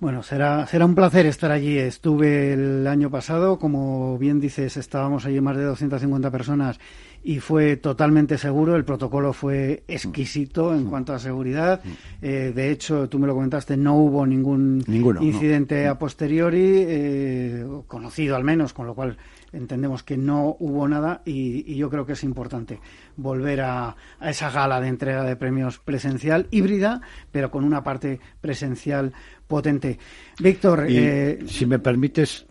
Bueno, 0.00 0.22
será, 0.22 0.66
será 0.66 0.84
un 0.84 0.94
placer 0.94 1.26
estar 1.26 1.52
allí. 1.52 1.78
Estuve 1.78 2.54
el 2.54 2.86
año 2.86 3.10
pasado, 3.10 3.58
como 3.58 4.18
bien 4.18 4.40
dices, 4.40 4.76
estábamos 4.76 5.26
allí 5.26 5.40
más 5.40 5.56
de 5.56 5.64
250 5.64 6.30
personas 6.30 6.80
y 7.22 7.40
fue 7.40 7.76
totalmente 7.76 8.38
seguro. 8.38 8.76
El 8.76 8.84
protocolo 8.84 9.32
fue 9.32 9.82
exquisito 9.88 10.74
en 10.74 10.86
cuanto 10.86 11.12
a 11.12 11.18
seguridad. 11.18 11.80
Eh, 12.22 12.52
de 12.54 12.70
hecho, 12.70 13.08
tú 13.08 13.18
me 13.18 13.26
lo 13.26 13.34
comentaste, 13.34 13.76
no 13.76 13.96
hubo 13.96 14.26
ningún 14.26 14.84
incidente 15.20 15.86
a 15.86 15.98
posteriori, 15.98 16.84
eh, 16.86 17.66
conocido 17.86 18.36
al 18.36 18.44
menos, 18.44 18.72
con 18.72 18.86
lo 18.86 18.94
cual 18.94 19.16
entendemos 19.52 20.02
que 20.02 20.16
no 20.16 20.56
hubo 20.58 20.86
nada 20.88 21.22
y, 21.24 21.74
yo 21.74 21.88
creo 21.90 22.04
que 22.04 22.12
es 22.12 22.24
importante 22.24 22.80
volver 23.16 23.60
a, 23.60 23.96
esa 24.20 24.50
gala 24.50 24.80
de 24.80 24.88
entrega 24.88 25.22
de 25.24 25.36
premios 25.36 25.78
presencial 25.78 26.48
híbrida, 26.50 27.00
pero 27.30 27.50
con 27.50 27.64
una 27.64 27.82
parte 27.82 28.20
presencial 28.40 29.12
potente. 29.46 29.98
Víctor, 30.40 30.86
eh, 30.88 31.38
si 31.46 31.66
me 31.66 31.78
permites, 31.78 32.46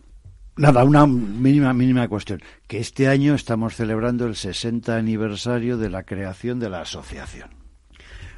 Nada, 0.58 0.82
una 0.82 1.06
mínima, 1.06 1.72
mínima 1.72 2.08
cuestión. 2.08 2.42
Que 2.66 2.80
este 2.80 3.06
año 3.06 3.36
estamos 3.36 3.76
celebrando 3.76 4.26
el 4.26 4.34
60 4.34 4.96
aniversario 4.96 5.78
de 5.78 5.88
la 5.88 6.02
creación 6.02 6.58
de 6.58 6.68
la 6.68 6.80
asociación. 6.80 7.50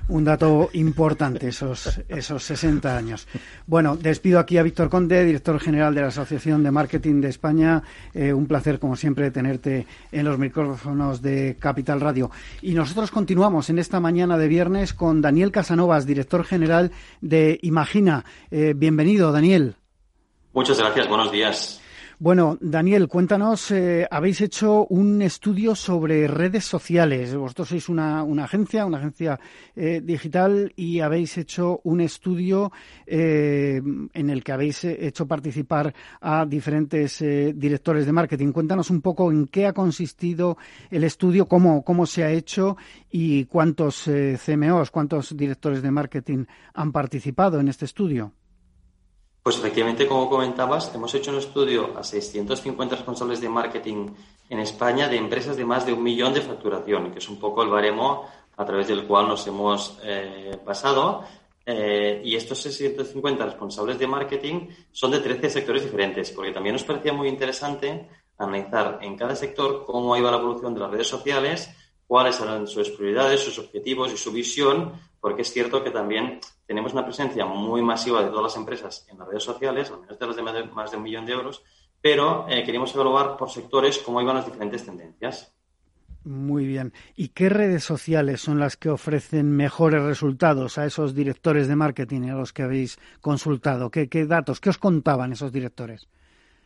Un 0.07 0.25
dato 0.25 0.69
importante, 0.75 1.49
esos, 1.49 2.03
esos 2.11 2.43
60 2.43 2.95
años. 2.95 3.27
Bueno, 3.67 3.97
despido 3.97 4.39
aquí 4.39 4.59
a 4.59 4.63
Víctor 4.63 4.91
Conde, 4.91 5.25
director 5.25 5.59
general 5.59 5.95
de 5.95 6.03
la 6.03 6.09
Asociación 6.09 6.63
de 6.63 6.71
Marketing 6.71 7.23
de 7.23 7.31
España. 7.31 7.83
Eh, 8.13 8.35
un 8.35 8.47
placer, 8.47 8.79
como 8.79 8.97
siempre, 8.97 9.31
tenerte 9.31 9.87
en 10.13 10.27
los 10.27 10.39
micrófonos 10.39 11.23
de 11.23 11.57
Capital 11.59 12.03
Radio. 12.03 12.31
Y 12.61 12.75
nosotros 12.75 13.11
continuamos 13.11 13.71
en 13.71 13.79
esta 13.79 13.99
mañana 13.99 14.37
de 14.37 14.49
viernes 14.49 14.93
con 14.93 15.23
Daniel 15.23 15.53
Casanovas, 15.53 16.05
director 16.05 16.45
general 16.45 16.91
de 17.23 17.59
Imagina. 17.63 18.27
Eh, 18.51 18.75
bienvenido, 18.77 19.33
Daniel. 19.33 19.77
Muchas 20.53 20.79
gracias, 20.79 21.09
buenos 21.09 21.33
días. 21.33 21.81
Bueno, 22.23 22.59
Daniel, 22.61 23.09
cuéntanos, 23.09 23.71
eh, 23.71 24.07
habéis 24.11 24.43
hecho 24.43 24.85
un 24.89 25.23
estudio 25.23 25.75
sobre 25.75 26.29
redes 26.29 26.67
sociales. 26.67 27.35
Vosotros 27.35 27.71
sois 27.71 27.89
una, 27.89 28.21
agencia, 28.45 28.85
una 28.85 28.99
agencia 28.99 29.41
eh, 29.75 30.03
digital 30.05 30.71
y 30.77 31.01
habéis 31.01 31.39
hecho 31.39 31.81
un 31.83 32.03
estudio 32.03 32.73
eh, 33.07 33.81
en 34.13 34.29
el 34.29 34.45
que 34.45 34.53
habéis 34.53 34.85
hecho 34.85 35.27
participar 35.27 35.95
a 36.21 36.45
diferentes 36.45 37.21
directores 37.21 38.05
de 38.05 38.13
marketing. 38.13 38.53
Cuéntanos 38.53 38.91
un 38.91 39.01
poco 39.01 39.33
en 39.33 39.47
qué 39.47 39.65
ha 39.65 39.73
consistido 39.73 40.59
el 40.91 41.05
estudio, 41.05 41.47
cómo, 41.47 41.83
cómo 41.83 42.05
se 42.05 42.23
ha 42.23 42.31
hecho 42.31 42.77
y 43.11 43.47
cuántos 43.47 44.05
CMOs, 44.05 44.91
cuántos 44.91 45.35
directores 45.35 45.81
de 45.81 45.91
marketing 45.91 46.45
han 46.75 46.93
participado 46.93 47.61
en 47.61 47.69
este 47.69 47.87
estudio. 47.87 48.35
Pues 49.43 49.57
efectivamente, 49.57 50.07
como 50.07 50.29
comentabas, 50.29 50.95
hemos 50.95 51.15
hecho 51.15 51.31
un 51.31 51.39
estudio 51.39 51.97
a 51.97 52.05
650 52.05 52.97
responsables 52.97 53.41
de 53.41 53.49
marketing 53.49 54.09
en 54.51 54.59
España 54.61 55.09
de 55.09 55.17
empresas 55.17 55.57
de 55.57 55.65
más 55.65 55.87
de 55.87 55.95
un 55.95 56.03
millón 56.03 56.35
de 56.35 56.43
facturación, 56.43 57.11
que 57.11 57.21
es 57.21 57.29
un 57.29 57.41
poco 57.41 57.63
el 57.63 57.71
baremo 57.71 58.27
a 58.57 58.65
través 58.67 58.89
del 58.89 59.07
cual 59.07 59.29
nos 59.29 59.47
hemos 59.47 59.99
eh, 60.03 60.59
pasado. 60.63 61.25
Eh, 61.65 62.21
y 62.25 62.37
estos 62.37 62.59
650 62.59 63.47
responsables 63.47 63.99
de 63.99 64.07
marketing 64.07 64.69
son 64.93 65.13
de 65.13 65.21
13 65.21 65.49
sectores 65.49 65.85
diferentes, 65.85 66.31
porque 66.33 66.53
también 66.53 66.75
nos 66.75 66.85
parecía 66.85 67.15
muy 67.15 67.29
interesante 67.29 68.09
analizar 68.37 68.99
en 69.01 69.17
cada 69.17 69.35
sector 69.35 69.85
cómo 69.87 70.17
iba 70.17 70.31
la 70.31 70.39
evolución 70.39 70.75
de 70.75 70.81
las 70.81 70.91
redes 70.91 71.09
sociales, 71.09 71.71
cuáles 72.07 72.41
eran 72.41 72.67
sus 72.67 72.91
prioridades, 72.91 73.41
sus 73.41 73.59
objetivos 73.59 74.13
y 74.13 74.17
su 74.17 74.33
visión, 74.33 74.93
porque 75.21 75.43
es 75.43 75.53
cierto 75.53 75.83
que 75.83 75.91
también 75.91 76.41
tenemos 76.71 76.93
una 76.93 77.05
presencia 77.05 77.45
muy 77.47 77.83
masiva 77.83 78.23
de 78.23 78.29
todas 78.29 78.45
las 78.45 78.57
empresas 78.57 79.05
en 79.11 79.19
las 79.19 79.27
redes 79.27 79.43
sociales, 79.43 79.91
al 79.91 80.03
menos 80.03 80.17
de 80.21 80.25
las 80.25 80.37
de 80.37 80.63
más 80.73 80.89
de 80.93 80.97
un 80.99 81.03
millón 81.03 81.27
de 81.27 81.33
euros, 81.33 81.65
pero 82.01 82.47
eh, 82.49 82.63
queríamos 82.63 82.95
evaluar 82.95 83.37
por 83.37 83.51
sectores 83.51 83.99
cómo 83.99 84.23
iban 84.23 84.37
las 84.37 84.47
diferentes 84.47 84.85
tendencias. 84.85 85.53
Muy 86.23 86.67
bien. 86.67 86.93
¿Y 87.17 87.31
qué 87.31 87.49
redes 87.49 87.83
sociales 87.83 88.41
son 88.41 88.61
las 88.61 88.77
que 88.77 88.89
ofrecen 88.89 89.51
mejores 89.51 90.01
resultados 90.05 90.79
a 90.79 90.87
esos 90.87 91.13
directores 91.13 91.67
de 91.67 91.75
marketing 91.75 92.29
a 92.29 92.37
los 92.37 92.53
que 92.53 92.63
habéis 92.63 93.01
consultado? 93.21 93.91
¿Qué, 93.91 94.07
datos, 94.27 94.61
qué 94.61 94.71
os 94.71 94.79
contaban 94.79 95.33
esos 95.33 95.51
directores? 95.51 96.07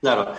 Claro. 0.02 0.34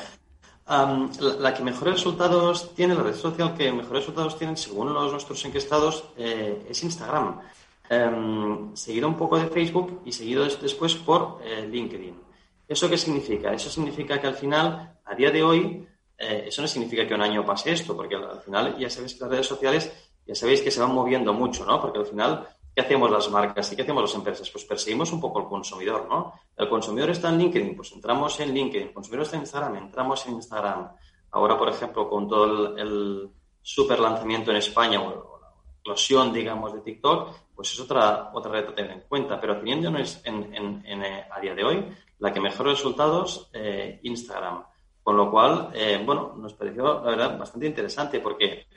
la, 1.40 1.54
que 1.56 1.64
mejores 1.64 1.96
resultados 1.96 2.76
tiene, 2.76 2.94
la 2.94 3.02
red 3.02 3.16
social 3.16 3.56
que 3.56 3.72
mejores 3.72 4.06
resultados 4.06 4.38
tienen, 4.38 4.58
según 4.58 4.94
los 4.94 5.12
nuestros 5.12 5.44
encuestados, 5.44 6.04
eh, 6.18 6.68
es 6.70 6.84
Instagram. 6.84 7.40
Em, 7.88 8.76
seguido 8.76 9.08
un 9.08 9.16
poco 9.16 9.38
de 9.38 9.48
Facebook 9.48 10.02
y 10.06 10.12
seguido 10.12 10.44
después 10.44 10.96
por 10.96 11.40
eh, 11.44 11.68
LinkedIn. 11.70 12.20
¿Eso 12.68 12.90
qué 12.90 12.98
significa? 12.98 13.54
Eso 13.54 13.70
significa 13.70 14.20
que 14.20 14.26
al 14.26 14.34
final, 14.34 14.98
a 15.06 15.14
día 15.14 15.30
de 15.30 15.44
hoy, 15.44 15.88
eh, 16.18 16.46
eso 16.48 16.64
no 16.64 16.68
significa 16.68 17.08
que 17.08 17.14
un 17.14 17.22
año 17.22 17.46
pase 17.46 17.72
esto, 17.72 17.96
porque 17.96 18.16
al 18.16 18.42
final 18.42 18.76
ya 18.80 18.90
sabéis 18.90 19.14
que 19.14 19.20
las 19.22 19.30
redes 19.30 19.48
sociales, 19.48 20.10
ya 20.26 20.34
sabéis 20.34 20.62
que 20.62 20.72
se 20.72 20.80
van 20.80 20.94
moviendo 20.94 21.32
mucho, 21.32 21.64
¿no? 21.64 21.80
Porque 21.80 22.00
al 22.00 22.08
final, 22.08 22.48
¿qué 22.74 22.82
hacemos 22.82 23.12
las 23.12 23.30
marcas 23.30 23.72
y 23.72 23.76
qué 23.76 23.84
hacemos 23.84 24.02
las 24.02 24.16
empresas? 24.16 24.50
Pues 24.50 24.66
perseguimos 24.66 25.12
un 25.12 25.22
poco 25.22 25.40
al 25.40 25.48
consumidor, 25.48 26.08
¿no? 26.10 26.34
El 26.58 26.68
consumidor 26.68 27.12
está 27.12 27.30
en 27.30 27.38
LinkedIn, 27.38 27.76
pues 27.76 27.92
entramos 27.92 28.40
en 28.40 28.52
LinkedIn. 28.52 28.88
El 28.88 28.94
consumidor 28.94 29.26
está 29.26 29.36
en 29.36 29.44
Instagram, 29.44 29.76
entramos 29.76 30.26
en 30.26 30.34
Instagram. 30.34 30.90
Ahora, 31.30 31.56
por 31.56 31.70
ejemplo, 31.70 32.10
con 32.10 32.28
todo 32.28 32.74
el, 32.74 32.80
el 32.80 33.30
super 33.62 34.00
lanzamiento 34.00 34.50
en 34.50 34.58
España 34.58 35.00
o 35.02 35.40
la 35.40 35.50
explosión, 35.76 36.34
digamos, 36.34 36.74
de 36.74 36.82
TikTok, 36.82 37.45
pues 37.56 37.72
es 37.72 37.80
otra, 37.80 38.32
otra 38.34 38.52
red 38.52 38.70
a 38.70 38.76
tener 38.76 38.92
en 38.92 39.02
cuenta. 39.02 39.40
Pero 39.40 39.58
teniéndonos 39.58 40.22
en, 40.26 40.54
en, 40.54 41.04
eh, 41.04 41.26
a 41.32 41.40
día 41.40 41.56
de 41.56 41.64
hoy, 41.64 41.86
la 42.20 42.34
que 42.34 42.42
mejor 42.42 42.68
resultados, 42.68 43.50
eh, 43.54 44.00
Instagram. 44.04 44.64
Con 45.02 45.16
lo 45.16 45.32
cual, 45.32 45.72
eh, 45.74 46.02
bueno, 46.04 46.34
nos 46.38 46.54
pareció, 46.54 47.02
la 47.04 47.12
verdad, 47.12 47.38
bastante 47.38 47.68
interesante 47.68 48.20
porque 48.20 48.68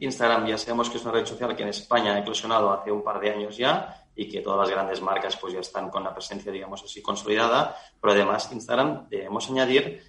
Instagram 0.00 0.46
ya 0.46 0.58
sabemos 0.58 0.90
que 0.90 0.98
es 0.98 1.04
una 1.04 1.12
red 1.12 1.24
social 1.24 1.56
que 1.56 1.62
en 1.62 1.70
España 1.70 2.12
ha 2.12 2.18
eclosionado 2.18 2.70
hace 2.70 2.92
un 2.92 3.02
par 3.02 3.18
de 3.18 3.30
años 3.30 3.56
ya 3.56 4.04
y 4.14 4.28
que 4.28 4.42
todas 4.42 4.58
las 4.58 4.68
grandes 4.68 5.00
marcas 5.00 5.36
pues 5.36 5.54
ya 5.54 5.60
están 5.60 5.88
con 5.88 6.04
la 6.04 6.12
presencia, 6.12 6.52
digamos 6.52 6.82
así, 6.82 7.00
consolidada. 7.00 7.74
Pero 7.98 8.12
además, 8.12 8.52
Instagram 8.52 9.08
debemos 9.08 9.48
añadir 9.48 10.02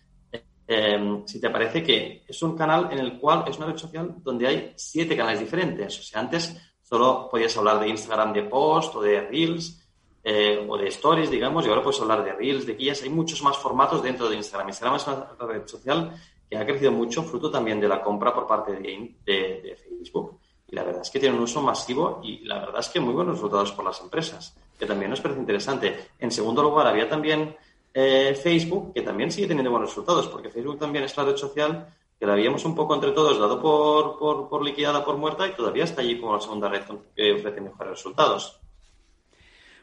si 1.26 1.40
te 1.40 1.50
parece 1.50 1.84
que 1.84 2.24
es 2.28 2.42
un 2.42 2.58
canal 2.58 2.90
en 2.92 3.00
el 3.00 3.18
cual 3.20 3.46
es 3.48 3.58
una 3.58 3.68
red 3.68 3.78
social 3.78 4.16
donde 4.18 4.48
hay 4.48 4.74
siete 4.76 5.16
canales 5.16 5.40
diferentes. 5.40 6.00
O 6.00 6.04
sea, 6.04 6.20
antes 6.20 6.73
solo 6.94 7.28
podías 7.28 7.58
hablar 7.58 7.80
de 7.80 7.90
Instagram 7.90 8.34
de 8.34 8.44
post 8.44 8.94
o 8.98 9.02
de 9.02 9.22
Reels 9.22 9.82
eh, 10.24 10.64
o 10.70 10.78
de 10.78 10.90
Stories, 10.90 11.32
digamos, 11.32 11.66
y 11.66 11.70
ahora 11.70 11.82
puedes 11.82 12.00
hablar 12.00 12.24
de 12.24 12.34
Reels, 12.34 12.68
de 12.68 12.76
guías. 12.76 13.02
Hay 13.02 13.10
muchos 13.10 13.42
más 13.42 13.58
formatos 13.58 14.04
dentro 14.04 14.30
de 14.30 14.36
Instagram. 14.36 14.68
Instagram 14.68 14.98
es 14.98 15.08
una 15.08 15.52
red 15.52 15.66
social 15.66 16.14
que 16.48 16.56
ha 16.56 16.64
crecido 16.64 16.92
mucho, 16.92 17.24
fruto 17.24 17.50
también 17.50 17.80
de 17.80 17.88
la 17.88 18.00
compra 18.00 18.32
por 18.32 18.46
parte 18.46 18.74
de, 18.74 19.76
Facebook. 20.04 20.38
Y 20.68 20.76
la 20.76 20.84
verdad 20.84 21.02
es 21.02 21.10
que 21.10 21.20
tiene 21.20 21.36
un 21.36 21.42
uso 21.42 21.64
masivo 21.64 22.22
y 22.24 22.46
la 22.46 22.60
verdad 22.60 22.82
es 22.82 22.90
que 22.90 23.00
muy 23.00 23.16
buenos 23.16 23.38
resultados 23.38 23.72
por 23.72 23.86
las 23.86 24.00
empresas, 24.00 24.56
que 24.78 24.86
también 24.86 25.10
nos 25.10 25.20
parece 25.20 25.40
interesante. 25.40 26.10
En 26.20 26.30
segundo 26.30 26.62
lugar, 26.62 26.86
había 26.86 27.10
también 27.10 27.56
eh, 27.92 28.40
Facebook, 28.40 28.94
que 28.94 29.02
también 29.02 29.32
sigue 29.32 29.48
teniendo 29.48 29.72
buenos 29.72 29.90
resultados, 29.90 30.28
porque 30.28 30.52
Facebook 30.52 30.78
también 30.78 31.06
es 31.06 31.18
la 31.18 31.24
red 31.24 31.38
social 31.38 31.88
que 32.24 32.28
la 32.28 32.36
habíamos 32.36 32.64
un 32.64 32.74
poco 32.74 32.96
entre 32.96 33.12
todos 33.12 33.38
dado 33.38 33.62
por, 33.62 34.48
por, 34.48 34.64
liquidada, 34.64 35.04
por 35.04 35.18
muerta, 35.18 35.46
y 35.46 35.52
todavía 35.52 35.84
está 35.84 36.00
allí 36.00 36.18
como 36.22 36.34
la 36.34 36.40
segunda 36.40 36.70
red 36.70 36.84
que 37.14 37.34
ofrece 37.34 37.60
mejores 37.60 37.92
resultados. 37.92 38.62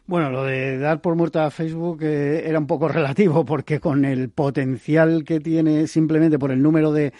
Bueno, 0.07 0.30
lo 0.30 0.45
de 0.45 0.78
dar 0.78 1.03
por 1.03 1.14
muerta 1.16 1.45
a 1.45 1.51
Facebook 1.51 2.03
eh, 2.03 2.49
era 2.49 2.59
un 2.59 2.66
poco 2.66 2.88
relativo 2.88 3.45
porque 3.45 3.78
con 3.78 4.07
el 4.07 4.30
potencial 4.30 5.22
que 5.22 5.38
tiene 5.38 5.86
simplemente 5.86 6.38
por 6.38 6.51
el 6.51 6.62
número 6.62 6.93
de, 6.93 7.12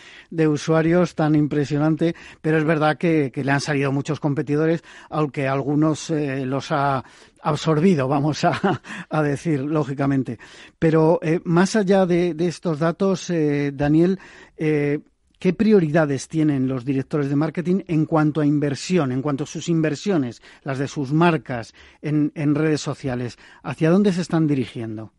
usuarios 0.49 1.15
tan 1.15 1.35
impresionante, 1.35 2.17
pero 2.41 2.57
es 2.57 2.65
verdad 2.65 2.97
que, 2.97 3.31
le 3.33 3.53
han 3.53 3.61
salido 3.61 3.93
muchos 3.93 4.21
competidores, 4.21 4.83
aunque 5.11 5.47
algunos 5.47 6.09
eh, 6.09 6.47
los 6.47 6.73
ha 6.73 7.05
absorbido, 7.43 8.09
vamos 8.09 8.43
a, 8.45 8.81
decir, 9.23 9.61
lógicamente. 9.61 10.39
Pero 10.79 11.21
eh, 11.23 11.41
más 11.45 11.77
allá 11.77 12.07
de, 12.07 12.33
de 12.33 12.49
estos 12.49 12.79
datos, 12.79 13.31
Daniel, 13.73 14.19
¿Qué 15.41 15.55
prioridades 15.55 16.29
tienen 16.29 16.69
los 16.69 16.85
directores 16.85 17.31
de 17.31 17.35
marketing 17.35 17.81
en 17.89 18.05
cuanto 18.05 18.43
a 18.43 18.47
inversión, 18.47 19.11
en 19.11 19.23
cuanto 19.23 19.45
a 19.45 19.47
sus 19.47 19.71
inversiones, 19.71 20.43
las 20.65 20.79
de 20.79 20.87
sus 20.87 21.13
marcas 21.13 21.73
en, 22.03 22.55
redes 22.55 22.83
sociales? 22.83 23.39
¿Hacia 23.63 23.91
dónde 23.91 24.13
se 24.13 24.21
están 24.21 24.47
dirigiendo? 24.47 25.15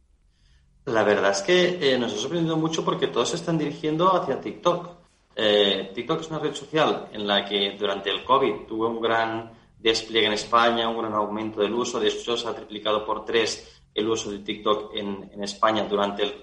La 0.86 1.02
verdad 1.02 1.32
es 1.32 1.42
que 1.42 1.80
eh, 1.82 1.98
nos 1.98 2.14
ha 2.14 2.18
sorprendido 2.18 2.56
mucho 2.56 2.86
porque 2.86 3.08
todos 3.08 3.30
se 3.30 3.38
están 3.38 3.58
dirigiendo 3.58 4.16
hacia 4.16 4.40
TikTok. 4.40 4.92
Eh, 5.36 5.90
TikTok 5.96 6.22
es 6.22 6.30
una 6.30 6.38
red 6.38 6.54
social 6.54 7.08
en 7.12 7.26
la 7.26 7.44
que 7.44 7.76
durante 7.80 8.12
el 8.12 8.24
COVID 8.24 8.68
tuvo 8.68 8.90
un 8.90 9.02
gran 9.02 9.52
despliegue 9.80 10.28
en 10.28 10.34
España, 10.34 10.88
un 10.88 11.00
gran 11.00 11.14
aumento 11.14 11.62
del 11.62 11.74
uso. 11.74 12.00
De 12.00 12.10
hecho, 12.10 12.38
se 12.38 12.48
ha 12.48 12.54
triplicado 12.54 13.04
por 13.04 13.26
tres 13.26 13.82
el 13.92 14.08
uso 14.08 14.30
de 14.30 14.38
TikTok 14.38 14.96
en, 14.96 15.32
en 15.34 15.44
España 15.44 15.84
durante 15.86 16.22
el 16.22 16.34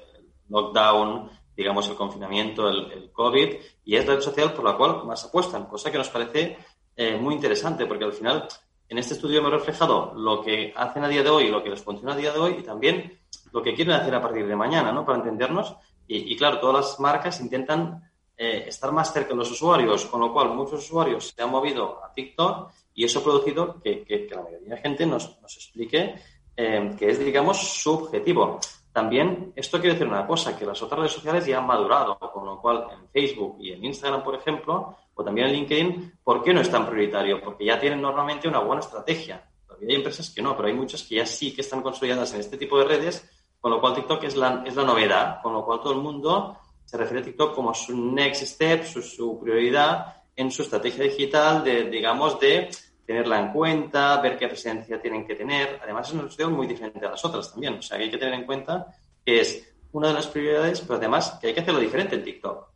lockdown 0.48 1.30
digamos, 1.58 1.88
el 1.88 1.96
confinamiento, 1.96 2.68
el, 2.68 3.10
COVID, 3.12 3.56
y 3.84 3.96
es 3.96 4.06
la 4.06 4.14
red 4.14 4.22
social 4.22 4.52
por 4.52 4.64
la 4.64 4.76
cual 4.76 5.04
más 5.04 5.24
apuestan, 5.24 5.66
cosa 5.66 5.90
que 5.90 5.98
nos 5.98 6.08
parece 6.08 6.56
eh, 6.94 7.16
muy 7.16 7.34
interesante, 7.34 7.84
porque 7.84 8.04
al 8.04 8.12
final 8.12 8.46
en 8.88 8.98
este 8.98 9.14
estudio 9.14 9.40
hemos 9.40 9.50
reflejado 9.50 10.14
lo 10.14 10.40
que 10.40 10.72
hacen 10.76 11.02
a 11.02 11.08
día 11.08 11.24
de 11.24 11.30
hoy, 11.30 11.48
lo 11.48 11.60
que 11.60 11.70
les 11.70 11.82
funciona 11.82 12.12
a 12.12 12.16
día 12.16 12.32
de 12.32 12.38
hoy 12.38 12.56
y 12.60 12.62
también 12.62 13.18
lo 13.52 13.60
que 13.60 13.74
quieren 13.74 13.94
hacer 13.94 14.14
a 14.14 14.22
partir 14.22 14.46
de 14.46 14.54
mañana, 14.54 14.92
¿no? 14.92 15.04
Para 15.04 15.18
entendernos. 15.18 15.74
Y, 16.06 16.34
claro, 16.36 16.60
todas 16.60 16.76
las 16.76 17.00
marcas 17.00 17.40
intentan 17.40 18.08
eh, 18.36 18.64
estar 18.68 18.92
más 18.92 19.12
cerca 19.12 19.30
de 19.30 19.34
los 19.34 19.50
usuarios, 19.50 20.06
con 20.06 20.20
lo 20.20 20.32
cual 20.32 20.50
muchos 20.50 20.84
usuarios 20.84 21.34
se 21.36 21.42
han 21.42 21.50
movido 21.50 22.02
a 22.02 22.12
TikTok 22.12 22.70
y 22.94 23.04
eso 23.04 23.18
ha 23.18 23.24
producido 23.24 23.80
que, 23.82 24.28
la 24.30 24.42
mayoría 24.42 24.76
de 24.76 24.80
gente 24.80 25.04
nos, 25.04 25.38
nos 25.42 25.54
explique 25.56 26.14
eh, 26.56 26.94
que 26.96 27.10
es, 27.10 27.18
digamos, 27.18 27.58
su 27.58 27.92
objetivo. 27.92 28.58
También 28.98 29.52
esto 29.54 29.78
quiere 29.78 29.94
decir 29.94 30.08
una 30.08 30.26
cosa, 30.26 30.58
que 30.58 30.66
las 30.66 30.82
otras 30.82 30.98
redes 30.98 31.12
sociales 31.12 31.46
ya 31.46 31.58
han 31.58 31.66
madurado, 31.68 32.18
con 32.18 32.44
lo 32.44 32.60
cual 32.60 32.88
en 32.90 33.08
Facebook 33.10 33.58
y 33.60 33.70
en 33.70 33.84
Instagram, 33.84 34.24
por 34.24 34.34
ejemplo, 34.34 34.96
o 35.14 35.22
también 35.22 35.46
en 35.46 35.52
LinkedIn, 35.52 36.14
¿por 36.24 36.42
qué 36.42 36.52
no 36.52 36.60
es 36.60 36.68
tan 36.68 36.84
prioritario? 36.84 37.40
Porque 37.40 37.64
ya 37.64 37.78
tienen 37.78 38.02
normalmente 38.02 38.48
una 38.48 38.58
buena 38.58 38.80
estrategia. 38.80 39.48
Todavía 39.64 39.90
hay 39.90 39.94
empresas 39.94 40.30
que 40.30 40.42
no, 40.42 40.56
pero 40.56 40.66
hay 40.66 40.74
muchas 40.74 41.04
que 41.04 41.14
ya 41.14 41.26
sí 41.26 41.54
que 41.54 41.60
están 41.60 41.80
consolidadas 41.80 42.34
en 42.34 42.40
este 42.40 42.56
tipo 42.56 42.76
de 42.76 42.86
redes, 42.86 43.24
con 43.60 43.70
lo 43.70 43.80
cual 43.80 43.94
TikTok 43.94 44.24
es 44.24 44.34
la, 44.34 44.64
es 44.66 44.74
la 44.74 44.82
novedad, 44.82 45.40
con 45.42 45.52
lo 45.52 45.64
cual 45.64 45.80
todo 45.80 45.92
el 45.92 46.00
mundo 46.00 46.58
se 46.84 46.96
refiere 46.96 47.20
a 47.20 47.24
TikTok 47.24 47.54
como 47.54 47.72
su 47.74 47.96
next 47.96 48.42
step, 48.42 48.84
su, 48.84 49.00
su 49.00 49.38
prioridad 49.38 50.16
en 50.34 50.50
su 50.50 50.62
estrategia 50.62 51.04
digital 51.04 51.62
de, 51.62 51.84
digamos, 51.84 52.40
de 52.40 52.68
tenerla 53.08 53.40
en 53.40 53.52
cuenta, 53.52 54.20
ver 54.20 54.36
qué 54.36 54.48
presencia 54.48 55.00
tienen 55.00 55.26
que 55.26 55.34
tener. 55.34 55.80
Además, 55.82 56.08
es 56.08 56.12
una 56.12 56.24
cuestión 56.24 56.52
muy 56.52 56.66
diferente 56.66 57.06
a 57.06 57.10
las 57.12 57.24
otras 57.24 57.50
también. 57.50 57.78
O 57.78 57.80
sea, 57.80 57.96
que 57.96 58.04
hay 58.04 58.10
que 58.10 58.18
tener 58.18 58.34
en 58.34 58.44
cuenta 58.44 58.86
que 59.24 59.40
es 59.40 59.66
una 59.92 60.08
de 60.08 60.14
las 60.14 60.26
prioridades, 60.26 60.82
pero 60.82 60.96
además 60.96 61.38
que 61.40 61.46
hay 61.46 61.54
que 61.54 61.60
hacerlo 61.60 61.80
diferente 61.80 62.16
en 62.16 62.24
TikTok. 62.24 62.68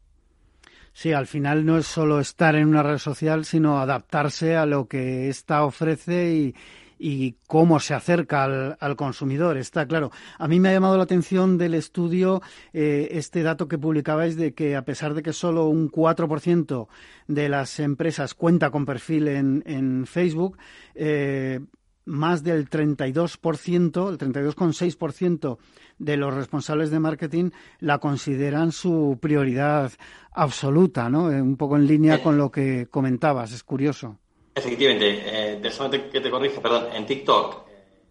Sí, 0.95 1.13
al 1.13 1.27
final 1.27 1.67
no 1.67 1.77
es 1.77 1.87
solo 1.87 2.19
estar 2.19 2.55
en 2.55 2.67
una 2.67 2.83
red 2.83 2.97
social, 2.97 3.45
sino 3.45 3.79
adaptarse 3.79 4.57
a 4.57 4.65
lo 4.65 4.89
que 4.89 5.29
ésta 5.29 5.67
ofrece 5.67 6.33
y, 6.33 6.55
y 7.03 7.35
cómo 7.49 7.81
se 7.81 7.95
acerca 7.95 8.45
al, 8.45 8.97
consumidor, 8.97 9.57
está 9.57 9.87
claro. 9.87 10.13
A 10.39 10.47
mí 10.47 10.61
me 10.61 10.69
ha 10.69 10.73
llamado 10.73 10.97
la 10.97 11.03
atención 11.03 11.59
del 11.59 11.75
estudio 11.75 12.43
eh, 12.73 13.09
este 13.11 13.43
dato 13.43 13.67
que 13.67 13.77
publicabais 13.77 14.37
de 14.37 14.55
que 14.55 14.77
a 14.77 14.85
pesar 14.85 15.15
de 15.15 15.23
que 15.25 15.33
solo 15.33 15.67
un 15.67 15.91
4% 15.91 16.87
de 17.27 17.49
las 17.49 17.81
empresas 17.81 18.35
cuenta 18.35 18.71
con 18.71 18.87
perfil 18.87 19.27
en, 19.27 20.07
Facebook, 20.07 20.59
eh, 20.95 21.59
más 22.05 22.45
del 22.45 22.71
32%, 22.71 24.09
el 24.09 24.19
32,6% 24.19 25.59
de 25.99 26.17
los 26.17 26.33
responsables 26.33 26.93
de 26.93 27.01
marketing 27.01 27.51
la 27.81 27.99
consideran 27.99 28.71
su 28.71 29.19
prioridad 29.21 29.91
absoluta, 30.31 31.11
¿no? 31.11 31.33
Eh, 31.33 31.43
un 31.43 31.57
poco 31.57 31.77
en 31.77 31.89
línea 31.89 32.23
con 32.23 32.37
lo 32.37 32.53
que 32.53 32.87
comentabas, 32.87 33.53
es 33.53 33.65
curioso. 33.65 34.19
Efectivamente, 34.55 35.23
eh, 35.25 35.59
déjame 35.61 36.11
que 36.11 36.21
te 36.21 36.31
corrija, 36.31 36.61
perdón, 36.61 36.89
en 36.93 37.07
TikTok 37.07 37.69
eh, 37.69 38.11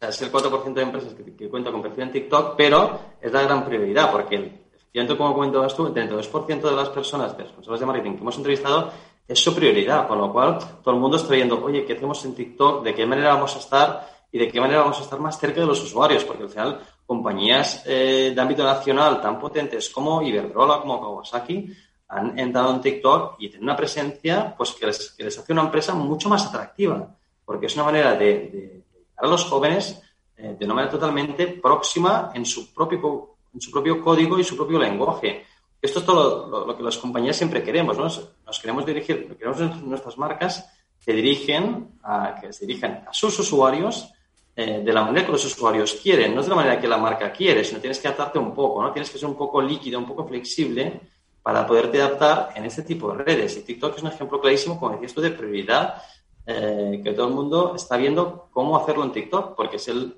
es 0.00 0.22
el 0.22 0.32
4% 0.32 0.72
de 0.74 0.82
empresas 0.82 1.14
que, 1.14 1.36
que 1.36 1.48
cuentan 1.48 1.72
con 1.72 1.82
perfil 1.82 2.04
en 2.04 2.12
TikTok, 2.12 2.56
pero 2.56 3.00
es 3.20 3.32
la 3.32 3.42
gran 3.42 3.64
prioridad 3.64 4.10
porque, 4.10 4.36
efectivamente, 4.74 5.16
como 5.16 5.34
comentabas 5.34 5.76
tú, 5.76 5.86
el 5.86 5.94
32% 5.94 6.60
de 6.62 6.72
las 6.72 6.88
personas, 6.88 7.36
de 7.36 7.44
responsables 7.44 7.80
de 7.80 7.86
marketing 7.86 8.12
que 8.14 8.20
hemos 8.20 8.36
entrevistado, 8.36 8.92
es 9.28 9.38
su 9.38 9.54
prioridad, 9.54 10.08
con 10.08 10.18
lo 10.18 10.32
cual 10.32 10.58
todo 10.82 10.92
el 10.92 11.00
mundo 11.00 11.16
está 11.16 11.34
viendo, 11.34 11.62
oye, 11.62 11.84
¿qué 11.84 11.92
hacemos 11.92 12.24
en 12.24 12.34
TikTok? 12.34 12.82
¿De 12.82 12.92
qué 12.92 13.06
manera 13.06 13.34
vamos 13.34 13.54
a 13.54 13.60
estar? 13.60 14.10
Y 14.32 14.38
de 14.38 14.48
qué 14.48 14.60
manera 14.60 14.80
vamos 14.80 14.98
a 14.98 15.02
estar 15.02 15.20
más 15.20 15.38
cerca 15.38 15.60
de 15.60 15.66
los 15.66 15.80
usuarios, 15.84 16.24
porque 16.24 16.42
al 16.42 16.48
final 16.48 16.80
compañías 17.06 17.84
eh, 17.86 18.32
de 18.34 18.40
ámbito 18.40 18.64
nacional 18.64 19.20
tan 19.20 19.38
potentes 19.38 19.88
como 19.90 20.20
Iberdrola, 20.20 20.80
como 20.80 21.00
Kawasaki, 21.00 21.72
han 22.10 22.38
entrado 22.38 22.74
en 22.74 22.80
TikTok 22.80 23.36
y 23.38 23.48
tienen 23.48 23.64
una 23.64 23.76
presencia 23.76 24.54
pues 24.56 24.72
que 24.72 24.86
les, 24.86 25.38
hace 25.38 25.52
una 25.52 25.62
empresa 25.62 25.94
mucho 25.94 26.28
más 26.28 26.44
atractiva, 26.44 27.08
porque 27.44 27.66
es 27.66 27.74
una 27.76 27.84
manera 27.84 28.14
de, 28.14 28.26
de 28.26 28.82
a 29.16 29.26
los 29.26 29.44
jóvenes 29.44 30.02
eh, 30.36 30.56
de 30.58 30.64
una 30.64 30.74
manera 30.74 30.90
totalmente 30.90 31.46
próxima 31.46 32.32
en 32.34 32.44
su 32.44 32.74
propio 32.74 33.36
en 33.52 33.60
su 33.60 33.70
propio 33.70 34.00
código 34.00 34.38
y 34.38 34.44
su 34.44 34.56
propio 34.56 34.78
lenguaje. 34.78 35.44
Esto 35.82 36.00
es 36.00 36.06
todo 36.06 36.66
lo, 36.66 36.76
que 36.76 36.82
las 36.82 36.98
compañías 36.98 37.36
siempre 37.36 37.62
queremos, 37.62 37.96
¿no? 37.96 38.04
Nos 38.04 38.58
queremos 38.60 38.86
dirigir, 38.86 39.36
queremos 39.36 39.82
nuestras 39.82 40.18
marcas 40.18 40.68
que 41.04 41.12
dirigen 41.12 41.98
a, 42.02 42.36
que 42.40 42.52
se 42.52 42.66
dirijan 42.66 43.04
a 43.08 43.12
sus 43.12 43.38
usuarios 43.38 44.12
eh, 44.54 44.82
de 44.84 44.92
la 44.92 45.02
manera 45.02 45.26
que 45.26 45.32
los 45.32 45.44
usuarios 45.44 45.94
quieren, 45.94 46.34
no 46.34 46.40
es 46.40 46.46
de 46.46 46.50
la 46.50 46.56
manera 46.56 46.80
que 46.80 46.86
la 46.86 46.98
marca 46.98 47.32
quiere, 47.32 47.64
sino 47.64 47.80
tienes 47.80 47.98
que 47.98 48.08
adaptarte 48.08 48.38
un 48.38 48.54
poco, 48.54 48.82
¿no? 48.82 48.92
Tienes 48.92 49.10
que 49.10 49.18
ser 49.18 49.28
un 49.28 49.36
poco 49.36 49.60
líquido, 49.60 49.98
un 49.98 50.06
poco 50.06 50.26
flexible 50.26 51.00
para 51.42 51.66
poderte 51.66 52.00
adaptar 52.00 52.50
en 52.54 52.64
este 52.64 52.82
tipo 52.82 53.12
de 53.12 53.24
redes. 53.24 53.56
Y 53.56 53.62
TikTok 53.62 53.96
es 53.96 54.02
un 54.02 54.08
ejemplo 54.10 54.40
clarísimo, 54.40 54.78
como 54.78 54.92
decías 54.92 55.14
tú, 55.14 55.20
de 55.20 55.30
prioridad, 55.30 56.02
eh, 56.46 57.00
que 57.02 57.12
todo 57.12 57.28
el 57.28 57.34
mundo 57.34 57.74
está 57.76 57.96
viendo 57.96 58.48
cómo 58.52 58.76
hacerlo 58.76 59.04
en 59.04 59.12
TikTok, 59.12 59.54
porque 59.56 59.76
es 59.76 59.88
el, 59.88 60.16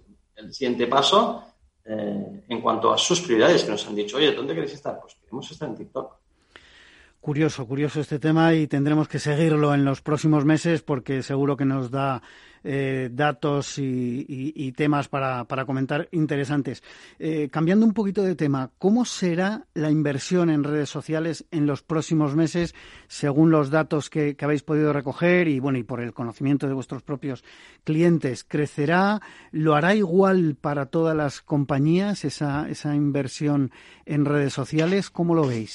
siguiente 0.51 0.89
paso 0.89 1.45
eh, 1.85 2.45
en 2.49 2.61
cuanto 2.61 2.93
a 2.93 2.99
sus 2.99 3.20
prioridades, 3.20 3.62
que 3.62 3.70
nos 3.70 3.87
han 3.87 3.95
dicho, 3.95 4.16
oye, 4.16 4.33
¿dónde 4.33 4.55
queréis 4.55 4.75
estar? 4.75 4.99
Pues 5.01 5.14
queremos 5.14 5.49
estar 5.51 5.68
en 5.68 5.77
TikTok. 5.77 6.16
Curioso, 7.20 7.68
curioso 7.68 8.01
este 8.01 8.18
tema 8.18 8.53
y 8.55 8.66
tendremos 8.66 9.07
que 9.07 9.20
seguirlo 9.20 9.73
en 9.75 9.85
los 9.85 10.01
próximos 10.01 10.45
meses 10.45 10.83
porque 10.83 11.23
seguro 11.23 11.57
que 11.57 11.64
nos 11.64 11.93
da 11.93 12.20
eh, 12.64 13.08
datos 13.12 13.78
y, 13.78 14.72
temas 14.72 15.08
para, 15.08 15.46
comentar 15.66 16.08
interesantes. 16.12 16.82
Eh, 17.18 17.48
cambiando 17.50 17.84
un 17.84 17.92
poquito 17.92 18.22
de 18.22 18.34
tema, 18.34 18.70
¿cómo 18.78 19.04
será 19.04 19.66
la 19.74 19.90
inversión 19.90 20.50
en 20.50 20.64
redes 20.64 20.88
sociales 20.88 21.44
en 21.50 21.66
los 21.66 21.82
próximos 21.82 22.34
meses 22.34 22.74
según 23.08 23.50
los 23.50 23.70
datos 23.70 24.10
que, 24.10 24.36
habéis 24.40 24.62
podido 24.62 24.92
recoger 24.92 25.48
y 25.48 25.60
bueno 25.60 25.78
y 25.78 25.84
por 25.84 26.00
el 26.00 26.12
conocimiento 26.12 26.66
de 26.66 26.74
vuestros 26.74 27.02
propios 27.02 27.44
clientes? 27.84 28.44
¿Crecerá? 28.44 29.20
¿Lo 29.50 29.74
hará 29.74 29.94
igual 29.94 30.56
para 30.60 30.86
todas 30.86 31.16
las 31.16 31.42
compañías 31.42 32.24
esa 32.24 32.94
inversión 32.94 33.70
en 34.06 34.24
redes 34.24 34.52
sociales? 34.52 35.10
¿Cómo 35.10 35.34
lo 35.34 35.46
veis? 35.46 35.74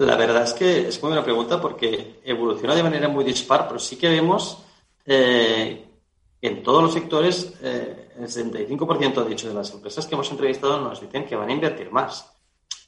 La 0.00 0.16
verdad 0.16 0.44
es 0.44 0.54
que 0.54 0.88
es 0.88 1.02
muy 1.02 1.10
buena 1.10 1.22
pregunta 1.22 1.60
porque 1.60 2.20
evoluciona 2.24 2.74
de 2.74 2.82
manera 2.82 3.06
muy 3.08 3.22
dispar, 3.22 3.66
pero 3.68 3.78
sí 3.78 3.96
que 3.96 4.08
vemos 4.08 4.64
eh, 5.06 5.86
en 6.42 6.62
todos 6.62 6.82
los 6.82 6.92
sectores, 6.92 7.54
eh, 7.62 8.12
el 8.16 8.26
75% 8.26 9.24
de 9.24 9.32
hecho 9.32 9.48
de 9.48 9.54
las 9.54 9.72
empresas 9.72 10.06
que 10.06 10.14
hemos 10.14 10.30
entrevistado 10.30 10.80
nos 10.80 11.00
dicen 11.00 11.26
que 11.26 11.36
van 11.36 11.50
a 11.50 11.52
invertir 11.52 11.90
más. 11.90 12.32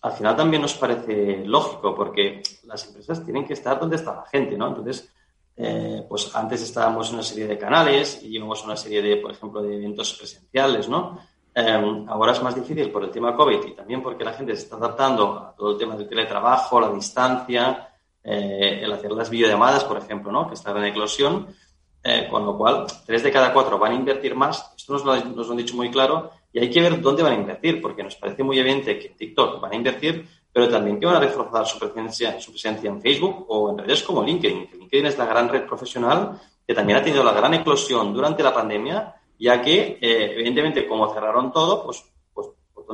Al 0.00 0.12
final 0.12 0.34
también 0.34 0.62
nos 0.62 0.74
parece 0.74 1.44
lógico 1.44 1.94
porque 1.94 2.42
las 2.64 2.86
empresas 2.86 3.24
tienen 3.24 3.46
que 3.46 3.52
estar 3.52 3.78
donde 3.78 3.96
está 3.96 4.14
la 4.14 4.24
gente, 4.24 4.56
¿no? 4.56 4.68
Entonces, 4.68 5.12
eh, 5.56 6.04
pues 6.08 6.34
antes 6.34 6.62
estábamos 6.62 7.10
en 7.10 7.14
una 7.14 7.22
serie 7.22 7.46
de 7.46 7.58
canales 7.58 8.20
y 8.22 8.30
llevamos 8.30 8.64
una 8.64 8.76
serie 8.76 9.02
de, 9.02 9.16
por 9.18 9.32
ejemplo, 9.32 9.62
de 9.62 9.76
eventos 9.76 10.14
presenciales, 10.14 10.88
¿no? 10.88 11.18
ahora 11.54 12.32
es 12.32 12.42
más 12.42 12.54
difícil 12.54 12.90
por 12.90 13.04
el 13.04 13.10
tema 13.10 13.36
COVID 13.36 13.62
y 13.66 13.72
también 13.74 14.02
porque 14.02 14.24
la 14.24 14.32
gente 14.32 14.56
se 14.56 14.62
está 14.62 14.76
adaptando 14.76 15.38
a 15.38 15.54
todo 15.54 15.72
el 15.72 15.76
tema 15.76 15.94
del 15.96 16.08
teletrabajo, 16.08 16.80
la 16.80 16.90
distancia, 16.90 17.92
el 18.24 18.90
hacer 18.90 19.12
las 19.12 19.28
videollamadas, 19.28 19.84
por 19.84 19.98
ejemplo, 19.98 20.32
¿no? 20.32 20.48
Que 20.48 20.54
está 20.54 20.70
en 20.70 20.84
eclosión. 20.84 21.48
Eh, 22.05 22.26
con 22.28 22.44
lo 22.44 22.59
cual, 22.59 22.86
tres 23.07 23.22
de 23.22 23.30
cada 23.30 23.53
cuatro 23.53 23.78
van 23.78 23.92
a 23.92 23.94
invertir 23.94 24.34
más. 24.34 24.72
Esto 24.76 24.94
nos 24.94 25.05
lo, 25.05 25.14
nos 25.14 25.46
lo, 25.46 25.53
han 25.53 25.59
dicho 25.59 25.76
muy 25.76 25.88
claro 25.88 26.32
y 26.53 26.59
hay 26.59 26.68
que 26.68 26.80
ver 26.80 27.00
dónde 27.00 27.22
van 27.22 27.32
a 27.32 27.36
invertir, 27.36 27.80
porque 27.80 28.03
nos 28.03 28.16
parece 28.16 28.42
muy 28.42 28.59
evidente 28.59 28.98
que 28.98 29.09
en 29.09 29.16
TikTok 29.16 29.61
van 29.61 29.72
a 29.72 29.76
invertir, 29.76 30.26
pero 30.53 30.68
también 30.68 30.98
que 30.98 31.07
van 31.07 31.16
a 31.16 31.20
reforzar 31.20 31.64
su 31.64 31.78
presencia, 31.78 32.40
su 32.40 32.50
presencia 32.50 32.90
en 32.90 33.00
Facebook 33.00 33.46
o 33.48 33.70
en 33.70 33.78
redes 33.78 34.03
como 34.03 34.24
LinkedIn. 34.24 34.68
LinkedIn 34.80 35.07
es 35.07 35.16
la 35.16 35.26
gran 35.26 35.48
red 35.48 35.64
profesional 35.64 36.40
que 36.66 36.74
también 36.74 36.98
ha 36.98 37.03
tenido 37.03 37.22
la 37.22 37.32
gran 37.32 37.55
eclosión 37.55 38.12
durante 38.12 38.42
la 38.42 38.53
pandemia, 38.53 39.14
ya 39.38 39.62
que, 39.62 39.98
eh, 40.00 40.32
evidentemente, 40.34 40.86
como 40.86 41.12
cerraron 41.12 41.53
todo, 41.53 41.84
pues, 41.84 42.05
pues, 42.34 42.48
pues 42.74 42.86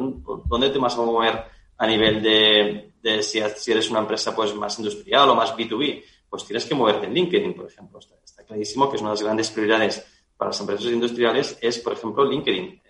¿dónde 0.47 0.71
te 0.71 0.79
vas 0.79 0.97
a 0.97 1.03
mover 1.03 1.45
a 1.79 1.87
nivel 1.87 2.23
de, 2.23 2.93
de 3.03 3.23
si, 3.23 3.39
eres 3.39 3.91
una 3.91 4.01
empresa 4.01 4.35
pues 4.35 4.55
más 4.55 4.79
industrial 4.79 5.31
o 5.31 5.35
más 5.35 5.57
B2B? 5.57 6.05
Pues 6.29 6.45
tienes 6.45 6.67
que 6.67 6.75
moverte 6.75 7.07
en 7.07 7.15
LinkedIn, 7.15 7.55
por 7.55 7.67
ejemplo. 7.67 7.99
Está 7.99 8.18
clarísimo 8.49 8.91
que 8.91 8.97
es 8.97 9.03
una 9.03 9.11
de 9.11 9.15
las 9.15 9.23
grandes 9.23 9.51
prioridades 9.51 10.05
para 10.37 10.51
las 10.51 10.61
empresas 10.61 10.87
industriales 10.87 11.59
es, 11.61 11.79
por 11.79 11.93
ejemplo, 11.93 12.25
LinkedIn. 12.25 12.81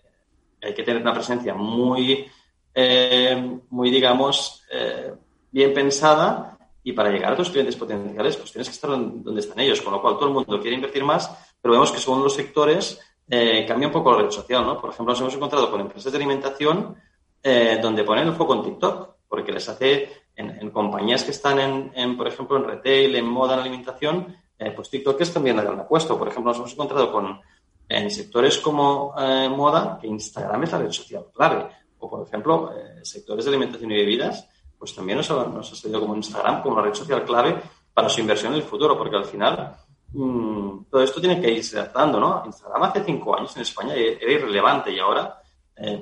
Hay 0.63 0.75
que 0.75 0.83
tener 0.83 1.03
una 1.03 1.13
presencia 1.13 1.55
muy, 1.55 2.27
eh, 2.75 3.59
muy 3.71 3.91
digamos, 3.91 4.63
eh, 4.71 5.13
bien 5.51 5.75
pensada 5.75 6.59
y 6.83 6.93
para 6.93 7.11
llegar 7.11 7.33
a 7.33 7.37
tus 7.37 7.51
clientes 7.51 7.77
potenciales, 7.77 8.37
pues 8.37 8.53
tienes 8.53 8.69
que 8.69 8.75
estar 8.75 8.91
donde 8.91 9.41
están 9.41 9.59
ellos, 9.61 9.83
con 9.83 9.93
lo 9.93 10.01
cual 10.01 10.15
todo 10.15 10.29
el 10.29 10.35
mundo 10.35 10.61
quiere 10.61 10.77
invertir 10.77 11.05
más, 11.05 11.31
pero 11.61 11.73
vemos 11.73 11.91
que 11.91 11.99
según 11.99 12.23
los 12.23 12.35
sectores 12.35 13.01
eh, 13.29 13.65
cambia 13.67 13.89
un 13.89 13.93
poco 13.93 14.13
la 14.13 14.23
red 14.23 14.31
social, 14.31 14.65
¿no? 14.65 14.81
Por 14.81 14.91
ejemplo, 14.91 15.13
nos 15.13 15.21
hemos 15.21 15.35
encontrado 15.35 15.71
con 15.71 15.81
empresas 15.81 16.13
de 16.13 16.19
alimentación 16.19 16.97
donde 17.81 18.05
ponen 18.05 18.27
el 18.27 18.35
foco 18.35 18.55
en 18.55 18.63
TikTok, 18.63 19.15
porque 19.27 19.53
les 19.53 19.67
hace, 19.69 20.11
en, 20.37 20.71
compañías 20.71 21.23
que 21.25 21.31
están 21.31 21.59
en, 21.61 21.93
en, 21.95 22.17
por 22.17 22.27
ejemplo, 22.27 22.59
en 22.59 22.65
retail, 22.65 23.15
en 23.17 23.27
moda, 23.27 23.55
en 23.55 23.61
alimentación, 23.61 24.37
eh, 24.59 24.73
pues 24.73 24.91
TikTok 24.91 25.21
es 25.21 25.33
también 25.33 25.57
la 25.57 25.63
gran 25.63 25.81
apuesta. 25.81 26.19
Por 26.19 26.29
ejemplo, 26.29 26.51
nos 26.51 26.59
hemos 26.59 26.73
encontrado 26.73 27.13
con 27.13 27.41
en 27.89 28.11
sectores 28.11 28.59
como 28.59 29.15
eh, 29.19 29.49
moda 29.49 29.99
que 30.01 30.09
Instagram 30.09 30.65
es 30.65 30.73
la 30.73 30.79
red 30.79 30.91
social 30.91 31.27
clave. 31.33 31.69
O, 32.01 32.11
por 32.11 32.27
ejemplo, 32.27 32.73
eh, 32.73 33.05
sectores 33.05 33.45
de 33.45 33.51
alimentación 33.51 33.91
y 33.93 33.97
bebidas, 33.97 34.49
pues 34.79 34.95
también 34.95 35.19
nos 35.19 35.31
ha, 35.31 35.45
nos 35.47 35.73
ha 35.73 35.77
salido 35.77 36.01
como 36.01 36.15
Instagram 36.17 36.63
como 36.63 36.75
una 36.75 36.85
red 36.85 36.95
social 36.95 37.25
clave 37.25 37.57
para 37.95 38.09
su 38.09 38.21
inversión 38.21 38.53
en 38.53 38.59
el 38.59 38.65
futuro, 38.65 38.97
porque 38.97 39.17
al 39.17 39.25
final 39.25 39.77
mmm, 40.13 40.85
todo 40.91 41.03
esto 41.03 41.21
tiene 41.21 41.41
que 41.41 41.51
irse 41.51 41.79
adaptando, 41.79 42.21
¿no? 42.21 42.43
Instagram 42.45 42.83
hace 42.85 43.03
cinco 43.05 43.37
años 43.37 43.57
en 43.57 43.63
España 43.63 43.95
era 43.95 44.33
irrelevante 44.33 44.93
y 44.93 44.99
ahora, 45.01 45.41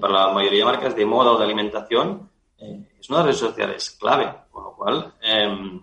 para 0.00 0.12
la 0.12 0.32
mayoría 0.32 0.60
de 0.60 0.64
marcas 0.64 0.96
de 0.96 1.06
moda 1.06 1.30
o 1.32 1.38
de 1.38 1.44
alimentación, 1.44 2.30
es 2.58 3.08
una 3.08 3.18
de 3.18 3.24
las 3.24 3.24
redes 3.24 3.38
sociales 3.38 3.96
clave, 3.98 4.34
con 4.50 4.64
lo 4.64 4.74
cual 4.74 5.14
em, 5.22 5.80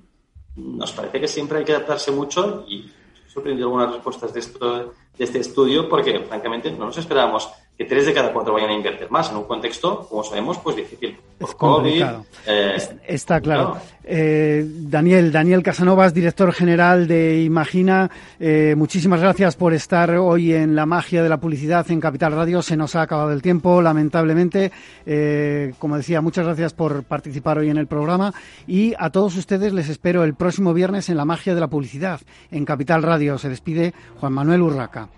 nos 0.56 0.92
parece 0.92 1.20
que 1.20 1.28
siempre 1.28 1.60
hay 1.60 1.66
que 1.66 1.74
adaptarse 1.74 2.12
mucho 2.12 2.66
y 2.68 2.90
sorprendido 3.28 3.68
algunas 3.68 3.94
respuestas 3.94 4.34
de, 4.34 4.40
esto, 4.40 4.94
de 5.18 5.24
este 5.24 5.40
estudio 5.40 5.90
porque, 5.90 6.20
francamente, 6.20 6.72
no 6.72 6.86
nos 6.86 6.98
esperábamos 6.98 7.50
que 7.78 7.86
tres 7.86 8.06
de 8.06 8.14
cada 8.14 8.32
cuatro 8.32 8.54
vayan 8.54 8.70
a 8.70 8.74
invertir 8.74 9.10
más 9.10 9.32
en 9.32 9.38
un 9.38 9.46
contexto, 9.46 10.08
como 10.08 10.24
sabemos, 10.24 10.60
pues 10.60 10.76
difícil. 10.76 11.18
es 11.40 11.56
complicado. 11.56 12.24
Eh, 12.46 12.78
está 13.08 13.42
claro. 13.42 13.78
Eh, 14.04 14.64
Daniel, 14.68 15.32
Daniel 15.32 15.64
Casanovas, 15.64 16.14
director 16.14 16.52
general 16.54 17.08
de 17.08 17.42
Imagina, 17.42 18.12
eh, 18.40 18.76
muchísimas 18.78 19.22
gracias 19.22 19.56
por 19.56 19.74
estar 19.74 20.12
hoy 20.12 20.54
en 20.54 20.76
la 20.76 20.86
magia 20.86 21.24
de 21.24 21.30
la 21.30 21.38
publicidad 21.38 21.90
en 21.90 22.00
Capital 22.00 22.34
Radio. 22.34 22.62
Se 22.62 22.78
nos 22.78 22.96
ha 22.96 23.02
acabado 23.02 23.32
el 23.32 23.42
tiempo, 23.42 23.82
lamentablemente. 23.82 24.72
como 25.80 25.98
decía, 25.98 26.22
muchas 26.22 26.46
gracias 26.46 26.74
por 26.74 27.04
participar 27.04 27.58
hoy 27.58 27.70
en 27.70 27.78
el 27.78 27.88
programa 27.88 28.34
y 28.68 28.94
a 29.00 29.10
todos 29.10 29.36
ustedes 29.36 29.74
les 29.74 29.90
espero 29.90 30.24
el 30.24 30.36
próximo 30.36 30.74
viernes 30.74 31.10
en 31.10 31.18
la 31.18 31.26
magia 31.26 31.56
de 31.56 31.62
la 31.62 31.68
publicidad 31.68 32.22
en 32.52 32.66
Capital 32.66 33.02
Radio. 33.02 33.40
Se 33.40 33.50
despide 33.50 33.94
Juan 34.20 34.34
Manuel 34.34 34.62
Urraca. 34.62 35.10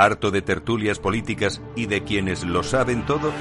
¿Harto 0.00 0.30
de 0.30 0.40
tertulias 0.40 0.98
políticas 0.98 1.60
y 1.76 1.84
de 1.84 2.02
quienes 2.04 2.42
lo 2.42 2.62
saben 2.62 3.04
todo? 3.04 3.34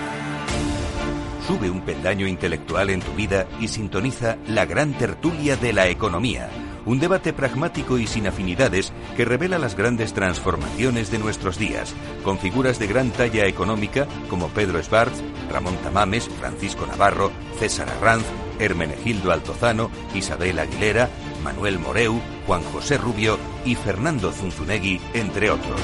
Sube 1.48 1.70
un 1.70 1.80
peldaño 1.80 2.28
intelectual 2.28 2.90
en 2.90 3.00
tu 3.00 3.14
vida 3.14 3.48
y 3.62 3.70
sintoniza 3.70 4.36
la 4.46 4.66
gran 4.66 4.92
tertulia 4.92 5.56
de 5.56 5.72
la 5.72 5.88
economía. 5.88 6.50
Un 6.86 7.00
debate 7.00 7.32
pragmático 7.32 7.98
y 7.98 8.08
sin 8.08 8.28
afinidades 8.28 8.92
que 9.16 9.24
revela 9.24 9.58
las 9.58 9.78
grandes 9.78 10.12
transformaciones 10.12 11.10
de 11.12 11.20
nuestros 11.20 11.58
días, 11.58 11.96
con 12.26 12.38
figuras 12.38 12.78
de 12.78 12.88
gran 12.88 13.12
talla 13.12 13.46
económica 13.46 14.06
como 14.30 14.50
Pedro 14.50 14.84
Schwartz, 14.84 15.24
Ramón 15.50 15.78
Tamames, 15.78 16.28
Francisco 16.28 16.86
Navarro, 16.86 17.32
César 17.58 17.88
Arranz, 17.90 18.26
Hermenegildo 18.60 19.32
Altozano, 19.32 19.92
Isabel 20.14 20.60
Aguilera, 20.60 21.10
Manuel 21.42 21.80
Moreu, 21.80 22.20
Juan 22.46 22.64
José 22.64 22.98
Rubio 22.98 23.38
y 23.64 23.76
Fernando 23.76 24.34
Zunzunegui, 24.34 25.00
entre 25.14 25.52
otros. 25.52 25.80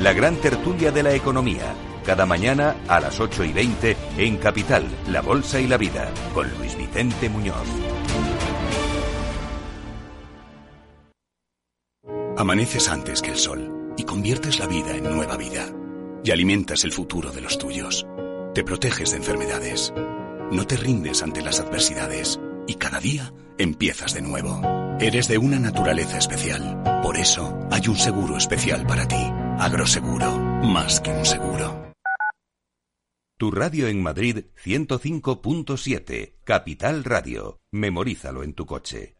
La 0.00 0.14
gran 0.14 0.36
tertulia 0.36 0.90
de 0.90 1.02
la 1.02 1.14
economía, 1.14 1.74
cada 2.06 2.24
mañana 2.24 2.74
a 2.88 3.00
las 3.00 3.20
8 3.20 3.44
y 3.44 3.52
20 3.52 3.96
en 4.16 4.38
Capital, 4.38 4.86
La 5.08 5.20
Bolsa 5.20 5.60
y 5.60 5.66
la 5.66 5.76
Vida, 5.76 6.10
con 6.32 6.48
Luis 6.56 6.74
Vicente 6.74 7.28
Muñoz. 7.28 7.68
Amaneces 12.38 12.88
antes 12.88 13.20
que 13.20 13.32
el 13.32 13.36
sol 13.36 13.92
y 13.98 14.04
conviertes 14.04 14.58
la 14.58 14.66
vida 14.66 14.96
en 14.96 15.04
nueva 15.04 15.36
vida. 15.36 15.66
Y 16.24 16.30
alimentas 16.30 16.84
el 16.84 16.92
futuro 16.92 17.30
de 17.30 17.42
los 17.42 17.58
tuyos. 17.58 18.06
Te 18.54 18.64
proteges 18.64 19.10
de 19.10 19.18
enfermedades. 19.18 19.92
No 20.50 20.66
te 20.66 20.78
rindes 20.78 21.22
ante 21.22 21.42
las 21.42 21.60
adversidades. 21.60 22.40
Y 22.66 22.76
cada 22.76 23.00
día 23.00 23.34
empiezas 23.58 24.14
de 24.14 24.22
nuevo. 24.22 24.62
Eres 24.98 25.28
de 25.28 25.36
una 25.36 25.58
naturaleza 25.58 26.16
especial. 26.16 26.82
Por 27.02 27.18
eso 27.18 27.58
hay 27.70 27.86
un 27.88 27.96
seguro 27.96 28.38
especial 28.38 28.86
para 28.86 29.06
ti. 29.06 29.30
Agroseguro, 29.60 30.38
más 30.38 31.02
que 31.02 31.10
un 31.10 31.22
seguro. 31.22 31.92
Tu 33.38 33.50
radio 33.50 33.88
en 33.88 34.02
Madrid 34.02 34.46
105.7, 34.64 36.36
Capital 36.44 37.04
Radio. 37.04 37.58
Memorízalo 37.70 38.42
en 38.42 38.54
tu 38.54 38.64
coche. 38.64 39.19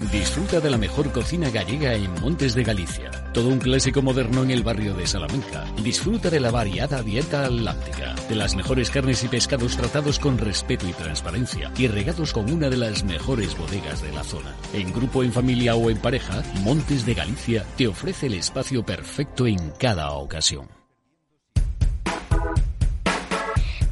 Disfruta 0.00 0.60
de 0.60 0.70
la 0.70 0.78
mejor 0.78 1.10
cocina 1.10 1.50
gallega 1.50 1.92
en 1.92 2.12
Montes 2.20 2.54
de 2.54 2.62
Galicia. 2.62 3.10
Todo 3.34 3.48
un 3.48 3.58
clásico 3.58 4.00
moderno 4.00 4.44
en 4.44 4.52
el 4.52 4.62
barrio 4.62 4.94
de 4.94 5.08
Salamanca. 5.08 5.64
Disfruta 5.82 6.30
de 6.30 6.38
la 6.38 6.52
variada 6.52 7.02
dieta 7.02 7.44
atlántica, 7.44 8.14
de 8.28 8.36
las 8.36 8.54
mejores 8.54 8.90
carnes 8.90 9.24
y 9.24 9.28
pescados 9.28 9.76
tratados 9.76 10.20
con 10.20 10.38
respeto 10.38 10.88
y 10.88 10.92
transparencia 10.92 11.72
y 11.76 11.88
regados 11.88 12.32
con 12.32 12.48
una 12.48 12.70
de 12.70 12.76
las 12.76 13.02
mejores 13.02 13.58
bodegas 13.58 14.00
de 14.00 14.12
la 14.12 14.22
zona. 14.22 14.54
En 14.72 14.92
grupo, 14.92 15.24
en 15.24 15.32
familia 15.32 15.74
o 15.74 15.90
en 15.90 15.98
pareja, 15.98 16.44
Montes 16.62 17.04
de 17.04 17.14
Galicia 17.14 17.66
te 17.76 17.88
ofrece 17.88 18.26
el 18.26 18.34
espacio 18.34 18.86
perfecto 18.86 19.48
en 19.48 19.72
cada 19.80 20.12
ocasión. 20.12 20.68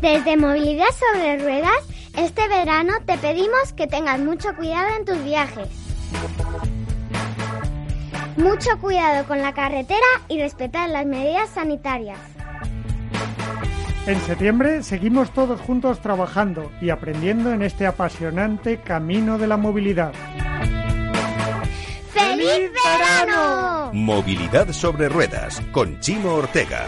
Desde 0.00 0.36
Movilidad 0.36 0.86
sobre 1.10 1.38
Ruedas, 1.38 1.82
este 2.16 2.46
verano 2.46 2.92
te 3.04 3.18
pedimos 3.18 3.72
que 3.76 3.88
tengas 3.88 4.20
mucho 4.20 4.54
cuidado 4.54 4.96
en 4.96 5.04
tus 5.04 5.24
viajes. 5.24 5.85
Mucho 8.36 8.78
cuidado 8.80 9.26
con 9.26 9.40
la 9.42 9.52
carretera 9.54 10.06
y 10.28 10.40
respetar 10.40 10.88
las 10.88 11.06
medidas 11.06 11.50
sanitarias. 11.50 12.18
En 14.06 14.20
septiembre 14.20 14.82
seguimos 14.84 15.32
todos 15.32 15.60
juntos 15.60 16.00
trabajando 16.00 16.70
y 16.80 16.90
aprendiendo 16.90 17.52
en 17.52 17.62
este 17.62 17.86
apasionante 17.86 18.78
camino 18.78 19.36
de 19.36 19.48
la 19.48 19.56
movilidad. 19.56 20.12
¡Feliz 22.12 22.70
verano! 22.84 23.90
Movilidad 23.92 24.70
sobre 24.72 25.08
ruedas 25.08 25.60
con 25.72 25.98
Chimo 25.98 26.34
Ortega. 26.34 26.84